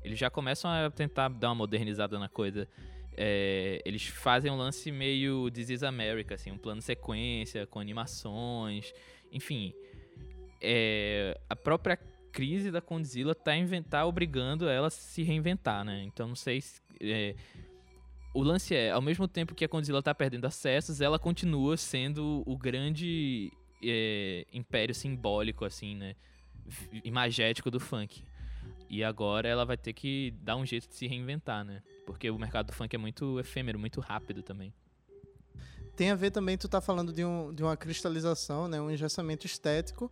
eles 0.04 0.18
já 0.18 0.30
começam 0.30 0.72
a 0.72 0.90
tentar 0.90 1.30
dar 1.30 1.50
uma 1.50 1.56
modernizada 1.56 2.18
na 2.18 2.28
coisa. 2.28 2.68
É, 3.16 3.82
eles 3.86 4.08
fazem 4.08 4.52
um 4.52 4.58
lance 4.58 4.92
meio 4.92 5.50
This 5.52 5.70
is 5.70 5.84
America, 5.84 6.36
assim, 6.36 6.52
um 6.52 6.58
plano 6.58 6.82
sequência, 6.82 7.68
com 7.68 7.80
animações, 7.80 8.94
enfim. 9.32 9.74
É, 10.62 11.40
a 11.50 11.56
própria 11.56 12.00
crise 12.38 12.70
da 12.70 12.80
Condzilla 12.80 13.34
tá, 13.34 13.58
inven- 13.58 13.82
tá 13.82 14.06
obrigando 14.06 14.70
ela 14.70 14.88
a 14.88 14.92
se 14.92 15.24
reinventar, 15.24 15.84
né? 15.84 16.04
Então 16.04 16.28
não 16.28 16.36
sei 16.36 16.62
se. 16.62 16.80
é, 17.02 17.36
o 18.32 18.44
lance 18.44 18.76
é, 18.76 18.92
ao 18.92 19.02
mesmo 19.02 19.28
tempo 19.28 19.56
que 19.56 19.66
a 19.66 19.68
Condzilla 19.68 20.04
tá 20.04 20.14
perdendo 20.14 20.46
acessos, 20.46 21.02
ela 21.02 21.18
continua 21.18 21.76
sendo 21.78 22.44
o 22.46 22.56
grande 22.56 23.52
é, 23.84 24.46
império 24.54 24.94
simbólico, 24.94 25.66
assim, 25.66 25.96
né? 25.96 26.16
Imagético 27.04 27.72
do 27.72 27.80
funk. 27.80 28.24
E 28.88 29.04
agora 29.04 29.50
ela 29.50 29.66
vai 29.66 29.76
ter 29.76 29.94
que 29.94 30.32
dar 30.44 30.58
um 30.58 30.66
jeito 30.66 30.88
de 30.88 30.94
se 30.94 31.08
reinventar, 31.08 31.66
né? 31.66 31.82
Porque 32.06 32.30
o 32.30 32.38
mercado 32.38 32.68
do 32.68 32.74
funk 32.74 32.96
é 32.96 33.00
muito 33.00 33.40
efêmero, 33.40 33.80
muito 33.80 34.00
rápido 34.00 34.44
também. 34.44 34.72
Tem 35.96 36.12
a 36.12 36.16
ver 36.16 36.30
também, 36.30 36.56
tu 36.56 36.70
tá 36.70 36.80
falando 36.80 37.12
de, 37.12 37.26
um, 37.26 37.52
de 37.52 37.64
uma 37.64 37.76
cristalização, 37.76 38.68
né, 38.68 38.80
um 38.80 38.92
engessamento 38.92 39.48
estético, 39.48 40.12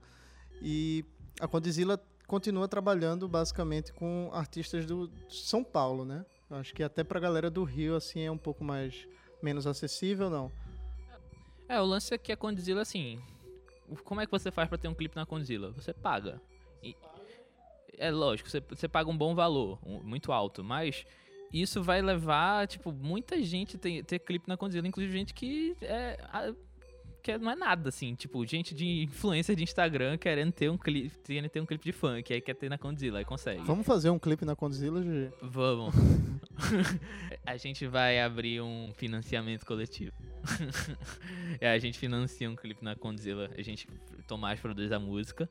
e 0.59 1.05
a 1.39 1.47
Condzilla 1.47 2.01
continua 2.27 2.67
trabalhando 2.67 3.27
basicamente 3.27 3.93
com 3.93 4.29
artistas 4.33 4.85
do 4.85 5.09
São 5.29 5.63
Paulo, 5.63 6.05
né? 6.05 6.25
Acho 6.49 6.73
que 6.73 6.83
até 6.83 7.03
pra 7.03 7.19
galera 7.19 7.49
do 7.49 7.63
Rio, 7.63 7.95
assim, 7.95 8.21
é 8.21 8.31
um 8.31 8.37
pouco 8.37 8.63
mais 8.63 9.07
menos 9.41 9.65
acessível, 9.67 10.29
não? 10.29 10.51
É, 11.67 11.79
o 11.81 11.85
lance 11.85 12.13
é 12.13 12.17
que 12.17 12.31
a 12.31 12.37
Condzilla, 12.37 12.81
assim. 12.81 13.19
Como 14.03 14.21
é 14.21 14.25
que 14.25 14.31
você 14.31 14.51
faz 14.51 14.67
pra 14.69 14.77
ter 14.77 14.87
um 14.87 14.93
clipe 14.93 15.15
na 15.15 15.25
Condzilla? 15.25 15.71
Você 15.71 15.93
paga. 15.93 16.39
E- 16.83 16.95
é 17.97 18.11
lógico, 18.11 18.49
você, 18.49 18.59
você 18.59 18.87
paga 18.87 19.09
um 19.09 19.17
bom 19.17 19.33
valor, 19.33 19.79
um- 19.85 20.01
muito 20.03 20.31
alto, 20.31 20.63
mas 20.63 21.05
isso 21.51 21.81
vai 21.81 22.01
levar, 22.01 22.67
tipo, 22.67 22.91
muita 22.91 23.41
gente 23.41 23.77
ter, 23.77 24.03
ter 24.03 24.19
clipe 24.19 24.47
na 24.47 24.57
Condzilla, 24.57 24.87
inclusive 24.87 25.17
gente 25.17 25.33
que 25.33 25.75
é. 25.81 26.19
a- 26.31 26.53
que 27.25 27.35
não 27.39 27.49
é 27.49 27.55
nada, 27.55 27.89
assim, 27.89 28.13
tipo, 28.13 28.45
gente 28.45 28.75
de 28.75 29.01
influencer 29.03 29.55
de 29.55 29.63
Instagram 29.63 30.15
querendo 30.15 30.51
ter 30.51 30.69
um 30.69 30.77
clipe, 30.77 31.17
querendo 31.23 31.49
ter 31.49 31.59
um 31.59 31.65
clipe 31.65 31.83
de 31.83 31.91
funk, 31.91 32.31
aí 32.31 32.39
quer 32.39 32.53
ter 32.53 32.69
na 32.69 32.77
Condzilla, 32.77 33.17
aí 33.17 33.25
consegue. 33.25 33.63
Vamos 33.63 33.83
fazer 33.83 34.11
um 34.11 34.19
clipe 34.19 34.45
na 34.45 34.55
Condzilla, 34.55 35.01
GG? 35.01 35.33
Vamos. 35.41 35.95
a 37.43 37.57
gente 37.57 37.87
vai 37.87 38.21
abrir 38.21 38.61
um 38.61 38.91
financiamento 38.93 39.65
coletivo. 39.65 40.13
é, 41.59 41.71
a 41.71 41.79
gente 41.79 41.97
financia 41.97 42.47
um 42.47 42.55
clipe 42.55 42.83
na 42.83 42.95
Condzilla. 42.95 43.49
A 43.57 43.61
gente, 43.63 43.87
Tomás 44.27 44.59
produz 44.59 44.91
a 44.91 44.99
música. 44.99 45.49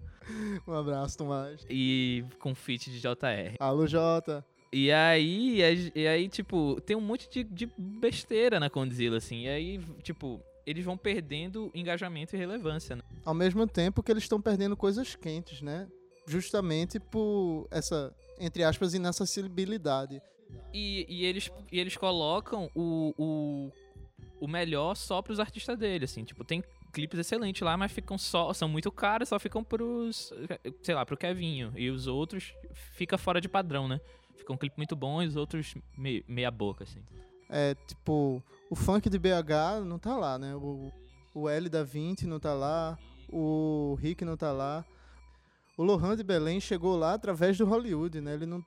Um 0.69 0.73
abraço, 0.75 1.19
Tomás. 1.19 1.67
E 1.69 2.25
com 2.39 2.55
feat 2.55 2.89
de 2.89 3.01
JR. 3.01 3.57
Alô, 3.59 3.85
Jota. 3.89 4.47
E 4.73 4.93
aí, 4.93 5.59
e 5.93 6.07
aí, 6.07 6.29
tipo, 6.29 6.81
tem 6.83 6.97
um 6.97 7.01
monte 7.01 7.29
de, 7.29 7.43
de 7.43 7.67
besteira 7.77 8.61
na 8.61 8.71
Condzilla, 8.71 9.17
assim. 9.17 9.43
E 9.43 9.49
aí, 9.49 9.81
tipo, 10.03 10.41
eles 10.67 10.85
vão 10.85 10.97
perdendo 10.97 11.71
engajamento 11.75 12.35
e 12.35 12.39
relevância, 12.39 12.97
né? 12.97 13.03
Ao 13.25 13.35
mesmo 13.35 13.67
tempo 13.67 14.03
que 14.03 14.11
eles 14.11 14.23
estão 14.25 14.41
perdendo 14.41 14.77
coisas 14.77 15.15
quentes, 15.15 15.61
né? 15.61 15.89
Justamente 16.27 16.99
por 16.99 17.67
essa, 17.71 18.15
entre 18.41 18.65
aspas, 18.65 18.95
inacessibilidade. 18.95 20.21
E, 20.73 21.05
e 21.09 21.25
eles, 21.25 21.51
e 21.71 21.79
eles 21.79 21.97
colocam 21.97 22.71
o, 22.75 23.15
o, 23.19 23.73
o 24.41 24.49
melhor 24.49 24.95
só 24.97 25.21
pros 25.21 25.39
artistas 25.41 25.79
dele, 25.79 26.05
assim. 26.05 26.25
Tipo, 26.25 26.45
tem 26.45 26.63
clipes 26.93 27.19
excelentes 27.19 27.61
lá, 27.63 27.77
mas 27.77 27.93
ficam 27.93 28.17
só. 28.17 28.53
São 28.55 28.69
muito 28.69 28.91
caros, 28.91 29.29
só 29.29 29.39
ficam 29.39 29.63
pros. 29.63 30.33
Sei 30.83 30.95
lá, 30.95 31.05
pro 31.05 31.17
Kevinho. 31.17 31.73
E 31.77 31.91
os 31.91 32.07
outros 32.07 32.55
fica 32.93 33.19
fora 33.19 33.41
de 33.41 33.49
padrão, 33.49 33.87
né? 33.89 34.01
Fica 34.37 34.53
um 34.53 34.57
clipe 34.57 34.77
muito 34.77 34.95
bom 34.97 35.23
e 35.23 35.27
os 35.27 35.37
outros 35.37 35.75
me- 35.97 36.25
meia 36.29 36.51
boca, 36.51 36.85
assim. 36.85 37.03
É, 37.49 37.75
tipo, 37.87 38.43
o 38.71 38.75
funk 38.75 39.09
de 39.09 39.19
BH 39.19 39.85
não 39.85 39.99
tá 39.99 40.17
lá, 40.17 40.39
né? 40.39 40.55
O, 40.55 40.93
o 41.35 41.49
L 41.49 41.69
da 41.69 41.83
20 41.83 42.27
não 42.27 42.41
tá 42.41 42.55
lá, 42.55 42.99
o 43.29 43.97
Rick 44.01 44.25
não 44.25 44.37
tá 44.37 44.53
lá. 44.53 44.85
O 45.77 45.83
Lohan 45.83 46.17
de 46.17 46.23
Belém 46.23 46.61
chegou 46.61 46.97
lá 46.97 47.15
através 47.15 47.59
do 47.59 47.67
Hollywood, 47.67 48.21
né? 48.21 48.35
Ele 48.35 48.47
não, 48.47 48.65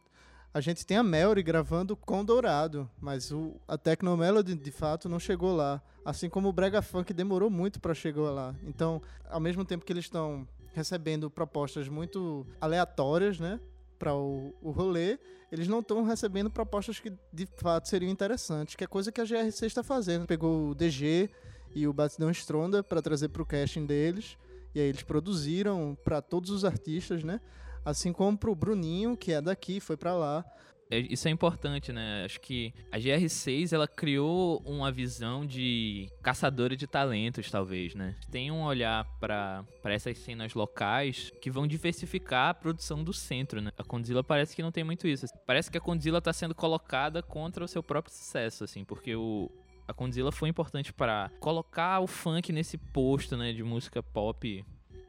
a 0.54 0.60
gente 0.60 0.86
tem 0.86 0.98
a 0.98 1.04
Melry 1.04 1.44
gravando 1.44 1.96
com 1.96 2.26
Dourado, 2.26 2.90
mas 3.00 3.32
o, 3.32 3.56
a 3.68 3.78
Tecnomelody 3.78 4.56
de 4.56 4.72
fato 4.72 5.08
não 5.08 5.20
chegou 5.20 5.56
lá. 5.56 5.82
Assim 6.04 6.30
como 6.30 6.50
o 6.50 6.54
Brega 6.54 6.82
Funk 6.82 7.14
demorou 7.14 7.50
muito 7.50 7.80
para 7.80 7.94
chegar 7.94 8.32
lá. 8.32 8.56
Então, 8.64 9.02
ao 9.30 9.40
mesmo 9.40 9.64
tempo 9.64 9.86
que 9.86 9.94
eles 9.94 10.06
estão 10.06 10.48
recebendo 10.74 11.30
propostas 11.30 11.88
muito 11.88 12.46
aleatórias, 12.60 13.40
né? 13.40 13.60
Para 13.98 14.14
o, 14.16 14.54
o 14.62 14.72
rolê, 14.72 15.18
eles 15.52 15.68
não 15.68 15.80
estão 15.80 16.04
recebendo 16.04 16.50
propostas 16.50 17.00
que 17.00 17.12
de 17.34 17.46
fato 17.58 17.88
seriam 17.88 18.12
interessantes, 18.12 18.76
que 18.76 18.84
é 18.84 18.88
coisa 18.88 19.12
que 19.12 19.22
a 19.22 19.26
GRC 19.26 19.66
está 19.66 19.84
fazendo. 19.84 20.28
Pegou 20.28 20.70
o 20.70 20.76
DG 20.76 21.30
e 21.74 21.88
o 21.88 21.94
Batidão 21.94 22.30
Stronda 22.32 22.84
para 22.84 23.02
trazer 23.02 23.30
para 23.30 23.42
o 23.42 23.46
casting 23.46 23.86
deles, 23.86 24.38
e 24.74 24.80
aí 24.80 24.88
eles 24.88 25.04
produziram 25.04 25.98
para 26.04 26.22
todos 26.22 26.50
os 26.50 26.64
artistas, 26.64 27.24
né? 27.24 27.42
Assim 27.84 28.12
como 28.12 28.38
pro 28.38 28.54
Bruninho, 28.54 29.16
que 29.16 29.32
é 29.32 29.42
daqui, 29.42 29.80
foi 29.80 29.96
para 29.96 30.14
lá. 30.14 30.46
É, 30.90 31.00
Isso 31.00 31.28
é 31.28 31.32
importante, 31.32 31.92
né? 31.92 32.24
Acho 32.26 32.40
que 32.40 32.74
a 32.92 32.98
GR6 32.98 33.74
ela 33.74 33.88
criou 33.88 34.62
uma 34.66 34.92
visão 34.92 35.46
de 35.46 36.10
caçadora 36.22 36.76
de 36.76 36.88
talentos, 36.88 37.52
talvez, 37.52 37.94
né? 37.94 38.16
Tem 38.32 38.52
um 38.52 38.64
olhar 38.64 39.06
para 39.20 39.66
essas 39.86 40.18
cenas 40.18 40.54
locais 40.54 41.32
que 41.42 41.52
vão 41.52 41.68
diversificar 41.68 42.50
a 42.50 42.54
produção 42.54 43.04
do 43.04 43.14
centro, 43.14 43.62
né? 43.62 43.72
A 43.78 43.84
Condzilla 43.84 44.24
parece 44.24 44.56
que 44.56 44.64
não 44.64 44.72
tem 44.72 44.84
muito 44.84 45.08
isso. 45.08 45.26
Parece 45.46 45.70
que 45.70 45.78
a 45.78 45.82
Condzilla 45.82 46.22
tá 46.22 46.32
sendo 46.32 46.56
colocada 46.56 47.22
contra 47.22 47.64
o 47.64 47.68
seu 47.68 47.84
próprio 47.84 48.14
sucesso, 48.14 48.64
assim, 48.64 48.84
porque 48.84 49.16
o 49.16 49.52
a 49.88 49.94
Condzilla 49.94 50.34
foi 50.34 50.50
importante 50.50 50.92
para 50.92 51.32
colocar 51.40 52.02
o 52.02 52.08
funk 52.08 52.52
nesse 52.52 52.78
posto, 52.78 53.38
né, 53.38 53.54
de 53.54 53.64
música 53.64 54.04
pop 54.04 54.66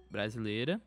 brasileira. 0.09 0.81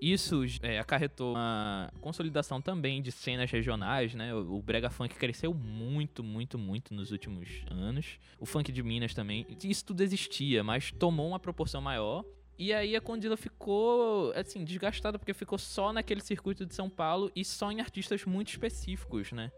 Isso 0.00 0.42
é, 0.62 0.78
acarretou 0.78 1.32
uma 1.32 1.90
consolidação 2.00 2.60
também 2.60 3.02
de 3.02 3.12
cenas 3.12 3.50
regionais, 3.50 4.14
né? 4.14 4.34
O, 4.34 4.56
o 4.56 4.62
brega 4.62 4.90
funk 4.90 5.14
cresceu 5.14 5.52
muito, 5.54 6.22
muito, 6.22 6.58
muito 6.58 6.94
nos 6.94 7.10
últimos 7.10 7.48
anos. 7.70 8.18
O 8.38 8.46
funk 8.46 8.72
de 8.72 8.82
Minas 8.82 9.14
também. 9.14 9.46
Isso 9.62 9.84
tudo 9.84 10.02
existia, 10.02 10.64
mas 10.64 10.90
tomou 10.90 11.28
uma 11.28 11.38
proporção 11.38 11.80
maior. 11.80 12.24
E 12.58 12.74
aí 12.74 12.94
a 12.94 13.00
Condila 13.00 13.38
ficou, 13.38 14.32
assim, 14.32 14.62
desgastada 14.64 15.18
porque 15.18 15.32
ficou 15.32 15.56
só 15.56 15.94
naquele 15.94 16.20
circuito 16.20 16.66
de 16.66 16.74
São 16.74 16.90
Paulo 16.90 17.32
e 17.34 17.42
só 17.42 17.72
em 17.72 17.80
artistas 17.80 18.26
muito 18.26 18.48
específicos, 18.50 19.32
né? 19.32 19.50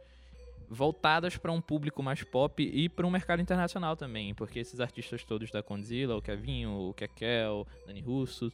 Voltadas 0.68 1.36
para 1.36 1.50
um 1.50 1.60
público 1.60 2.00
mais 2.00 2.22
pop 2.22 2.62
e 2.62 2.88
para 2.88 3.04
um 3.04 3.10
mercado 3.10 3.42
internacional 3.42 3.96
também, 3.96 4.32
porque 4.34 4.60
esses 4.60 4.78
artistas 4.78 5.24
todos 5.24 5.50
da 5.50 5.64
Condzilla, 5.64 6.16
o 6.16 6.22
Kevinho, 6.22 6.70
o 6.70 6.94
Kekel, 6.94 7.66
Dani 7.86 8.00
Russo, 8.00 8.52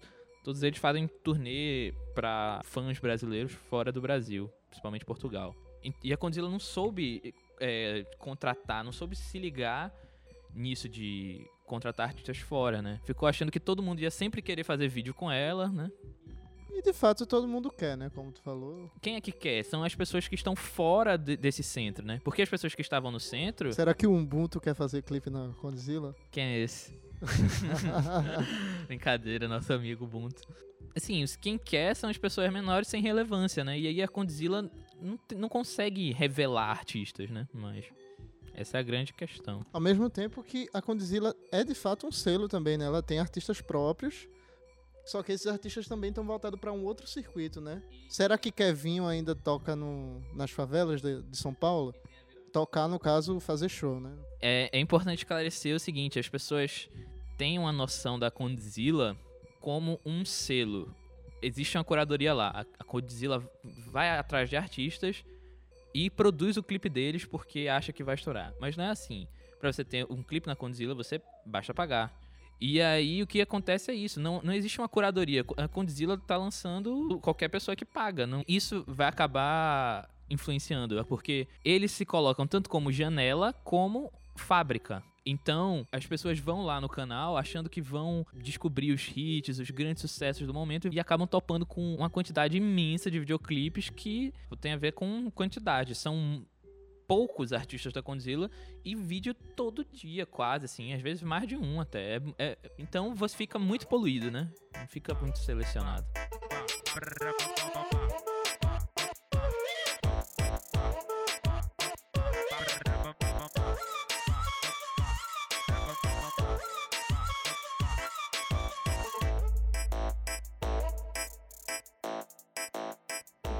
todos 0.48 0.62
eles 0.62 0.78
fazem 0.78 1.06
turnê 1.06 1.92
para 2.14 2.62
fãs 2.64 2.98
brasileiros 2.98 3.52
fora 3.52 3.92
do 3.92 4.00
Brasil, 4.00 4.50
principalmente 4.70 5.04
Portugal. 5.04 5.54
E- 6.02 6.10
a 6.10 6.16
Condzilla 6.16 6.48
não 6.48 6.58
soube 6.58 7.34
é, 7.60 8.06
contratar, 8.18 8.82
não 8.82 8.90
soube 8.90 9.14
se 9.14 9.38
ligar 9.38 9.94
nisso 10.54 10.88
de 10.88 11.44
contratar 11.66 12.08
artistas 12.08 12.38
fora, 12.38 12.80
né? 12.80 12.98
Ficou 13.04 13.28
achando 13.28 13.52
que 13.52 13.60
todo 13.60 13.82
mundo 13.82 14.00
ia 14.00 14.10
sempre 14.10 14.40
querer 14.40 14.64
fazer 14.64 14.88
vídeo 14.88 15.12
com 15.12 15.30
ela, 15.30 15.68
né? 15.68 15.90
E 16.70 16.80
de 16.80 16.94
fato 16.94 17.26
todo 17.26 17.46
mundo 17.46 17.70
quer, 17.70 17.94
né? 17.94 18.08
Como 18.14 18.32
tu 18.32 18.40
falou. 18.40 18.90
Quem 19.02 19.16
é 19.16 19.20
que 19.20 19.32
quer? 19.32 19.62
São 19.66 19.84
as 19.84 19.94
pessoas 19.94 20.26
que 20.28 20.34
estão 20.34 20.56
fora 20.56 21.18
de- 21.18 21.36
desse 21.36 21.62
centro, 21.62 22.06
né? 22.06 22.22
Porque 22.24 22.40
as 22.40 22.48
pessoas 22.48 22.74
que 22.74 22.80
estavam 22.80 23.10
no 23.10 23.20
centro. 23.20 23.70
Será 23.74 23.92
que 23.92 24.06
o 24.06 24.16
Ubuntu 24.16 24.58
quer 24.62 24.74
fazer 24.74 25.02
clipe 25.02 25.28
na 25.28 25.50
Condzilla? 25.60 26.16
Quem 26.30 26.44
é 26.44 26.58
esse? 26.60 26.98
Brincadeira, 28.86 29.48
nosso 29.48 29.72
amigo 29.72 30.04
Ubuntu. 30.04 30.42
Assim, 30.96 31.22
os- 31.22 31.36
quem 31.36 31.58
quer 31.58 31.94
são 31.94 32.08
as 32.10 32.16
pessoas 32.18 32.52
menores 32.52 32.88
sem 32.88 33.02
relevância, 33.02 33.64
né? 33.64 33.78
E 33.78 33.86
aí 33.86 34.02
a 34.02 34.08
Condzilla 34.08 34.70
não, 35.00 35.18
não 35.36 35.48
consegue 35.48 36.12
revelar 36.12 36.70
artistas, 36.70 37.30
né? 37.30 37.46
Mas 37.52 37.84
essa 38.54 38.78
é 38.78 38.80
a 38.80 38.82
grande 38.82 39.12
questão. 39.12 39.64
Ao 39.72 39.80
mesmo 39.80 40.08
tempo 40.10 40.42
que 40.42 40.68
a 40.72 40.82
Condzilla 40.82 41.34
é 41.52 41.62
de 41.62 41.74
fato 41.74 42.06
um 42.06 42.12
selo 42.12 42.48
também, 42.48 42.76
né? 42.76 42.86
Ela 42.86 43.02
tem 43.02 43.18
artistas 43.20 43.60
próprios, 43.60 44.26
só 45.04 45.22
que 45.22 45.32
esses 45.32 45.46
artistas 45.46 45.86
também 45.86 46.08
estão 46.10 46.24
voltados 46.24 46.58
para 46.58 46.72
um 46.72 46.84
outro 46.84 47.06
circuito, 47.06 47.60
né? 47.60 47.82
Será 48.08 48.36
que 48.36 48.50
Kevinho 48.50 49.06
ainda 49.06 49.34
toca 49.34 49.76
no, 49.76 50.20
nas 50.34 50.50
favelas 50.50 51.00
de, 51.00 51.22
de 51.22 51.36
São 51.36 51.54
Paulo? 51.54 51.94
Tocar, 52.58 52.88
no 52.88 52.98
caso, 52.98 53.38
fazer 53.38 53.68
show, 53.68 54.00
né? 54.00 54.10
É, 54.40 54.68
é 54.72 54.80
importante 54.80 55.18
esclarecer 55.18 55.76
o 55.76 55.78
seguinte: 55.78 56.18
as 56.18 56.28
pessoas 56.28 56.88
têm 57.36 57.56
uma 57.56 57.70
noção 57.70 58.18
da 58.18 58.32
Condzilla 58.32 59.16
como 59.60 60.00
um 60.04 60.24
selo. 60.24 60.92
Existe 61.40 61.78
uma 61.78 61.84
curadoria 61.84 62.34
lá. 62.34 62.66
A, 62.76 62.82
Condzilla 62.82 63.48
vai 63.92 64.10
atrás 64.18 64.50
de 64.50 64.56
artistas 64.56 65.24
e 65.94 66.10
produz 66.10 66.56
o 66.56 66.62
clipe 66.64 66.88
deles 66.88 67.24
porque 67.24 67.68
acha 67.68 67.92
que 67.92 68.02
vai 68.02 68.16
estourar. 68.16 68.52
Mas 68.58 68.76
não 68.76 68.82
é 68.82 68.90
assim. 68.90 69.28
Pra 69.60 69.72
você 69.72 69.84
ter 69.84 70.04
um 70.10 70.20
clipe 70.20 70.48
na 70.48 70.56
Condzilla, 70.56 70.96
você 70.96 71.22
basta 71.46 71.72
pagar. 71.72 72.12
E 72.60 72.82
aí 72.82 73.22
o 73.22 73.26
que 73.28 73.40
acontece 73.40 73.92
é 73.92 73.94
isso, 73.94 74.18
não, 74.18 74.42
não 74.42 74.52
existe 74.52 74.80
uma 74.80 74.88
curadoria. 74.88 75.44
A 75.56 75.68
Condzilla 75.68 76.18
tá 76.18 76.36
lançando 76.36 77.20
qualquer 77.20 77.46
pessoa 77.50 77.76
que 77.76 77.84
paga. 77.84 78.26
Não, 78.26 78.42
isso 78.48 78.82
vai 78.88 79.06
acabar 79.06 80.10
influenciando, 80.30 80.98
é 80.98 81.04
porque 81.04 81.46
eles 81.64 81.92
se 81.92 82.04
colocam 82.04 82.46
tanto 82.46 82.68
como 82.68 82.92
janela 82.92 83.52
como 83.64 84.12
fábrica. 84.36 85.02
Então, 85.26 85.86
as 85.92 86.06
pessoas 86.06 86.38
vão 86.38 86.64
lá 86.64 86.80
no 86.80 86.88
canal 86.88 87.36
achando 87.36 87.68
que 87.68 87.82
vão 87.82 88.26
descobrir 88.32 88.92
os 88.92 89.10
hits, 89.14 89.58
os 89.58 89.70
grandes 89.70 90.00
sucessos 90.00 90.46
do 90.46 90.54
momento 90.54 90.88
e 90.90 90.98
acabam 90.98 91.26
topando 91.26 91.66
com 91.66 91.94
uma 91.96 92.08
quantidade 92.08 92.56
imensa 92.56 93.10
de 93.10 93.20
videoclipes 93.20 93.90
que 93.90 94.32
tem 94.58 94.72
a 94.72 94.76
ver 94.78 94.92
com 94.92 95.30
quantidade. 95.30 95.94
São 95.94 96.46
poucos 97.06 97.52
artistas 97.52 97.92
da 97.92 98.02
Condzilla 98.02 98.50
e 98.84 98.94
vídeo 98.94 99.34
todo 99.34 99.84
dia, 99.84 100.24
quase 100.24 100.66
assim, 100.66 100.94
às 100.94 101.02
vezes 101.02 101.22
mais 101.22 101.46
de 101.46 101.56
um 101.56 101.80
até. 101.80 102.16
É- 102.16 102.22
é- 102.38 102.58
então 102.78 103.14
você 103.14 103.36
fica 103.36 103.58
muito 103.58 103.86
poluído, 103.86 104.30
né? 104.30 104.50
Fica 104.88 105.14
muito 105.14 105.38
selecionado. 105.38 106.06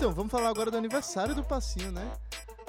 Então, 0.08 0.16
vamos 0.16 0.32
falar 0.32 0.48
agora 0.48 0.70
do 0.70 0.78
aniversário 0.78 1.34
do 1.34 1.44
Passinho, 1.44 1.92
né? 1.92 2.10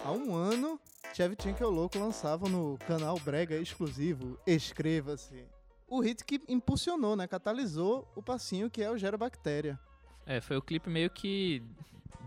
Há 0.04 0.12
um 0.12 0.36
ano, 0.36 0.78
Chevy 1.14 1.38
é 1.58 1.66
o 1.66 1.70
Louco 1.70 1.98
lançavam 1.98 2.50
no 2.50 2.78
canal 2.80 3.18
Brega 3.18 3.56
exclusivo 3.56 4.38
Escreva-se. 4.46 5.46
O 5.88 6.02
hit 6.02 6.26
que 6.26 6.42
impulsionou, 6.50 7.16
né? 7.16 7.28
Catalisou 7.28 8.06
o 8.14 8.22
Passinho, 8.22 8.70
que 8.70 8.84
é 8.84 8.92
o 8.92 8.98
Gera 8.98 9.18
Bactéria. 9.18 9.80
É, 10.26 10.42
foi 10.42 10.58
o 10.58 10.62
clipe 10.62 10.90
meio 10.90 11.10
que 11.10 11.64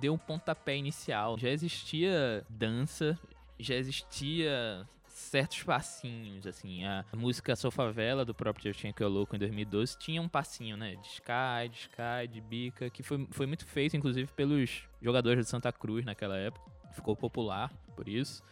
deu 0.00 0.14
um 0.14 0.18
pontapé 0.18 0.76
inicial. 0.78 1.38
Já 1.38 1.50
existia 1.50 2.42
dança, 2.48 3.18
já 3.58 3.74
existia 3.74 4.88
certos 5.23 5.62
passinhos, 5.62 6.47
assim. 6.47 6.85
A 6.85 7.05
música 7.14 7.57
Sou 7.57 7.70
Favela, 7.70 8.25
do 8.25 8.35
próprio 8.35 8.73
Justin 8.73 8.93
Que 8.93 9.03
é 9.03 9.07
Louco, 9.07 9.35
em 9.35 9.39
2012, 9.39 9.99
tinha 9.99 10.20
um 10.20 10.29
passinho, 10.29 10.77
né? 10.77 10.97
De 10.97 11.07
Sky, 11.07 11.68
de 11.70 11.79
Sky, 11.79 12.29
de 12.31 12.41
Bica, 12.41 12.91
que 12.91 13.03
foi, 13.03 13.27
foi 13.31 13.47
muito 13.47 13.66
feito, 13.66 13.97
inclusive, 13.97 14.31
pelos 14.35 14.85
jogadores 15.01 15.45
de 15.45 15.51
Santa 15.51 15.73
Cruz 15.73 16.05
naquela 16.05 16.37
época. 16.37 16.70
Ficou 16.93 17.16
popular 17.16 17.73
por 17.97 18.09
isso. 18.09 18.43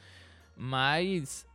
Mas 0.57 1.47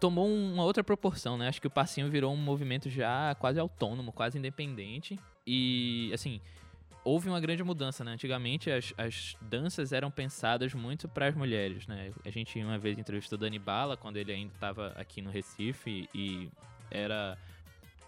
tomou 0.00 0.28
uma 0.28 0.64
outra 0.64 0.84
proporção, 0.84 1.36
né? 1.36 1.48
Acho 1.48 1.60
que 1.60 1.66
o 1.66 1.70
passinho 1.70 2.10
virou 2.10 2.32
um 2.32 2.36
movimento 2.36 2.88
já 2.90 3.34
quase 3.38 3.58
autônomo, 3.58 4.12
quase 4.12 4.38
independente. 4.38 5.18
E, 5.46 6.10
assim, 6.12 6.40
houve 7.04 7.28
uma 7.28 7.38
grande 7.40 7.62
mudança, 7.62 8.02
né? 8.02 8.12
Antigamente 8.12 8.70
as, 8.70 8.94
as 8.96 9.36
danças 9.40 9.92
eram 9.92 10.10
pensadas 10.10 10.72
muito 10.74 11.06
para 11.08 11.26
as 11.28 11.34
mulheres, 11.34 11.86
né? 11.86 12.10
A 12.24 12.30
gente 12.30 12.58
uma 12.58 12.78
vez 12.78 12.98
entrevistou 12.98 13.38
Dani 13.38 13.58
Bala 13.58 13.96
quando 13.96 14.16
ele 14.16 14.32
ainda 14.32 14.52
estava 14.54 14.88
aqui 14.96 15.20
no 15.20 15.30
Recife 15.30 16.08
e 16.14 16.48
era 16.90 17.36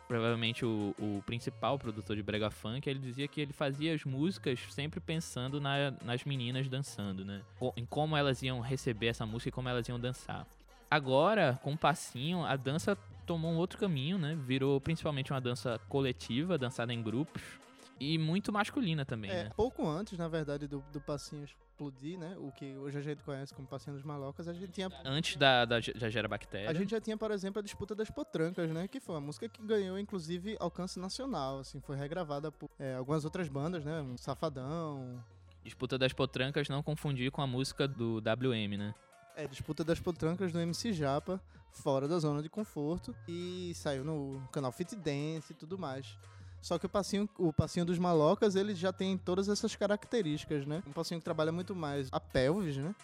provavelmente 0.08 0.64
o, 0.64 0.94
o 0.98 1.22
principal 1.26 1.78
produtor 1.78 2.16
de 2.16 2.22
brega 2.22 2.50
funk. 2.50 2.88
Ele 2.88 3.00
dizia 3.00 3.26
que 3.28 3.40
ele 3.40 3.52
fazia 3.52 3.94
as 3.94 4.04
músicas 4.04 4.60
sempre 4.70 5.00
pensando 5.00 5.60
na- 5.60 5.92
nas 6.02 6.24
meninas 6.24 6.68
dançando, 6.68 7.24
né? 7.24 7.42
Em 7.76 7.84
como 7.84 8.16
elas 8.16 8.42
iam 8.42 8.60
receber 8.60 9.08
essa 9.08 9.26
música 9.26 9.48
e 9.48 9.52
como 9.52 9.68
elas 9.68 9.86
iam 9.88 9.98
dançar. 10.00 10.46
Agora, 10.90 11.58
com 11.62 11.72
o 11.72 11.76
passinho, 11.76 12.44
a 12.44 12.54
dança 12.56 12.96
tomou 13.26 13.50
um 13.52 13.56
outro 13.56 13.76
caminho, 13.78 14.16
né? 14.16 14.38
Virou 14.46 14.80
principalmente 14.80 15.32
uma 15.32 15.40
dança 15.40 15.80
coletiva, 15.88 16.56
dançada 16.56 16.94
em 16.94 17.02
grupos. 17.02 17.42
E 17.98 18.18
muito 18.18 18.52
masculina 18.52 19.04
também, 19.04 19.30
É, 19.30 19.44
né? 19.44 19.50
pouco 19.56 19.86
antes, 19.88 20.18
na 20.18 20.28
verdade, 20.28 20.66
do, 20.66 20.84
do 20.92 21.00
Passinhos 21.00 21.54
explodir, 21.76 22.18
né? 22.18 22.34
O 22.38 22.50
que 22.50 22.74
hoje 22.76 22.98
a 22.98 23.02
gente 23.02 23.22
conhece 23.22 23.54
como 23.54 23.68
Passinho 23.68 23.94
dos 23.96 24.04
Malocas, 24.04 24.48
a 24.48 24.52
gente 24.54 24.72
tinha 24.72 24.90
Antes 25.04 25.36
da, 25.36 25.64
da, 25.66 25.76
da 25.78 26.10
Gera 26.10 26.26
Bactéria. 26.26 26.70
a 26.70 26.74
gente 26.74 26.90
já 26.90 27.00
tinha, 27.00 27.16
por 27.16 27.30
exemplo, 27.30 27.60
a 27.60 27.62
disputa 27.62 27.94
das 27.94 28.10
potrancas, 28.10 28.70
né? 28.70 28.88
Que 28.88 28.98
foi 28.98 29.14
uma 29.14 29.20
música 29.20 29.48
que 29.48 29.62
ganhou, 29.62 29.98
inclusive, 29.98 30.56
alcance 30.58 30.98
nacional, 30.98 31.58
assim, 31.58 31.80
foi 31.80 31.96
regravada 31.96 32.50
por 32.50 32.70
é, 32.78 32.94
algumas 32.94 33.24
outras 33.24 33.48
bandas, 33.48 33.84
né? 33.84 34.00
Um 34.00 34.16
Safadão. 34.16 35.22
Disputa 35.62 35.98
das 35.98 36.12
Potrancas, 36.12 36.68
não 36.68 36.82
confundir 36.82 37.30
com 37.30 37.42
a 37.42 37.46
música 37.46 37.86
do 37.86 38.18
WM, 38.18 38.76
né? 38.78 38.94
É, 39.36 39.46
disputa 39.46 39.84
das 39.84 40.00
potrancas 40.00 40.50
do 40.50 40.58
MC 40.58 40.94
Japa, 40.94 41.38
fora 41.70 42.08
da 42.08 42.18
zona 42.18 42.40
de 42.42 42.48
conforto. 42.48 43.14
E 43.28 43.72
saiu 43.74 44.02
no 44.02 44.40
canal 44.50 44.72
Fit 44.72 44.96
Dance 44.96 45.52
e 45.52 45.54
tudo 45.54 45.76
mais. 45.76 46.16
Só 46.60 46.78
que 46.78 46.86
o 46.86 46.88
passinho, 46.88 47.28
o 47.38 47.52
passinho 47.52 47.84
dos 47.84 47.98
malocas, 47.98 48.56
ele 48.56 48.74
já 48.74 48.92
tem 48.92 49.16
todas 49.16 49.48
essas 49.48 49.76
características, 49.76 50.66
né? 50.66 50.82
Um 50.86 50.92
passinho 50.92 51.20
que 51.20 51.24
trabalha 51.24 51.52
muito 51.52 51.74
mais 51.74 52.08
a 52.10 52.18
pelvis, 52.18 52.76
né? 52.76 52.94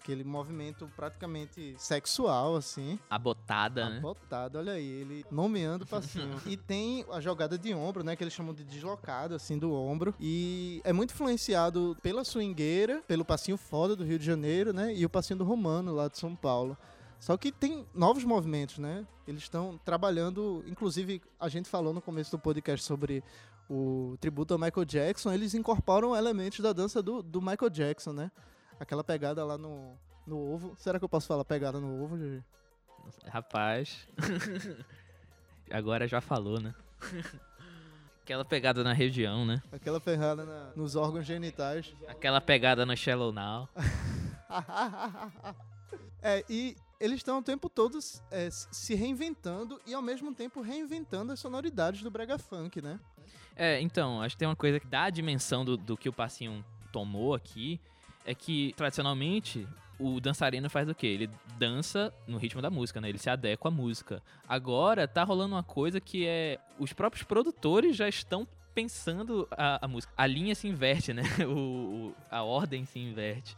Aquele 0.00 0.24
movimento 0.24 0.90
praticamente 0.96 1.74
sexual, 1.76 2.56
assim. 2.56 2.98
A 3.10 3.18
botada, 3.18 3.90
né? 3.90 4.00
Botado, 4.00 4.58
olha 4.58 4.72
aí, 4.72 4.86
ele 4.86 5.24
nomeando 5.30 5.84
o 5.84 5.86
passinho. 5.86 6.40
e 6.46 6.56
tem 6.56 7.04
a 7.12 7.20
jogada 7.20 7.58
de 7.58 7.74
ombro, 7.74 8.02
né? 8.02 8.16
Que 8.16 8.24
eles 8.24 8.32
chamam 8.32 8.54
de 8.54 8.64
deslocado, 8.64 9.34
assim, 9.34 9.58
do 9.58 9.72
ombro. 9.72 10.14
E 10.18 10.80
é 10.82 10.92
muito 10.92 11.12
influenciado 11.12 11.96
pela 12.02 12.24
swingueira, 12.24 13.02
pelo 13.06 13.24
passinho 13.24 13.58
foda 13.58 13.94
do 13.94 14.04
Rio 14.04 14.18
de 14.18 14.24
Janeiro, 14.24 14.72
né? 14.72 14.94
E 14.94 15.04
o 15.04 15.10
passinho 15.10 15.38
do 15.38 15.44
Romano, 15.44 15.92
lá 15.92 16.08
de 16.08 16.16
São 16.16 16.34
Paulo. 16.34 16.76
Só 17.20 17.36
que 17.36 17.50
tem 17.50 17.86
novos 17.94 18.24
movimentos, 18.24 18.78
né? 18.78 19.06
Eles 19.26 19.42
estão 19.42 19.78
trabalhando, 19.84 20.64
inclusive 20.66 21.20
a 21.38 21.48
gente 21.48 21.68
falou 21.68 21.92
no 21.92 22.00
começo 22.00 22.30
do 22.30 22.38
podcast 22.38 22.84
sobre 22.86 23.22
o 23.68 24.16
tributo 24.20 24.54
ao 24.54 24.60
Michael 24.60 24.84
Jackson, 24.86 25.32
eles 25.32 25.52
incorporam 25.54 26.16
elementos 26.16 26.60
da 26.60 26.72
dança 26.72 27.02
do, 27.02 27.22
do 27.22 27.40
Michael 27.42 27.68
Jackson, 27.70 28.12
né? 28.12 28.30
Aquela 28.80 29.04
pegada 29.04 29.44
lá 29.44 29.58
no, 29.58 29.94
no 30.26 30.38
ovo. 30.38 30.74
Será 30.78 30.98
que 30.98 31.04
eu 31.04 31.08
posso 31.08 31.26
falar 31.26 31.44
pegada 31.44 31.78
no 31.78 32.02
ovo, 32.02 32.16
Gigi? 32.16 32.42
Rapaz. 33.26 34.08
Agora 35.70 36.08
já 36.08 36.20
falou, 36.20 36.60
né? 36.60 36.74
Aquela 38.22 38.44
pegada 38.44 38.82
na 38.82 38.92
região, 38.92 39.44
né? 39.44 39.62
Aquela 39.70 40.00
pegada 40.00 40.44
na- 40.44 40.72
nos 40.74 40.96
órgãos 40.96 41.26
genitais. 41.26 41.94
Aquela 42.06 42.40
pegada 42.40 42.86
no 42.86 42.96
Shallow 42.96 43.32
Now. 43.32 43.68
é, 46.22 46.44
e 46.48 46.76
eles 47.00 47.16
estão 47.18 47.38
o 47.38 47.42
tempo 47.42 47.68
todo 47.68 47.98
é, 48.30 48.48
se 48.50 48.94
reinventando 48.94 49.80
e 49.86 49.94
ao 49.94 50.02
mesmo 50.02 50.34
tempo 50.34 50.60
reinventando 50.60 51.32
as 51.32 51.40
sonoridades 51.40 52.02
do 52.02 52.10
brega 52.10 52.38
funk, 52.38 52.80
né? 52.82 52.98
É, 53.56 53.80
então, 53.80 54.22
acho 54.22 54.34
que 54.36 54.38
tem 54.40 54.48
uma 54.48 54.56
coisa 54.56 54.78
que 54.80 54.86
dá 54.86 55.04
a 55.04 55.10
dimensão 55.10 55.64
do, 55.64 55.76
do 55.76 55.96
que 55.96 56.08
o 56.08 56.12
passinho 56.12 56.64
tomou 56.92 57.34
aqui, 57.34 57.80
é 58.24 58.34
que, 58.34 58.72
tradicionalmente, 58.76 59.66
o 59.98 60.20
dançarino 60.20 60.68
faz 60.70 60.88
o 60.88 60.94
quê? 60.94 61.06
Ele 61.08 61.30
dança 61.58 62.12
no 62.26 62.36
ritmo 62.38 62.62
da 62.62 62.70
música, 62.70 63.00
né? 63.00 63.08
Ele 63.08 63.18
se 63.18 63.28
adequa 63.28 63.68
à 63.68 63.70
música. 63.70 64.22
Agora, 64.48 65.08
tá 65.08 65.24
rolando 65.24 65.54
uma 65.54 65.62
coisa 65.62 66.00
que 66.00 66.26
é... 66.26 66.58
Os 66.78 66.92
próprios 66.92 67.24
produtores 67.24 67.96
já 67.96 68.08
estão 68.08 68.46
pensando 68.74 69.48
a, 69.50 69.84
a 69.84 69.88
música. 69.88 70.12
A 70.16 70.24
linha 70.26 70.54
se 70.54 70.68
inverte, 70.68 71.12
né? 71.12 71.22
O, 71.46 71.50
o- 72.10 72.14
a 72.30 72.42
ordem 72.44 72.84
se 72.84 72.98
inverte. 73.00 73.56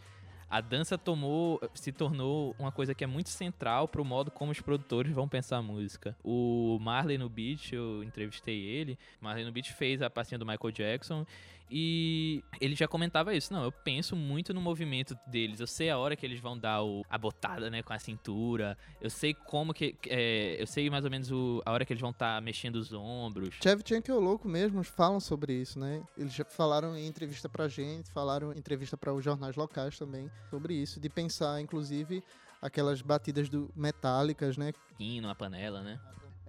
A 0.51 0.61
dança 0.61 0.99
tomou, 0.99 1.61
se 1.75 1.93
tornou 1.93 2.57
uma 2.59 2.73
coisa 2.73 2.93
que 2.93 3.05
é 3.05 3.07
muito 3.07 3.29
central 3.29 3.87
pro 3.87 4.05
modo 4.05 4.33
como 4.33 4.51
os 4.51 4.61
produtores 4.61 5.13
vão 5.13 5.29
pensar 5.29 5.59
a 5.59 5.63
música. 5.63 6.17
O 6.25 6.77
Marley 6.81 7.17
no 7.17 7.29
Beat, 7.29 7.73
eu 7.73 8.03
entrevistei 8.03 8.61
ele. 8.61 8.99
Marley 9.21 9.45
no 9.45 9.53
Beat 9.53 9.71
fez 9.71 10.03
a 10.03 10.11
passinha 10.11 10.39
do 10.39 10.45
Michael 10.45 10.73
Jackson 10.73 11.25
e 11.71 12.43
ele 12.61 12.75
já 12.75 12.89
comentava 12.89 13.35
isso. 13.35 13.53
Não, 13.53 13.63
eu 13.65 13.71
penso 13.73 14.17
muito 14.17 14.53
no 14.53 14.61
movimento 14.61 15.17
deles. 15.27 15.61
Eu 15.61 15.67
sei 15.67 15.89
a 15.91 15.97
hora 15.99 16.17
que 16.17 16.27
eles 16.27 16.41
vão 16.41 16.59
dar 16.59 16.83
o- 16.83 17.03
a 17.09 17.17
botada, 17.17 17.71
né, 17.71 17.83
com 17.83 17.93
a 17.93 17.99
cintura. 17.99 18.77
Eu 19.01 19.09
sei 19.11 19.33
como 19.35 19.73
que, 19.73 19.97
é, 20.09 20.57
eu 20.61 20.67
sei 20.67 20.91
mais 20.91 21.05
ou 21.05 21.11
menos 21.11 21.31
o- 21.31 21.63
a 21.65 21.73
hora 21.73 21.85
que 21.85 21.93
eles 21.93 22.01
vão 22.01 22.11
estar 22.11 22.41
mexendo 22.43 22.77
os 22.77 22.93
ombros. 22.93 23.55
Chevchenko 23.63 24.11
e 24.11 24.13
o 24.15 24.21
Louco 24.21 24.49
mesmos 24.49 24.89
falam 24.89 25.21
sobre 25.21 25.53
isso, 25.55 25.79
né? 25.79 26.03
Eles 26.19 26.33
já 26.35 26.45
falaram 26.45 26.97
em 26.97 27.07
entrevista 27.07 27.49
pra 27.49 27.69
gente, 27.69 28.11
falaram 28.11 28.53
em 28.53 28.59
entrevista 28.59 28.97
para 28.97 29.15
os 29.15 29.25
jornais 29.25 29.57
locais 29.57 29.99
também 29.99 30.31
sobre 30.51 30.75
isso, 30.75 30.99
de 31.01 31.09
pensar, 31.09 31.61
inclusive, 31.61 32.23
aquelas 32.61 33.01
batidas 33.01 33.49
do 33.49 33.71
metálicas, 33.77 34.57
né? 34.57 34.73
Hino, 34.99 35.29
a 35.29 35.35
panela, 35.35 35.83
né? 35.83 35.99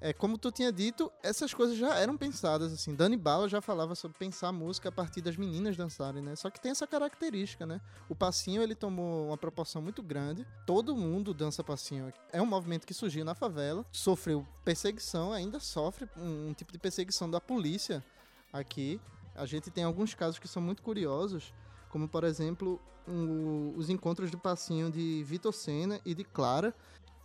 É, 0.04 0.12
como 0.12 0.36
tu 0.36 0.52
tinha 0.52 0.72
dito, 0.72 1.12
essas 1.22 1.54
coisas 1.54 1.78
já 1.78 1.96
eram 2.00 2.18
pensadas, 2.18 2.74
assim. 2.74 2.96
Dani 2.96 3.16
Bala 3.16 3.48
já 3.48 3.62
falava 3.62 3.94
sobre 3.94 4.18
pensar 4.18 4.48
a 4.48 4.52
música 4.52 4.90
a 4.90 4.92
partir 4.92 5.22
das 5.22 5.38
meninas 5.38 5.78
dançarem, 5.78 6.24
né? 6.24 6.36
Só 6.36 6.50
que 6.50 6.60
tem 6.60 6.72
essa 6.72 6.88
característica, 6.88 7.68
né? 7.68 7.80
O 8.10 8.16
passinho, 8.16 8.64
ele 8.64 8.74
tomou 8.74 9.28
uma 9.28 9.38
proporção 9.38 9.80
muito 9.80 10.02
grande. 10.02 10.44
Todo 10.66 10.98
mundo 10.98 11.36
dança 11.36 11.64
passinho. 11.64 12.12
É 12.34 12.42
um 12.42 12.48
movimento 12.48 12.88
que 12.88 12.96
surgiu 12.96 13.24
na 13.24 13.36
favela, 13.36 13.86
sofreu 13.92 14.44
perseguição, 14.66 15.32
ainda 15.32 15.60
sofre 15.60 16.10
um, 16.18 16.48
um 16.50 16.54
tipo 16.54 16.72
de 16.72 16.80
perseguição 16.80 17.30
da 17.30 17.40
polícia 17.40 18.04
aqui. 18.52 19.00
A 19.36 19.46
gente 19.46 19.70
tem 19.70 19.84
alguns 19.84 20.16
casos 20.16 20.40
que 20.40 20.48
são 20.48 20.64
muito 20.64 20.82
curiosos, 20.82 21.54
como, 21.90 22.08
por 22.08 22.24
exemplo, 22.24 22.82
o- 23.08 23.74
os 23.78 23.88
encontros 23.88 24.32
do 24.32 24.38
passinho 24.40 24.90
de 24.90 25.24
Vitor 25.24 25.54
Senna 25.54 26.02
e 26.04 26.16
de 26.16 26.24
Clara, 26.24 26.74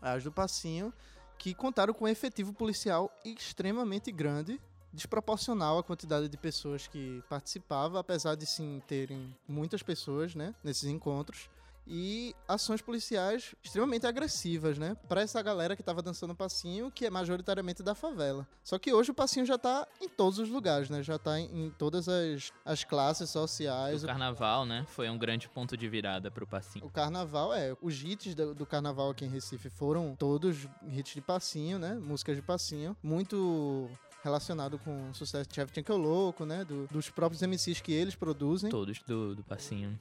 as 0.03 0.23
do 0.23 0.31
passinho, 0.31 0.93
que 1.39 1.55
contaram 1.55 1.95
com 1.95 2.05
um 2.05 2.09
efetivo 2.09 2.53
policial 2.53 3.11
extremamente 3.25 4.11
grande, 4.11 4.61
desproporcional 4.93 5.79
à 5.79 5.83
quantidade 5.83 6.29
de 6.29 6.37
pessoas 6.37 6.87
que 6.87 7.23
participava, 7.29 8.01
apesar 8.01 8.35
de 8.35 8.47
sim 8.47 8.83
terem 8.87 9.35
muitas 9.47 9.83
pessoas, 9.83 10.35
né, 10.35 10.55
nesses 10.65 10.85
encontros. 10.85 11.49
E 11.87 12.35
ações 12.49 12.83
policiais 12.83 13.55
extremamente 13.63 14.07
agressivas, 14.07 14.77
né? 14.77 14.97
Pra 15.09 15.21
essa 15.21 15.41
galera 15.41 15.77
que 15.77 15.83
tava 15.83 16.03
dançando 16.03 16.35
passinho, 16.35 16.91
que 16.91 17.07
é 17.07 17.11
majoritariamente 17.11 17.83
da 17.83 17.95
favela. 17.95 18.47
Só 18.65 18.77
que 18.79 18.93
hoje 18.93 19.13
o 19.13 19.15
passinho 19.15 19.47
já 19.47 19.57
tá 19.57 19.87
em 20.01 20.09
todos 20.09 20.39
os 20.41 20.49
lugares, 20.49 20.91
né? 20.91 21.03
Já 21.03 21.17
tá 21.19 21.39
em, 21.39 21.67
em 21.67 21.71
todas 21.71 22.09
as, 22.09 22.53
as 22.65 22.83
classes 22.83 23.31
sociais. 23.31 24.03
O 24.03 24.07
carnaval, 24.07 24.67
né, 24.67 24.85
foi 24.89 25.09
um 25.09 25.17
grande 25.17 25.49
ponto 25.49 25.77
de 25.77 25.89
virada 25.89 26.31
pro 26.31 26.47
passinho. 26.47 26.85
O 26.85 26.91
carnaval, 26.91 27.55
é. 27.55 27.77
Os 27.81 28.03
hits 28.03 28.35
do, 28.35 28.53
do 28.55 28.67
carnaval 28.67 29.11
aqui 29.11 29.25
em 29.25 29.29
Recife 29.29 29.71
foram 29.71 30.17
todos 30.17 30.67
hits 30.89 31.15
de 31.15 31.21
passinho, 31.21 31.79
né? 31.79 31.95
Músicas 31.95 32.35
de 32.35 32.43
passinho. 32.43 32.97
Muito 33.03 33.89
relacionado 34.25 34.77
com 34.81 35.11
o 35.11 35.15
sucesso 35.15 35.49
de 35.49 35.55
Chevchenko 35.55 35.97
Louco, 35.97 36.45
né? 36.45 36.65
Do- 36.65 36.89
dos 36.89 37.09
próprios 37.11 37.41
MCs 37.43 37.81
que 37.81 37.93
eles 37.93 38.17
produzem. 38.17 38.71
Todos 38.71 39.01
do, 39.03 39.37
do 39.37 39.45
passinho. 39.45 39.97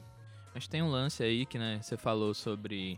Mas 0.55 0.69
tem 0.69 0.81
um 0.81 0.89
lance 0.89 1.21
aí 1.21 1.45
que, 1.45 1.59
né, 1.59 1.81
você 1.81 1.97
falou 1.97 2.33
sobre 2.33 2.97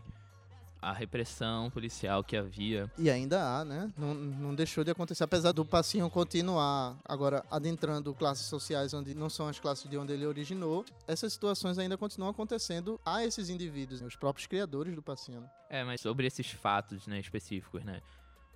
a 0.80 0.92
repressão 0.92 1.68
policial 1.70 2.22
que 2.22 2.36
havia. 2.36 2.88
E 2.96 3.10
ainda 3.10 3.42
há, 3.42 3.64
né? 3.64 3.92
Não, 3.98 4.14
não 4.14 4.54
deixou 4.54 4.84
de 4.84 4.92
acontecer. 4.92 5.24
Apesar 5.24 5.50
do 5.50 5.64
passinho 5.64 6.08
continuar 6.08 6.96
agora 7.04 7.44
adentrando 7.50 8.14
classes 8.14 8.46
sociais 8.46 8.94
onde 8.94 9.12
não 9.12 9.28
são 9.28 9.48
as 9.48 9.58
classes 9.58 9.90
de 9.90 9.98
onde 9.98 10.12
ele 10.12 10.24
originou, 10.24 10.84
essas 11.08 11.32
situações 11.32 11.78
ainda 11.78 11.98
continuam 11.98 12.30
acontecendo 12.30 13.00
a 13.04 13.24
esses 13.24 13.50
indivíduos, 13.50 14.00
né? 14.00 14.06
os 14.06 14.14
próprios 14.14 14.46
criadores 14.46 14.94
do 14.94 15.02
passinho. 15.02 15.44
É, 15.68 15.82
mas 15.82 16.00
sobre 16.00 16.28
esses 16.28 16.48
fatos, 16.52 17.08
né, 17.08 17.18
específicos, 17.18 17.84
né? 17.84 18.00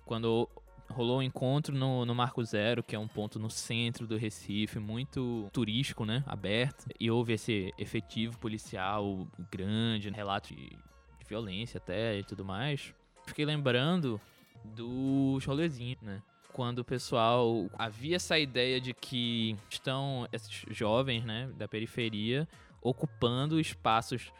Quando 0.05 0.47
rolou 0.93 1.19
um 1.19 1.21
encontro 1.21 1.75
no, 1.75 2.05
no 2.05 2.15
Marco 2.15 2.43
Zero, 2.43 2.83
que 2.83 2.95
é 2.95 2.99
um 2.99 3.07
ponto 3.07 3.37
no 3.39 3.49
centro 3.49 4.07
do 4.07 4.15
Recife, 4.17 4.79
muito 4.79 5.49
turístico, 5.51 6.05
né, 6.05 6.23
aberto, 6.25 6.85
e 6.99 7.09
houve 7.11 7.33
esse 7.33 7.73
efetivo 7.77 8.37
policial 8.37 9.27
grande, 9.51 10.09
relato 10.09 10.53
de, 10.55 10.69
de 10.69 11.25
violência 11.27 11.77
até 11.77 12.19
e 12.19 12.23
tudo 12.23 12.45
mais. 12.45 12.93
Fiquei 13.25 13.45
lembrando 13.45 14.19
dos 14.63 15.43
rolezinhos, 15.45 16.01
né? 16.01 16.21
Quando 16.51 16.79
o 16.79 16.85
pessoal 16.85 17.67
havia 17.77 18.15
essa 18.15 18.37
ideia 18.37 18.79
de 18.79 18.93
que 18.93 19.57
estão 19.69 20.27
esses 20.31 20.63
jovens, 20.69 21.23
né, 21.25 21.49
da 21.57 21.67
periferia 21.67 22.47
ocupando 22.81 23.59
espaços 23.59 24.31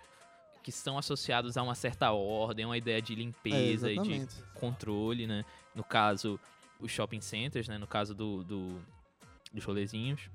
que 0.62 0.72
são 0.72 0.98
associados 0.98 1.58
a 1.58 1.64
uma 1.64 1.76
certa 1.76 2.12
ordem, 2.12 2.66
uma 2.66 2.78
ideia 2.78 3.02
de 3.02 3.14
limpeza 3.16 3.92
e 3.92 3.96
de 4.00 4.14
exatamente. 4.14 4.36
controle, 4.54 5.28
né? 5.28 5.44
No 5.76 5.84
caso, 5.84 6.40
os 6.80 6.92
shopping 6.92 7.22
centers, 7.22 7.68
né? 7.68 7.78
No 7.78 7.88
caso 7.88 8.14
do, 8.14 8.44
do- 8.44 8.82
dos 9.54 9.64
rolezinhos. 9.64 10.30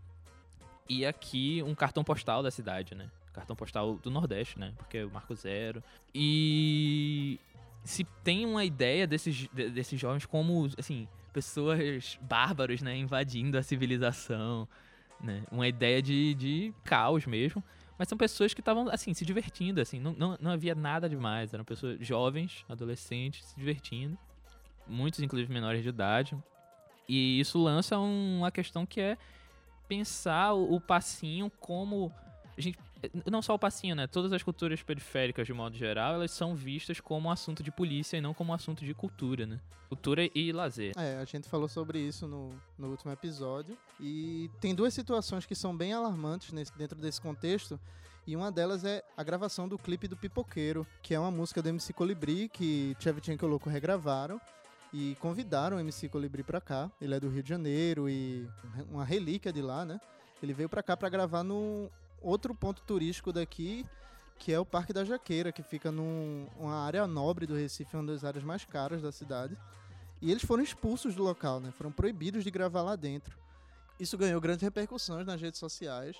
E 0.89 1.05
aqui 1.05 1.63
um 1.67 1.75
cartão 1.75 2.03
postal 2.03 2.43
da 2.43 2.51
cidade, 2.51 2.95
né? 2.95 3.11
Cartão 3.33 3.55
postal 3.55 3.97
do 3.97 4.11
Nordeste, 4.11 4.59
né? 4.59 4.73
Porque 4.77 4.99
é 4.99 5.05
o 5.05 5.11
Marco 5.11 5.35
Zero. 5.35 5.83
E 6.15 7.39
se 7.85 8.05
tem 8.25 8.45
uma 8.47 8.65
ideia 8.65 9.07
desses, 9.07 9.35
de- 9.35 9.71
desses 9.71 9.99
jovens 10.01 10.27
como, 10.27 10.69
assim, 10.79 11.07
pessoas 11.33 12.19
bárbaros, 12.23 12.83
né? 12.83 12.97
Invadindo 12.97 13.57
a 13.59 13.63
civilização, 13.63 14.67
né? 15.21 15.45
Uma 15.53 15.69
ideia 15.69 16.01
de, 16.03 16.35
de 16.35 16.75
caos 16.85 17.27
mesmo. 17.27 17.63
Mas 17.99 18.09
são 18.09 18.17
pessoas 18.17 18.55
que 18.55 18.61
estavam, 18.61 18.89
assim, 18.91 19.13
se 19.13 19.25
divertindo, 19.25 19.81
assim. 19.81 19.99
Não, 20.01 20.13
não, 20.15 20.39
não 20.41 20.51
havia 20.53 20.75
nada 20.75 21.09
demais. 21.09 21.53
Eram 21.53 21.65
pessoas 21.65 21.99
jovens, 22.01 22.65
adolescentes, 22.69 23.45
se 23.45 23.57
divertindo. 23.57 24.17
Muitos, 24.89 25.21
inclusive, 25.21 25.53
menores 25.53 25.83
de 25.83 25.89
idade. 25.89 26.37
E 27.09 27.39
isso 27.41 27.59
lança 27.63 27.99
um- 27.99 28.39
uma 28.39 28.51
questão 28.51 28.85
que 28.87 29.01
é 29.01 29.17
pensar 29.89 30.53
o, 30.55 30.81
passinho 30.81 31.51
como... 31.61 32.13
A 32.57 32.61
gente 32.61 32.79
não 33.31 33.41
só 33.41 33.55
o 33.55 33.59
passinho, 33.59 33.95
né? 33.95 34.07
Todas 34.09 34.33
as 34.33 34.43
culturas 34.43 34.83
periféricas, 34.83 35.47
de 35.47 35.53
modo 35.53 35.77
geral, 35.77 36.15
elas 36.15 36.33
são 36.33 36.57
vistas 36.57 36.99
como 37.01 37.31
assunto 37.31 37.63
de 37.63 37.71
polícia 37.71 38.17
e 38.17 38.21
não 38.21 38.35
como 38.35 38.53
assunto 38.53 38.85
de 38.85 38.93
cultura, 38.93 39.47
né? 39.47 39.61
Cultura 39.89 40.29
e 40.35 40.53
lazer. 40.53 40.93
É, 40.99 41.17
a 41.19 41.25
gente 41.25 41.49
falou 41.49 41.69
sobre 41.69 42.01
isso 42.01 42.27
no, 42.27 42.51
no 42.77 42.89
último 42.89 43.13
episódio. 43.13 43.79
E 44.01 44.51
tem 44.61 44.75
duas 44.75 44.93
situações 44.93 45.47
que 45.47 45.55
são 45.55 45.75
bem 45.77 45.93
alarmantes 45.93 46.53
nesse- 46.53 46.77
dentro 46.77 46.99
desse 47.01 47.21
contexto. 47.21 47.79
E 48.27 48.35
uma 48.37 48.51
delas 48.53 48.85
é 48.85 49.03
a 49.17 49.23
gravação 49.23 49.67
do 49.69 49.79
clipe 49.79 50.07
do 50.09 50.17
Pipoqueiro, 50.17 50.87
que 51.01 51.15
é 51.15 51.21
uma 51.21 51.31
música 51.31 51.63
do 51.63 51.69
MC 51.69 51.93
Colibri, 51.95 52.49
que 52.49 52.95
Tchevchenko 52.99 53.47
e 53.47 53.49
Louco 53.49 53.71
regravaram. 53.71 54.39
E 54.93 55.17
convidaram 55.21 55.77
o 55.77 55.81
MC 55.81 56.09
Colibri 56.09 56.43
pra 56.43 56.61
cá. 56.61 56.91
Ele 57.01 57.15
é 57.15 57.21
do 57.21 57.29
Rio 57.29 57.43
de 57.43 57.49
Janeiro 57.49 58.09
e 58.09 58.49
uma 58.91 59.05
relíquia 59.05 59.53
de 59.53 59.61
lá, 59.61 59.85
né? 59.85 60.01
Ele 60.43 60.55
veio 60.55 60.69
pra 60.69 60.83
cá 60.83 60.97
pra 60.97 61.09
gravar 61.09 61.43
num 61.43 61.91
outro 62.23 62.55
ponto 62.55 62.83
turístico 62.83 63.33
daqui, 63.33 63.85
que 64.39 64.53
é 64.53 64.59
o 64.59 64.65
Parque 64.65 64.93
da 64.93 65.05
Jaqueira, 65.05 65.53
que 65.53 65.63
fica 65.63 65.91
numa 65.91 66.85
área 66.85 67.07
nobre 67.07 67.47
do 67.47 67.55
Recife, 67.55 67.97
uma 67.97 68.07
das 68.07 68.25
áreas 68.25 68.45
mais 68.45 68.65
caras 68.65 69.03
da 69.03 69.13
cidade. 69.13 69.57
E 70.23 70.31
eles 70.31 70.43
foram 70.43 70.63
expulsos 70.63 71.15
do 71.15 71.23
local, 71.23 71.61
né? 71.61 71.71
Foram 71.73 71.93
proibidos 71.93 72.43
de 72.43 72.51
gravar 72.51 72.83
lá 72.83 72.97
dentro. 72.97 73.39
Isso 74.01 74.17
ganhou 74.17 74.41
grandes 74.41 74.63
repercussões 74.63 75.27
nas 75.27 75.41
redes 75.41 75.59
sociais, 75.59 76.17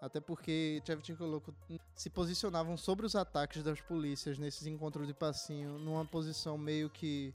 até 0.00 0.20
porque 0.20 0.80
Tchevchenko 0.84 1.22
e 1.22 1.26
o 1.26 1.30
Louco 1.30 1.54
se 1.94 2.08
posicionavam 2.08 2.76
sobre 2.76 3.04
os 3.04 3.14
ataques 3.14 3.62
das 3.62 3.80
polícias 3.80 4.38
nesses 4.38 4.66
encontros 4.66 5.06
de 5.06 5.12
passinho, 5.12 5.78
numa 5.78 6.04
posição 6.04 6.56
meio 6.56 6.88
que 6.88 7.34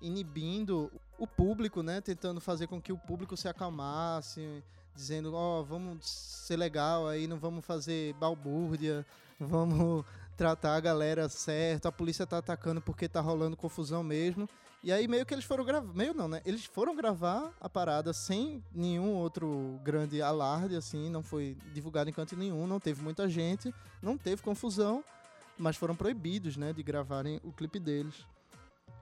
inibindo 0.00 0.90
o 1.18 1.26
público, 1.26 1.82
né? 1.82 2.00
Tentando 2.00 2.40
fazer 2.40 2.66
com 2.66 2.80
que 2.80 2.92
o 2.92 2.98
público 2.98 3.36
se 3.36 3.48
acalmasse, 3.48 4.62
dizendo, 4.94 5.34
ó, 5.34 5.62
vamos 5.62 6.06
ser 6.08 6.56
legal 6.56 7.06
aí, 7.06 7.26
não 7.26 7.38
vamos 7.38 7.64
fazer 7.64 8.14
balbúrdia, 8.14 9.04
vamos 9.38 10.04
tratar 10.36 10.76
a 10.76 10.80
galera 10.80 11.28
certo, 11.28 11.86
a 11.86 11.92
polícia 11.92 12.26
tá 12.26 12.38
atacando 12.38 12.80
porque 12.80 13.08
tá 13.08 13.20
rolando 13.20 13.56
confusão 13.56 14.02
mesmo. 14.02 14.48
E 14.82 14.92
aí 14.92 15.08
meio 15.08 15.26
que 15.26 15.34
eles 15.34 15.44
foram 15.44 15.64
gravar, 15.64 15.92
meio 15.94 16.14
não, 16.14 16.28
né? 16.28 16.40
Eles 16.44 16.64
foram 16.64 16.94
gravar 16.94 17.52
a 17.60 17.68
parada 17.68 18.12
sem 18.12 18.62
nenhum 18.72 19.14
outro 19.14 19.80
grande 19.82 20.22
alarde, 20.22 20.76
assim, 20.76 21.10
não 21.10 21.22
foi 21.22 21.56
divulgado 21.72 22.08
em 22.08 22.12
canto 22.12 22.36
nenhum, 22.36 22.66
não 22.66 22.78
teve 22.78 23.02
muita 23.02 23.28
gente, 23.28 23.74
não 24.00 24.16
teve 24.16 24.42
confusão, 24.42 25.02
mas 25.58 25.76
foram 25.76 25.96
proibidos, 25.96 26.56
né, 26.56 26.72
de 26.72 26.82
gravarem 26.82 27.40
o 27.42 27.52
clipe 27.52 27.80
deles. 27.80 28.14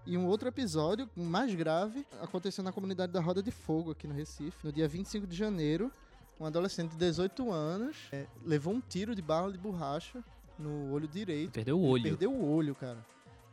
E 0.07 0.19
um 0.19 0.27
outro 0.27 0.49
episódio 0.49 1.09
mais 1.17 1.55
grave 1.55 2.07
aconteceu 2.21 2.63
na 2.63 2.73
comunidade 2.73 3.11
da 3.13 3.21
Roda 3.21 3.43
de 3.43 3.51
Fogo 3.51 3.91
aqui 3.93 4.07
no 4.07 4.15
Recife, 4.15 4.67
no 4.67 4.73
dia 4.73 4.87
25 4.87 5.27
de 5.27 5.35
janeiro. 5.35 5.91
Um 6.39 6.45
adolescente 6.45 6.91
de 6.91 6.97
18 6.99 7.51
anos 7.51 7.97
é, 8.13 8.27
levou 8.45 8.75
um 8.75 8.81
tiro 8.81 9.15
de 9.15 9.23
bala 9.23 9.51
de 9.53 9.57
borracha 9.59 10.23
no 10.59 10.93
olho 10.93 11.09
direito. 11.09 11.53
Perdeu 11.53 11.79
o 11.79 11.85
olho. 11.87 12.03
Perdeu 12.03 12.33
o 12.33 12.53
olho, 12.55 12.75
cara. 12.75 12.99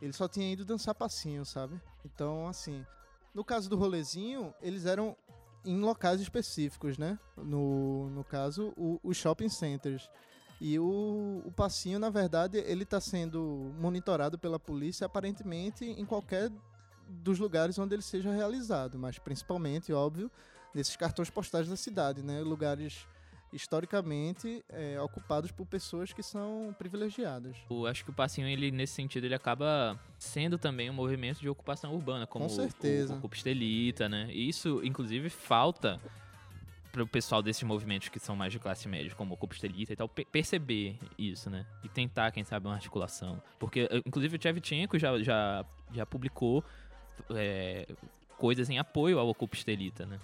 Ele 0.00 0.12
só 0.12 0.28
tinha 0.28 0.52
ido 0.52 0.64
dançar 0.64 0.94
passinho, 0.94 1.44
sabe? 1.46 1.80
Então, 2.04 2.46
assim, 2.48 2.84
no 3.34 3.44
caso 3.44 3.70
do 3.70 3.76
rolezinho, 3.76 4.52
eles 4.60 4.84
eram 4.84 5.16
em 5.64 5.80
locais 5.80 6.20
específicos, 6.20 6.98
né? 6.98 7.18
No, 7.36 8.10
no 8.10 8.24
caso, 8.24 8.74
o- 8.76 8.98
os 9.02 9.16
shopping 9.16 9.48
centers. 9.48 10.10
E 10.64 10.78
o, 10.78 11.42
o 11.44 11.50
passinho, 11.50 11.98
na 11.98 12.08
verdade, 12.08 12.56
ele 12.58 12.84
tá 12.84 13.00
sendo 13.00 13.74
monitorado 13.80 14.38
pela 14.38 14.60
polícia 14.60 15.04
aparentemente 15.04 15.84
em 15.84 16.04
qualquer 16.06 16.52
dos 17.08 17.40
lugares 17.40 17.76
onde 17.80 17.96
ele 17.96 18.02
seja 18.02 18.30
realizado, 18.30 18.96
mas 18.96 19.18
principalmente, 19.18 19.92
óbvio, 19.92 20.30
nesses 20.72 20.94
cartões 20.94 21.28
postais 21.30 21.68
da 21.68 21.74
cidade, 21.76 22.22
né? 22.22 22.40
Lugares 22.42 23.08
historicamente 23.52 24.64
é, 24.68 25.00
ocupados 25.00 25.50
por 25.50 25.66
pessoas 25.66 26.12
que 26.12 26.22
são 26.22 26.72
privilegiadas. 26.78 27.56
Eu 27.68 27.84
acho 27.86 28.04
que 28.04 28.10
o 28.10 28.14
passinho, 28.14 28.46
ele, 28.46 28.70
nesse 28.70 28.94
sentido, 28.94 29.24
ele 29.24 29.34
acaba 29.34 29.98
sendo 30.16 30.58
também 30.58 30.88
um 30.88 30.94
movimento 30.94 31.40
de 31.40 31.48
ocupação 31.48 31.92
urbana, 31.92 32.24
como 32.24 32.46
Com 32.46 32.52
o- 32.52 32.54
certeza. 32.56 33.18
o, 33.20 33.26
o 33.26 33.30
Estelita, 33.34 34.08
né? 34.08 34.28
E 34.30 34.48
isso, 34.48 34.80
inclusive, 34.84 35.28
falta 35.28 36.00
para 36.92 37.02
o 37.02 37.06
pessoal 37.06 37.42
desses 37.42 37.62
movimentos 37.62 38.08
que 38.10 38.20
são 38.20 38.36
mais 38.36 38.52
de 38.52 38.58
classe 38.58 38.86
média, 38.86 39.12
como 39.16 39.30
o 39.30 39.34
Ocupa 39.34 39.54
Estelita 39.54 39.92
e 39.92 39.96
tal, 39.96 40.08
pe- 40.08 40.26
perceber 40.26 40.98
isso, 41.18 41.48
né? 41.48 41.64
E 41.82 41.88
tentar, 41.88 42.30
quem 42.30 42.44
sabe, 42.44 42.66
uma 42.66 42.74
articulação. 42.74 43.42
Porque, 43.58 43.88
eh, 43.90 44.02
inclusive, 44.06 44.36
o 44.36 44.38
Tchevchenko 44.38 44.98
já, 44.98 45.18
já, 45.22 45.64
já 45.92 46.04
publicou 46.04 46.62
é, 47.30 47.88
coisas 48.36 48.68
em 48.68 48.78
apoio 48.78 49.18
ao 49.18 49.26
Ocupa 49.28 49.56
Estelita, 49.56 50.04
né? 50.04 50.18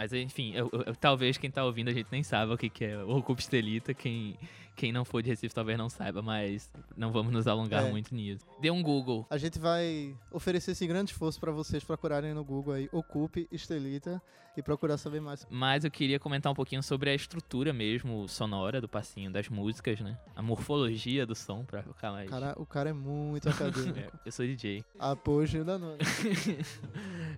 Mas 0.00 0.14
enfim, 0.14 0.52
eu- 0.54 0.70
eu- 0.72 0.94
talvez 0.96 1.36
quem 1.36 1.50
tá 1.50 1.62
ouvindo 1.62 1.88
a 1.88 1.92
gente 1.92 2.06
nem 2.10 2.22
saiba 2.22 2.54
o 2.54 2.56
que, 2.56 2.70
que 2.70 2.86
é 2.86 2.96
o 3.04 3.22
Estelita. 3.38 3.92
Quem, 3.92 4.34
quem 4.74 4.92
não 4.92 5.04
for 5.04 5.22
de 5.22 5.28
Recife 5.28 5.54
talvez 5.54 5.76
não 5.76 5.90
saiba, 5.90 6.22
mas 6.22 6.72
não 6.96 7.12
vamos 7.12 7.30
nos 7.30 7.46
alongar 7.46 7.84
É. 7.84 7.90
muito 7.90 8.14
nisso. 8.14 8.46
Dê 8.58 8.70
um 8.70 8.82
Google. 8.82 9.26
A 9.28 9.36
gente 9.36 9.58
vai 9.58 10.16
oferecer 10.32 10.70
esse 10.70 10.86
grande 10.86 11.10
esforço 11.10 11.38
para 11.38 11.52
vocês 11.52 11.84
procurarem 11.84 12.32
no 12.32 12.42
Google 12.42 12.72
aí 12.72 12.88
Ocupe 12.90 13.46
Estelita 13.52 14.22
e 14.56 14.62
procurar 14.62 14.96
saber 14.96 15.20
mais. 15.20 15.46
Mas 15.50 15.84
eu 15.84 15.90
queria 15.90 16.18
comentar 16.18 16.50
um 16.50 16.54
pouquinho 16.54 16.82
sobre 16.82 17.10
a 17.10 17.14
estrutura 17.14 17.70
mesmo 17.72 18.26
sonora 18.26 18.80
do 18.80 18.88
passinho, 18.88 19.30
das 19.30 19.48
músicas, 19.50 20.00
né? 20.00 20.18
A 20.34 20.40
morfologia 20.42 21.26
do 21.26 21.34
som, 21.34 21.62
pra 21.62 21.82
ficar 21.82 22.10
mais. 22.10 22.28
Cara, 22.30 22.54
o 22.58 22.64
cara 22.64 22.88
é 22.88 22.92
muito 22.94 23.48
acadêmico. 23.92 23.98
É, 23.98 24.08
eu 24.24 24.32
sou 24.32 24.46
DJ. 24.46 24.82
Apoio 24.98 25.62
da 25.62 25.78
nona. 25.78 25.98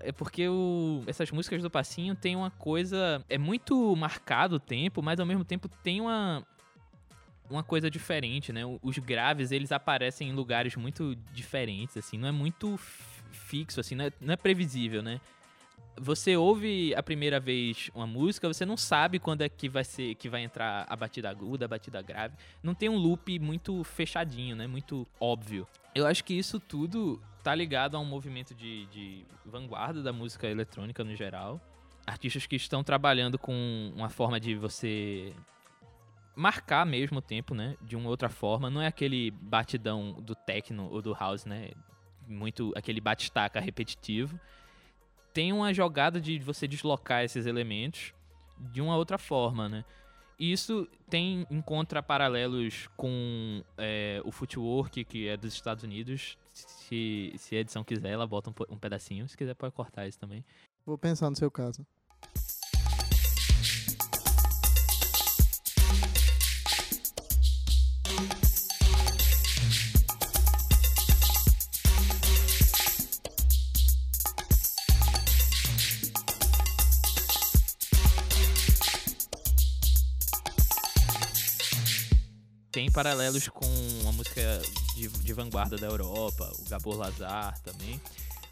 É 0.02 0.12
porque 0.12 0.48
o- 0.48 1.02
essas 1.06 1.30
músicas 1.30 1.62
do 1.62 1.70
passinho 1.70 2.14
tem 2.14 2.34
uma 2.36 2.50
coisa. 2.50 3.24
É 3.28 3.38
muito 3.38 3.94
marcado 3.96 4.56
o 4.56 4.60
tempo, 4.60 5.00
mas 5.02 5.20
ao 5.20 5.26
mesmo 5.26 5.44
tempo 5.44 5.68
tem 5.68 6.00
uma. 6.00 6.44
Uma 7.50 7.62
coisa 7.62 7.90
diferente, 7.90 8.52
né? 8.52 8.62
Os 8.82 8.96
graves, 8.98 9.52
eles 9.52 9.72
aparecem 9.72 10.30
em 10.30 10.32
lugares 10.32 10.74
muito 10.74 11.14
diferentes, 11.32 11.96
assim. 11.98 12.16
Não 12.16 12.28
é 12.28 12.32
muito 12.32 12.78
fixo, 13.30 13.78
assim. 13.78 13.94
Não 13.94 14.06
é, 14.06 14.12
não 14.20 14.32
é 14.32 14.36
previsível, 14.36 15.02
né? 15.02 15.20
Você 16.00 16.34
ouve 16.34 16.94
a 16.94 17.02
primeira 17.02 17.38
vez 17.38 17.90
uma 17.94 18.06
música, 18.06 18.48
você 18.48 18.64
não 18.64 18.78
sabe 18.78 19.18
quando 19.18 19.42
é 19.42 19.48
que 19.50 19.68
vai 19.68 19.84
ser 19.84 20.14
que 20.14 20.26
vai 20.30 20.42
entrar 20.42 20.86
a 20.88 20.96
batida 20.96 21.28
aguda, 21.28 21.66
a 21.66 21.68
batida 21.68 22.00
grave. 22.00 22.34
Não 22.62 22.74
tem 22.74 22.88
um 22.88 22.96
loop 22.96 23.38
muito 23.38 23.84
fechadinho, 23.84 24.56
né? 24.56 24.66
Muito 24.66 25.06
óbvio. 25.20 25.68
Eu 25.94 26.06
acho 26.06 26.24
que 26.24 26.32
isso 26.32 26.58
tudo 26.58 27.20
tá 27.42 27.54
ligado 27.54 27.96
a 27.96 28.00
um 28.00 28.04
movimento 28.04 28.54
de, 28.54 28.86
de 28.86 29.26
vanguarda 29.44 30.02
da 30.02 30.12
música 30.12 30.46
eletrônica 30.46 31.02
no 31.02 31.14
geral. 31.16 31.60
Artistas 32.06 32.46
que 32.46 32.56
estão 32.56 32.82
trabalhando 32.82 33.38
com 33.38 33.92
uma 33.94 34.08
forma 34.08 34.38
de 34.38 34.54
você 34.54 35.34
marcar 36.34 36.86
mesmo 36.86 37.18
o 37.18 37.22
tempo, 37.22 37.54
né? 37.54 37.76
De 37.80 37.96
uma 37.96 38.08
outra 38.08 38.28
forma. 38.28 38.70
Não 38.70 38.80
é 38.80 38.86
aquele 38.86 39.30
batidão 39.30 40.12
do 40.20 40.34
techno 40.34 40.88
ou 40.90 41.02
do 41.02 41.12
house, 41.12 41.44
né? 41.44 41.70
Muito 42.26 42.72
aquele 42.76 43.00
bate-staca 43.00 43.60
repetitivo. 43.60 44.38
Tem 45.32 45.52
uma 45.52 45.72
jogada 45.72 46.20
de 46.20 46.38
você 46.38 46.68
deslocar 46.68 47.24
esses 47.24 47.46
elementos 47.46 48.12
de 48.58 48.80
uma 48.80 48.96
outra 48.96 49.18
forma, 49.18 49.68
né? 49.68 49.84
Isso 50.38 50.88
tem 51.08 51.46
encontra 51.50 52.02
paralelos 52.02 52.88
com 52.96 53.62
é, 53.78 54.20
o 54.24 54.32
footwork, 54.32 55.04
que 55.04 55.28
é 55.28 55.36
dos 55.36 55.54
Estados 55.54 55.84
Unidos. 55.84 56.36
Se, 57.38 57.56
a 57.56 57.60
edição 57.60 57.82
quiser, 57.82 58.10
ela 58.10 58.26
bota 58.26 58.50
um, 58.50 58.74
um 58.74 58.78
pedacinho. 58.78 59.26
Se 59.28 59.36
quiser, 59.36 59.54
pode 59.54 59.74
cortar 59.74 60.06
isso 60.06 60.18
também. 60.18 60.44
Vou 60.84 60.98
pensar 60.98 61.30
no 61.30 61.36
seu 61.36 61.50
caso. 61.50 61.86
Tem 82.72 82.90
paralelos 82.90 83.48
com 83.48 83.66
a 84.08 84.12
música 84.12 84.40
de, 84.96 85.06
de 85.08 85.32
vanguarda 85.34 85.76
da 85.76 85.86
Europa, 85.86 86.50
o 86.58 86.68
Gabor 86.70 86.96
Lazar 86.96 87.58
também. 87.60 88.00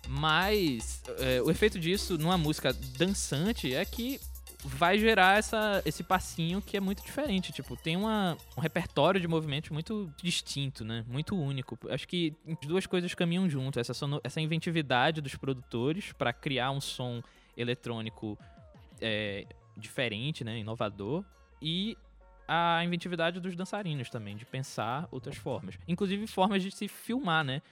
Mas 0.09 1.03
é, 1.19 1.41
o 1.41 1.51
efeito 1.51 1.79
disso 1.79 2.19
numa 2.19 2.37
música 2.37 2.73
dançante 2.99 3.75
é 3.75 3.83
que 3.85 4.21
vai 4.63 4.99
gerar 4.99 5.39
essa, 5.39 5.81
esse 5.87 6.03
passinho 6.03 6.61
que 6.61 6.77
é 6.77 6.81
muito 6.81 7.03
diferente. 7.03 7.51
Tipo, 7.51 7.77
tem 7.77 7.97
uma, 7.97 8.37
um 8.57 8.61
repertório 8.61 9.19
de 9.19 9.27
movimentos 9.27 9.71
muito 9.71 10.13
distinto, 10.23 10.85
né? 10.85 11.03
Muito 11.09 11.35
único. 11.35 11.79
Acho 11.89 12.07
que 12.07 12.35
as 12.47 12.69
duas 12.69 12.87
coisas 12.87 13.15
caminham 13.15 13.49
junto. 13.49 13.81
Essa, 13.81 13.95
sono- 13.95 14.21
essa 14.23 14.39
inventividade 14.39 15.23
dos 15.23 15.35
produtores 15.35 16.13
para 16.13 16.31
criar 16.31 16.73
um 16.73 16.81
som 16.81 17.23
eletrônico 17.57 18.39
é, 19.01 19.47
diferente, 19.77 20.45
né? 20.45 20.59
Inovador. 20.59 21.25
E 21.63 21.97
a 22.53 22.85
inventividade 22.85 23.39
dos 23.39 23.55
dançarinos 23.55 24.11
também, 24.11 24.37
de 24.37 24.45
pensar 24.45 25.07
outras 25.13 25.37
formas. 25.37 25.79
Inclusive 25.87 26.27
formas 26.27 26.61
de 26.61 26.73
se 26.73 26.89
filmar, 26.89 27.45
né? 27.45 27.63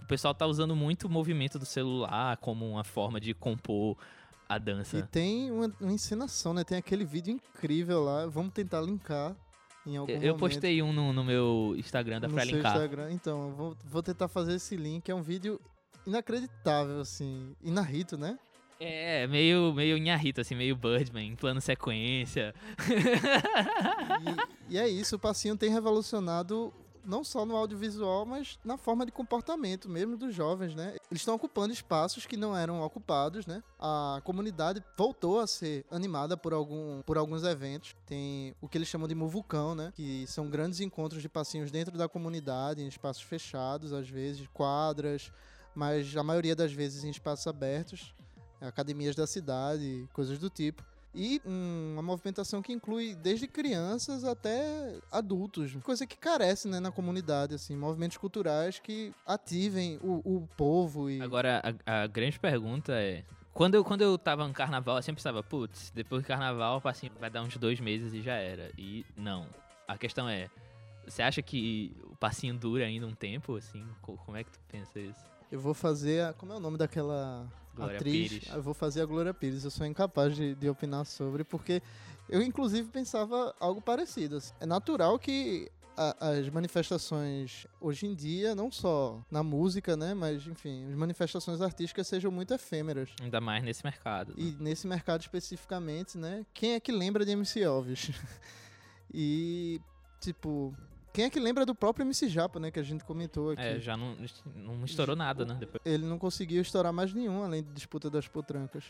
O 0.00 0.06
pessoal 0.06 0.32
tá 0.32 0.46
usando 0.46 0.76
muito 0.76 1.08
o 1.08 1.10
movimento 1.10 1.58
do 1.58 1.66
celular 1.66 2.36
como 2.36 2.64
uma 2.70 2.84
forma 2.84 3.20
de 3.20 3.34
compor 3.34 3.96
a 4.48 4.56
dança. 4.56 4.96
E 4.96 5.02
tem 5.02 5.50
uma, 5.50 5.74
uma 5.80 5.92
encenação, 5.92 6.54
né? 6.54 6.62
Tem 6.62 6.78
aquele 6.78 7.04
vídeo 7.04 7.32
incrível 7.32 8.00
lá. 8.04 8.26
Vamos 8.26 8.52
tentar 8.52 8.80
linkar 8.80 9.34
em 9.84 9.96
algum 9.96 10.12
Eu 10.12 10.18
momento. 10.18 10.38
postei 10.38 10.80
um 10.82 10.92
no, 10.92 11.12
no 11.12 11.24
meu 11.24 11.74
Instagram, 11.76 12.20
dá 12.20 12.28
no 12.28 12.34
pra 12.34 12.44
linkar. 12.44 12.72
Instagram. 12.76 13.12
Então, 13.12 13.52
vou, 13.56 13.76
vou 13.84 14.02
tentar 14.04 14.28
fazer 14.28 14.54
esse 14.54 14.76
link. 14.76 15.10
É 15.10 15.14
um 15.14 15.20
vídeo 15.20 15.60
inacreditável, 16.06 17.00
assim. 17.00 17.56
Inarrito, 17.60 18.16
né? 18.16 18.38
É, 18.80 19.26
meio, 19.26 19.72
meio 19.72 19.96
Inharito, 19.96 20.40
assim, 20.40 20.54
meio 20.54 20.76
Birdman, 20.76 21.32
em 21.32 21.36
plano 21.36 21.60
sequência. 21.60 22.54
E, 24.68 24.74
e 24.74 24.78
é 24.78 24.88
isso, 24.88 25.16
o 25.16 25.18
passinho 25.18 25.56
tem 25.56 25.70
revolucionado 25.70 26.72
não 27.08 27.24
só 27.24 27.44
no 27.46 27.56
audiovisual, 27.56 28.26
mas 28.26 28.58
na 28.62 28.76
forma 28.76 29.06
de 29.06 29.10
comportamento 29.10 29.88
mesmo 29.88 30.16
dos 30.16 30.34
jovens, 30.34 30.74
né? 30.74 30.96
Eles 31.10 31.22
estão 31.22 31.34
ocupando 31.34 31.72
espaços 31.72 32.26
que 32.26 32.36
não 32.36 32.54
eram 32.54 32.82
ocupados, 32.82 33.46
né? 33.46 33.62
A 33.78 34.20
comunidade 34.24 34.84
voltou 34.96 35.40
a 35.40 35.46
ser 35.46 35.86
animada 35.90 36.36
por, 36.36 36.52
algum, 36.52 37.00
por 37.02 37.16
alguns 37.16 37.44
eventos. 37.44 37.96
Tem 38.04 38.54
o 38.60 38.68
que 38.68 38.76
eles 38.76 38.88
chamam 38.88 39.08
de 39.08 39.14
muvucão, 39.14 39.74
né? 39.74 39.90
Que 39.96 40.26
são 40.26 40.50
grandes 40.50 40.80
encontros 40.80 41.22
de 41.22 41.28
passinhos 41.30 41.70
dentro 41.70 41.96
da 41.96 42.08
comunidade, 42.08 42.82
em 42.82 42.86
espaços 42.86 43.22
fechados, 43.22 43.92
às 43.92 44.08
vezes, 44.08 44.46
quadras, 44.52 45.32
mas 45.74 46.14
a 46.14 46.22
maioria 46.22 46.54
das 46.54 46.72
vezes 46.72 47.04
em 47.04 47.10
espaços 47.10 47.46
abertos, 47.46 48.14
academias 48.60 49.14
da 49.14 49.26
cidade, 49.26 50.08
coisas 50.12 50.38
do 50.38 50.48
tipo. 50.50 50.82
E 51.14 51.40
hum, 51.44 51.92
uma 51.94 52.02
movimentação 52.02 52.60
que 52.60 52.72
inclui 52.72 53.14
desde 53.14 53.48
crianças 53.48 54.24
até 54.24 54.98
adultos, 55.10 55.74
coisa 55.82 56.06
que 56.06 56.16
carece 56.18 56.68
né, 56.68 56.78
na 56.80 56.92
comunidade, 56.92 57.54
assim, 57.54 57.74
movimentos 57.76 58.18
culturais 58.18 58.78
que 58.78 59.12
ativem 59.26 59.98
o, 60.02 60.20
o 60.24 60.48
povo 60.56 61.10
e 61.10 61.20
Agora, 61.20 61.62
a, 61.86 62.02
a 62.02 62.06
grande 62.06 62.38
pergunta 62.38 62.92
é. 62.92 63.24
Quando 63.54 63.74
eu, 63.74 63.82
quando 63.84 64.02
eu 64.02 64.16
tava 64.16 64.46
no 64.46 64.54
carnaval, 64.54 64.96
eu 64.96 65.02
sempre 65.02 65.20
pensava, 65.20 65.42
putz, 65.42 65.90
depois 65.92 66.22
do 66.22 66.26
carnaval, 66.26 66.80
assim, 66.84 67.10
vai 67.18 67.28
dar 67.30 67.42
uns 67.42 67.56
dois 67.56 67.80
meses 67.80 68.12
e 68.12 68.22
já 68.22 68.34
era. 68.34 68.70
E 68.78 69.04
não. 69.16 69.46
A 69.88 69.96
questão 69.98 70.28
é, 70.28 70.48
você 71.06 71.22
acha 71.22 71.42
que 71.42 71.96
o 72.04 72.14
passinho 72.14 72.54
dura 72.54 72.84
ainda 72.84 73.06
um 73.06 73.14
tempo, 73.14 73.56
assim? 73.56 73.84
Co- 74.02 74.16
Como 74.24 74.36
é 74.36 74.44
que 74.44 74.50
tu 74.52 74.60
pensa 74.70 75.00
isso? 75.00 75.26
eu 75.50 75.58
vou 75.58 75.72
fazer 75.72 76.22
a, 76.24 76.32
como 76.34 76.52
é 76.52 76.56
o 76.56 76.60
nome 76.60 76.76
daquela 76.76 77.50
Glória 77.78 77.96
atriz? 77.96 78.28
Pires. 78.28 78.48
Eu 78.54 78.62
vou 78.62 78.74
fazer 78.74 79.02
a 79.02 79.06
Glória 79.06 79.32
Pires. 79.32 79.64
Eu 79.64 79.70
sou 79.70 79.86
incapaz 79.86 80.34
de, 80.36 80.54
de 80.54 80.68
opinar 80.68 81.04
sobre 81.04 81.44
porque 81.44 81.82
eu 82.28 82.42
inclusive 82.42 82.88
pensava 82.88 83.54
algo 83.58 83.80
parecido. 83.80 84.38
É 84.60 84.66
natural 84.66 85.18
que 85.18 85.70
as 86.20 86.48
manifestações 86.48 87.66
hoje 87.80 88.06
em 88.06 88.14
dia, 88.14 88.54
não 88.54 88.70
só 88.70 89.20
na 89.28 89.42
música, 89.42 89.96
né, 89.96 90.14
mas 90.14 90.46
enfim, 90.46 90.86
as 90.88 90.94
manifestações 90.94 91.60
artísticas 91.60 92.06
sejam 92.06 92.30
muito 92.30 92.54
efêmeras. 92.54 93.10
Ainda 93.20 93.40
mais 93.40 93.64
nesse 93.64 93.82
mercado. 93.82 94.28
né? 94.28 94.34
E 94.38 94.62
nesse 94.62 94.86
mercado 94.86 95.22
especificamente, 95.22 96.16
né? 96.16 96.46
Quem 96.54 96.74
é 96.74 96.80
que 96.80 96.92
lembra 96.92 97.24
de 97.24 97.32
MC 97.32 97.60
Elvis? 97.60 98.10
e, 99.12 99.80
tipo, 100.20 100.72
quem 101.12 101.24
é 101.24 101.30
que 101.30 101.38
lembra 101.40 101.64
do 101.66 101.74
próprio 101.74 102.04
MC 102.04 102.28
Japa, 102.28 102.58
né? 102.60 102.70
Que 102.70 102.78
a 102.78 102.82
gente 102.82 103.04
comentou 103.04 103.50
aqui. 103.50 103.62
É, 103.62 103.80
já 103.80 103.96
não, 103.96 104.16
não 104.54 104.84
estourou 104.84 105.16
nada, 105.16 105.44
né? 105.44 105.56
Depois. 105.58 105.80
Ele 105.84 106.06
não 106.06 106.18
conseguiu 106.18 106.60
estourar 106.62 106.92
mais 106.92 107.12
nenhum, 107.12 107.42
além 107.42 107.62
de 107.62 107.72
disputa 107.72 108.08
das 108.10 108.28
potrancas. 108.28 108.84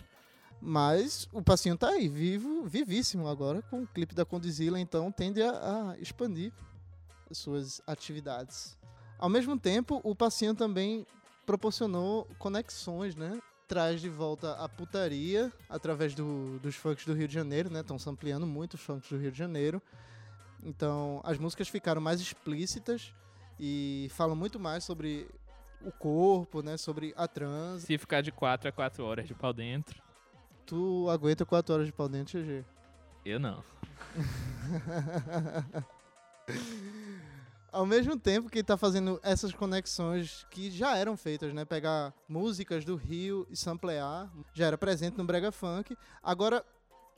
Mas 0.60 1.28
o 1.32 1.40
passinho 1.40 1.76
tá 1.76 1.88
aí, 1.90 2.08
vivo, 2.08 2.64
vivíssimo 2.66 3.28
agora, 3.28 3.62
com 3.62 3.82
o 3.82 3.86
clipe 3.86 4.14
da 4.14 4.24
Condizila, 4.24 4.78
então 4.80 5.10
tende 5.12 5.40
a, 5.42 5.50
a 5.92 5.98
expandir 5.98 6.52
as 7.30 7.38
suas 7.38 7.80
atividades. 7.86 8.76
Ao 9.18 9.28
mesmo 9.28 9.58
tempo, 9.58 10.00
o 10.02 10.14
passinho 10.14 10.54
também 10.54 11.06
proporcionou 11.46 12.26
conexões, 12.38 13.14
né? 13.14 13.40
Traz 13.68 14.00
de 14.00 14.08
volta 14.08 14.52
a 14.54 14.68
putaria 14.68 15.52
através 15.68 16.14
do- 16.14 16.58
dos 16.60 16.74
funks 16.74 17.04
do 17.04 17.12
Rio 17.14 17.28
de 17.28 17.34
Janeiro, 17.34 17.70
né? 17.70 17.80
Estão 17.80 17.98
sampleando 17.98 18.46
muito 18.46 18.74
os 18.74 18.80
funks 18.80 19.08
do 19.10 19.18
Rio 19.18 19.30
de 19.30 19.38
Janeiro. 19.38 19.80
Então, 20.62 21.20
as 21.24 21.38
músicas 21.38 21.68
ficaram 21.68 22.00
mais 22.00 22.20
explícitas 22.20 23.14
e 23.58 24.08
falam 24.10 24.36
muito 24.36 24.58
mais 24.58 24.84
sobre 24.84 25.28
o 25.80 25.92
corpo, 25.92 26.62
né? 26.62 26.76
Sobre 26.76 27.14
a 27.16 27.26
trans. 27.28 27.82
Se 27.82 27.96
ficar 27.98 28.20
de 28.20 28.32
4 28.32 28.68
a 28.68 28.72
4 28.72 29.04
horas 29.04 29.26
de 29.26 29.34
pau 29.34 29.52
dentro, 29.52 30.02
Tu 30.68 31.08
aguenta 31.08 31.46
4 31.46 31.72
horas 31.74 31.86
de 31.86 31.92
pau 31.94 32.10
dentro, 32.10 32.38
GG. 32.38 32.62
eu 33.24 33.40
não. 33.40 33.64
Ao 37.72 37.86
mesmo 37.86 38.18
tempo 38.18 38.50
que 38.50 38.62
tá 38.62 38.76
fazendo 38.76 39.18
essas 39.22 39.50
conexões 39.52 40.46
que 40.50 40.70
já 40.70 40.94
eram 40.96 41.16
feitas, 41.16 41.54
né? 41.54 41.64
Pegar 41.64 42.12
músicas 42.28 42.84
do 42.84 42.96
Rio 42.96 43.46
e 43.50 43.56
samplear, 43.56 44.30
já 44.52 44.66
era 44.66 44.76
presente 44.76 45.16
no 45.16 45.24
Brega 45.24 45.50
Funk. 45.50 45.96
Agora, 46.22 46.62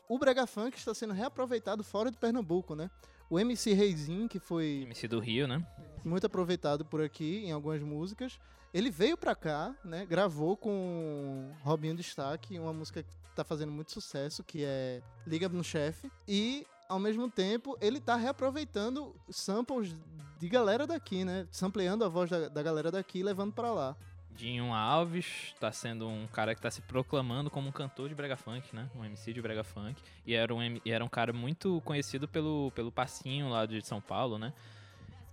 o 0.08 0.16
Brega 0.16 0.46
Funk 0.46 0.76
está 0.78 0.94
sendo 0.94 1.12
reaproveitado 1.12 1.82
fora 1.82 2.08
de 2.10 2.18
Pernambuco, 2.18 2.76
né? 2.76 2.88
O 3.30 3.38
MC 3.38 3.72
Reizinho, 3.72 4.28
que 4.28 4.40
foi 4.40 4.82
MC 4.82 5.06
do 5.06 5.20
Rio, 5.20 5.46
né? 5.46 5.64
muito 6.04 6.26
aproveitado 6.26 6.84
por 6.84 7.00
aqui 7.02 7.44
em 7.44 7.52
algumas 7.52 7.80
músicas. 7.82 8.38
Ele 8.72 8.90
veio 8.90 9.16
pra 9.16 9.34
cá, 9.34 9.74
né? 9.84 10.06
Gravou 10.06 10.56
com 10.56 11.52
Robinho 11.62 11.96
Destaque, 11.96 12.58
uma 12.58 12.72
música 12.72 13.02
que 13.02 13.10
tá 13.34 13.44
fazendo 13.44 13.72
muito 13.72 13.90
sucesso, 13.90 14.44
que 14.44 14.64
é 14.64 15.02
Liga 15.26 15.48
no 15.48 15.64
Chefe. 15.64 16.10
E, 16.26 16.66
ao 16.88 16.98
mesmo 16.98 17.28
tempo, 17.28 17.76
ele 17.80 18.00
tá 18.00 18.16
reaproveitando 18.16 19.14
samples 19.28 19.96
de 20.38 20.48
galera 20.48 20.86
daqui, 20.86 21.24
né? 21.24 21.46
Sampleando 21.50 22.04
a 22.04 22.08
voz 22.08 22.30
da, 22.30 22.48
da 22.48 22.62
galera 22.62 22.90
daqui 22.90 23.18
e 23.18 23.22
levando 23.22 23.52
pra 23.52 23.72
lá. 23.72 23.96
Dinho 24.36 24.72
Alves 24.72 25.54
tá 25.60 25.70
sendo 25.70 26.08
um 26.08 26.26
cara 26.26 26.54
que 26.54 26.60
tá 26.62 26.70
se 26.70 26.80
proclamando 26.82 27.50
como 27.50 27.68
um 27.68 27.72
cantor 27.72 28.08
de 28.08 28.14
brega 28.14 28.36
funk, 28.36 28.74
né? 28.74 28.88
Um 28.96 29.04
MC 29.04 29.32
de 29.32 29.42
brega 29.42 29.62
funk. 29.62 30.00
E 30.26 30.34
era 30.34 30.54
um, 30.54 30.62
e 30.62 30.80
era 30.90 31.04
um 31.04 31.08
cara 31.08 31.32
muito 31.32 31.80
conhecido 31.84 32.26
pelo, 32.26 32.72
pelo 32.74 32.90
passinho 32.90 33.48
lá 33.50 33.66
de 33.66 33.84
São 33.86 34.00
Paulo, 34.00 34.38
né? 34.38 34.52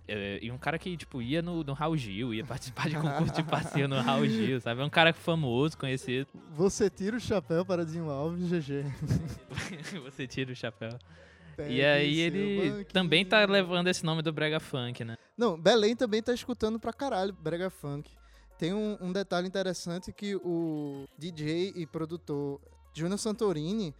É, 0.06 0.38
E 0.42 0.50
um 0.50 0.58
cara 0.58 0.78
que, 0.78 0.96
tipo, 0.96 1.20
ia 1.22 1.40
no, 1.42 1.62
no 1.62 1.72
Raul 1.74 1.96
Gil, 1.96 2.32
ia 2.34 2.44
participar 2.44 2.88
de 2.88 2.96
concurso 2.96 3.34
de 3.34 3.42
passinho 3.42 3.88
no 3.88 4.00
Raul 4.00 4.26
Gil, 4.26 4.60
sabe? 4.62 4.80
É 4.80 4.84
um 4.84 4.90
cara 4.90 5.12
famoso, 5.12 5.76
conhecido. 5.76 6.26
Você 6.52 6.88
tira 6.90 7.16
o 7.16 7.20
chapéu 7.20 7.64
para 7.64 7.84
Dinho 7.84 8.10
Alves, 8.10 8.48
GG. 8.50 8.84
Você 10.04 10.26
tira 10.26 10.52
o 10.52 10.56
chapéu. 10.56 10.90
Pegue 11.56 11.74
E 11.74 11.84
aí 11.84 12.20
ele 12.20 12.56
banquinho. 12.70 12.84
também 12.86 13.24
tá 13.24 13.44
levando 13.44 13.88
esse 13.88 14.04
nome 14.04 14.22
do 14.22 14.32
brega 14.32 14.60
funk, 14.60 15.04
né? 15.04 15.16
Não, 15.36 15.60
Belém 15.60 15.94
também 15.96 16.22
tá 16.22 16.32
escutando 16.32 16.78
pra 16.78 16.92
caralho 16.92 17.32
Brega 17.32 17.68
Funk. 17.70 18.10
Tem 18.58 18.74
um, 18.74 18.98
um 19.00 19.12
detalhe 19.12 19.46
interessante 19.46 20.12
que 20.12 20.34
o 20.36 21.06
DJ 21.16 21.72
e 21.76 21.86
produtor 21.86 22.60
Júnior 22.92 23.18
Santorini, 23.18 23.94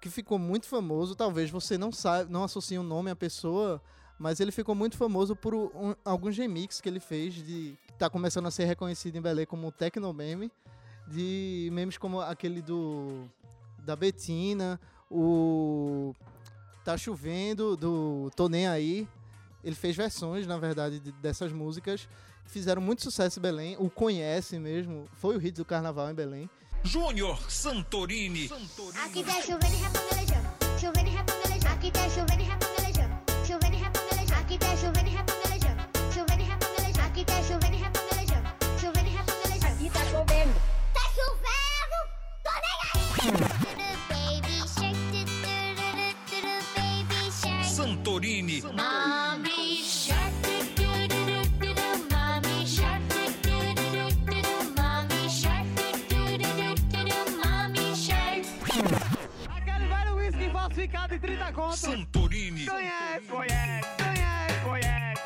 que 0.00 0.08
ficou 0.08 0.38
muito 0.38 0.66
famoso, 0.66 1.14
talvez 1.14 1.50
você 1.50 1.76
não 1.76 1.92
saiba, 1.92 2.30
não 2.30 2.42
associe 2.44 2.78
o 2.78 2.82
nome 2.82 3.10
à 3.10 3.16
pessoa, 3.16 3.82
mas 4.18 4.40
ele 4.40 4.50
ficou 4.50 4.74
muito 4.74 4.96
famoso 4.96 5.36
por 5.36 5.54
um- 5.54 5.94
alguns 6.04 6.36
remixes 6.36 6.80
que 6.80 6.88
ele 6.88 7.00
fez 7.00 7.34
de 7.34 7.76
tá 7.98 8.08
começando 8.08 8.46
a 8.46 8.50
ser 8.50 8.64
reconhecido 8.64 9.16
em 9.16 9.20
Belém 9.20 9.44
como 9.44 9.70
Tecno 9.72 10.12
Meme, 10.12 10.50
de 11.06 11.68
memes 11.72 11.98
como 11.98 12.20
aquele 12.20 12.62
do 12.62 13.24
da 13.84 13.94
Betina, 13.96 14.80
o 15.10 16.14
Tá 16.84 16.96
Chovendo, 16.96 17.76
do 17.76 18.30
Tô 18.36 18.48
Nem 18.48 18.66
Aí, 18.68 19.06
ele 19.64 19.74
fez 19.74 19.96
versões, 19.96 20.46
na 20.46 20.56
verdade, 20.58 20.98
de- 21.00 21.12
dessas 21.12 21.52
músicas. 21.52 22.08
Fizeram 22.48 22.80
muito 22.80 23.02
sucesso 23.02 23.38
em 23.38 23.42
Belém. 23.42 23.76
O 23.78 23.90
Conhece 23.90 24.58
mesmo. 24.58 25.06
Foi 25.12 25.36
o 25.36 25.38
hit 25.38 25.54
do 25.56 25.64
carnaval 25.64 26.10
em 26.10 26.14
Belém. 26.14 26.50
Júnior 26.82 27.38
Santorini. 27.50 28.50
Aqui 29.04 29.22
tá 29.22 29.40
chovendo 29.42 29.74
e 29.74 29.76
repangalejando. 29.76 30.48
Chovendo 30.80 31.08
e 31.08 31.12
repangalejando. 31.12 31.74
Aqui 31.74 31.90
tá 31.90 32.08
chovendo 32.08 32.40
e 32.40 32.44
repangalejando. 32.44 33.14
Chovendo 33.46 33.74
e 33.74 33.78
repangalejando. 33.78 34.40
Aqui 34.40 34.58
tá 34.58 34.76
chovendo 34.76 35.08
e 35.08 35.12
repangalejando. 35.12 35.82
Chovendo 36.14 36.40
e 36.40 36.44
repangalejando. 36.44 37.06
Aqui 37.06 37.24
tá 37.24 37.42
chovendo 37.42 37.74
e 37.74 37.78
repangalejando. 37.78 38.48
Chovendo 38.80 39.08
e 39.08 39.12
repangalejando. 39.12 39.74
Aqui 39.74 39.90
tá 39.90 40.04
chovendo. 40.10 40.54
Tá 40.94 41.04
chovendo! 41.14 41.98
Tô 42.44 42.50
nem 42.64 42.78
aí! 42.94 43.08
Baby 44.08 44.58
shark, 47.28 48.97
130 61.20 61.52
conto. 61.52 61.76
Santorini. 61.76 62.66
Conhece, 62.66 63.26
conhece, 63.28 63.88
conhece, 63.98 64.60
conhece. 64.64 65.18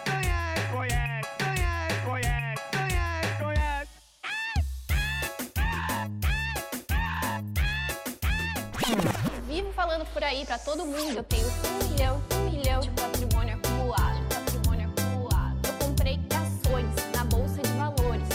Vivo 9.46 9.72
falando 9.72 10.06
por 10.06 10.24
aí 10.24 10.46
pra 10.46 10.58
todo 10.58 10.86
mundo. 10.86 11.18
Eu 11.18 11.24
tenho 11.24 11.46
um 11.46 11.90
milhão, 11.90 12.22
um 12.34 12.50
milhão 12.50 12.80
de 12.80 12.90
patrimônio 12.90 13.54
acumulado. 13.54 14.28
Patrimônio 14.28 14.90
acumulado. 14.90 15.58
Eu 15.66 15.72
comprei 15.86 16.18
ações 16.30 16.86
na 17.14 17.24
Bolsa 17.24 17.60
de 17.60 17.68
Valores. 17.72 18.28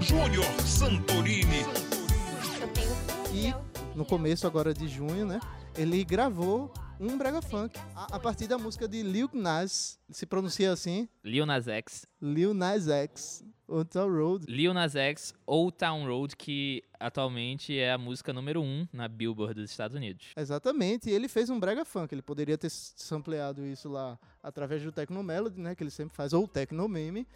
Júnior 0.00 0.46
Santorini 0.64 1.19
no 4.00 4.06
começo 4.06 4.46
agora 4.46 4.72
de 4.72 4.88
junho, 4.88 5.26
né? 5.26 5.38
Ele 5.76 6.02
gravou 6.02 6.72
um 6.98 7.18
brega 7.18 7.42
funk 7.42 7.78
a, 7.94 8.16
a 8.16 8.18
partir 8.18 8.46
da 8.46 8.56
música 8.56 8.88
de 8.88 9.02
Lil 9.02 9.28
Nas, 9.34 10.00
se 10.08 10.24
pronuncia 10.24 10.72
assim, 10.72 11.06
Lil 11.22 11.44
Nas 11.44 11.68
X. 11.68 12.06
Lil 12.18 12.54
Nas 12.54 12.88
X, 12.88 13.44
Old 13.68 13.90
Town 13.90 14.08
Road. 14.08 14.46
Lil 14.48 14.72
Nas 14.72 14.96
X 14.96 15.34
Old 15.46 15.76
Town 15.76 16.06
Road, 16.06 16.34
que 16.34 16.82
atualmente 16.98 17.78
é 17.78 17.92
a 17.92 17.98
música 17.98 18.32
número 18.32 18.62
um 18.62 18.88
na 18.90 19.06
Billboard 19.06 19.60
dos 19.60 19.70
Estados 19.70 19.94
Unidos. 19.94 20.28
Exatamente, 20.34 21.10
e 21.10 21.12
ele 21.12 21.28
fez 21.28 21.50
um 21.50 21.60
brega 21.60 21.84
funk, 21.84 22.14
ele 22.14 22.22
poderia 22.22 22.56
ter 22.56 22.70
sampleado 22.70 23.66
isso 23.66 23.86
lá 23.90 24.18
através 24.42 24.82
do 24.82 24.90
Tecno 24.90 25.22
Melody, 25.22 25.60
né, 25.60 25.74
que 25.74 25.82
ele 25.82 25.90
sempre 25.90 26.16
faz, 26.16 26.32
ou 26.32 26.48
Tecno 26.48 26.88
Meme, 26.88 27.26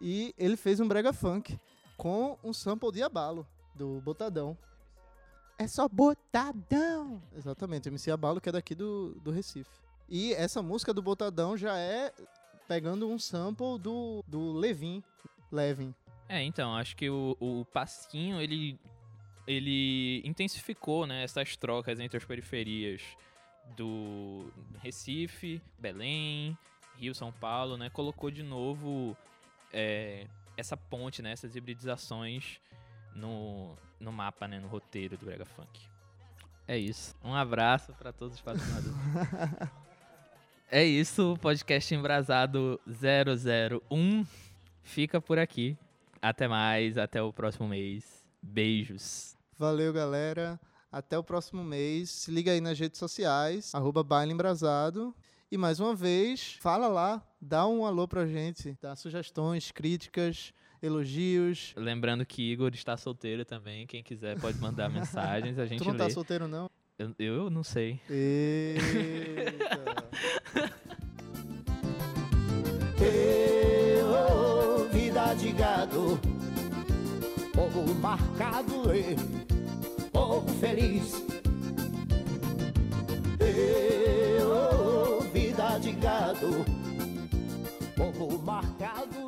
e 0.00 0.34
ele 0.38 0.56
fez 0.56 0.80
um 0.80 0.88
brega 0.88 1.12
funk 1.12 1.60
com 1.98 2.38
um 2.42 2.54
sample 2.54 2.92
de 2.92 3.02
abalo 3.02 3.46
do 3.74 4.00
Botadão. 4.00 4.56
É 5.58 5.66
só 5.66 5.88
Botadão! 5.88 7.20
Exatamente, 7.36 7.88
MC 7.88 8.12
Abalo, 8.12 8.40
que 8.40 8.48
é 8.48 8.52
daqui 8.52 8.76
do, 8.76 9.14
do 9.24 9.32
Recife. 9.32 9.68
E 10.08 10.32
essa 10.34 10.62
música 10.62 10.94
do 10.94 11.02
Botadão 11.02 11.56
já 11.56 11.76
é 11.76 12.12
pegando 12.68 13.08
um 13.08 13.18
sample 13.18 13.78
do, 13.78 14.22
do 14.26 14.52
Levin, 14.52 15.02
Levin. 15.50 15.92
É, 16.28 16.42
então, 16.44 16.76
acho 16.76 16.94
que 16.94 17.10
o, 17.10 17.36
o 17.40 17.64
Pasquinho, 17.64 18.40
ele, 18.40 18.78
ele 19.46 20.22
intensificou, 20.24 21.06
né, 21.06 21.24
essas 21.24 21.56
trocas 21.56 21.98
entre 21.98 22.16
as 22.16 22.24
periferias 22.24 23.02
do 23.76 24.52
Recife, 24.80 25.60
Belém, 25.78 26.56
Rio, 26.96 27.14
São 27.14 27.32
Paulo, 27.32 27.76
né, 27.76 27.90
colocou 27.90 28.30
de 28.30 28.42
novo 28.44 29.16
é, 29.72 30.26
essa 30.56 30.76
ponte, 30.76 31.20
né, 31.20 31.32
essas 31.32 31.56
hibridizações 31.56 32.60
no, 33.18 33.76
no 34.00 34.12
mapa, 34.12 34.46
né, 34.46 34.58
no 34.58 34.68
roteiro 34.68 35.16
do 35.16 35.26
Brega 35.26 35.44
Funk. 35.44 35.80
É 36.66 36.78
isso. 36.78 37.14
Um 37.22 37.34
abraço 37.34 37.92
para 37.94 38.12
todos 38.12 38.36
os 38.36 38.40
patrocinadores. 38.40 38.96
é 40.70 40.84
isso, 40.84 41.32
o 41.32 41.38
podcast 41.38 41.94
Embrasado 41.94 42.80
001 42.86 44.24
fica 44.82 45.20
por 45.20 45.38
aqui. 45.38 45.76
Até 46.20 46.48
mais, 46.48 46.98
até 46.98 47.22
o 47.22 47.32
próximo 47.32 47.68
mês. 47.68 48.04
Beijos. 48.42 49.36
Valeu, 49.56 49.92
galera. 49.92 50.60
Até 50.90 51.18
o 51.18 51.24
próximo 51.24 51.62
mês. 51.64 52.10
Se 52.10 52.30
liga 52.30 52.52
aí 52.52 52.60
nas 52.60 52.78
redes 52.78 52.98
sociais, 52.98 53.74
arroba 53.74 54.02
Baile 54.02 54.32
Embrasado. 54.32 55.14
E 55.50 55.56
mais 55.56 55.80
uma 55.80 55.94
vez, 55.94 56.58
fala 56.60 56.88
lá, 56.88 57.26
dá 57.40 57.66
um 57.66 57.86
alô 57.86 58.06
pra 58.06 58.26
gente, 58.26 58.76
dá 58.82 58.94
sugestões, 58.94 59.70
críticas, 59.70 60.52
elogios. 60.82 61.72
Lembrando 61.76 62.24
que 62.26 62.42
Igor 62.52 62.70
está 62.74 62.96
solteiro 62.96 63.44
também. 63.44 63.86
Quem 63.86 64.02
quiser 64.02 64.38
pode 64.40 64.58
mandar 64.58 64.88
mensagens. 64.90 65.58
A 65.58 65.66
gente 65.66 65.78
Tu 65.78 65.84
não 65.84 65.92
lê. 65.92 65.98
tá 65.98 66.10
solteiro, 66.10 66.46
não? 66.48 66.70
Eu, 66.98 67.14
eu 67.18 67.50
não 67.50 67.62
sei. 67.62 68.00
Eita. 68.10 70.08
Eu, 73.00 74.88
vida 74.90 75.34
de 75.34 75.52
gado, 75.52 76.18
povo 77.52 77.94
marcado, 77.94 78.92
e 78.94 79.14
povo 80.10 80.48
feliz. 80.58 81.12
Eu, 83.40 85.20
vida 85.32 85.78
de 85.78 85.92
gado, 85.92 86.64
povo 87.96 88.42
marcado, 88.42 89.27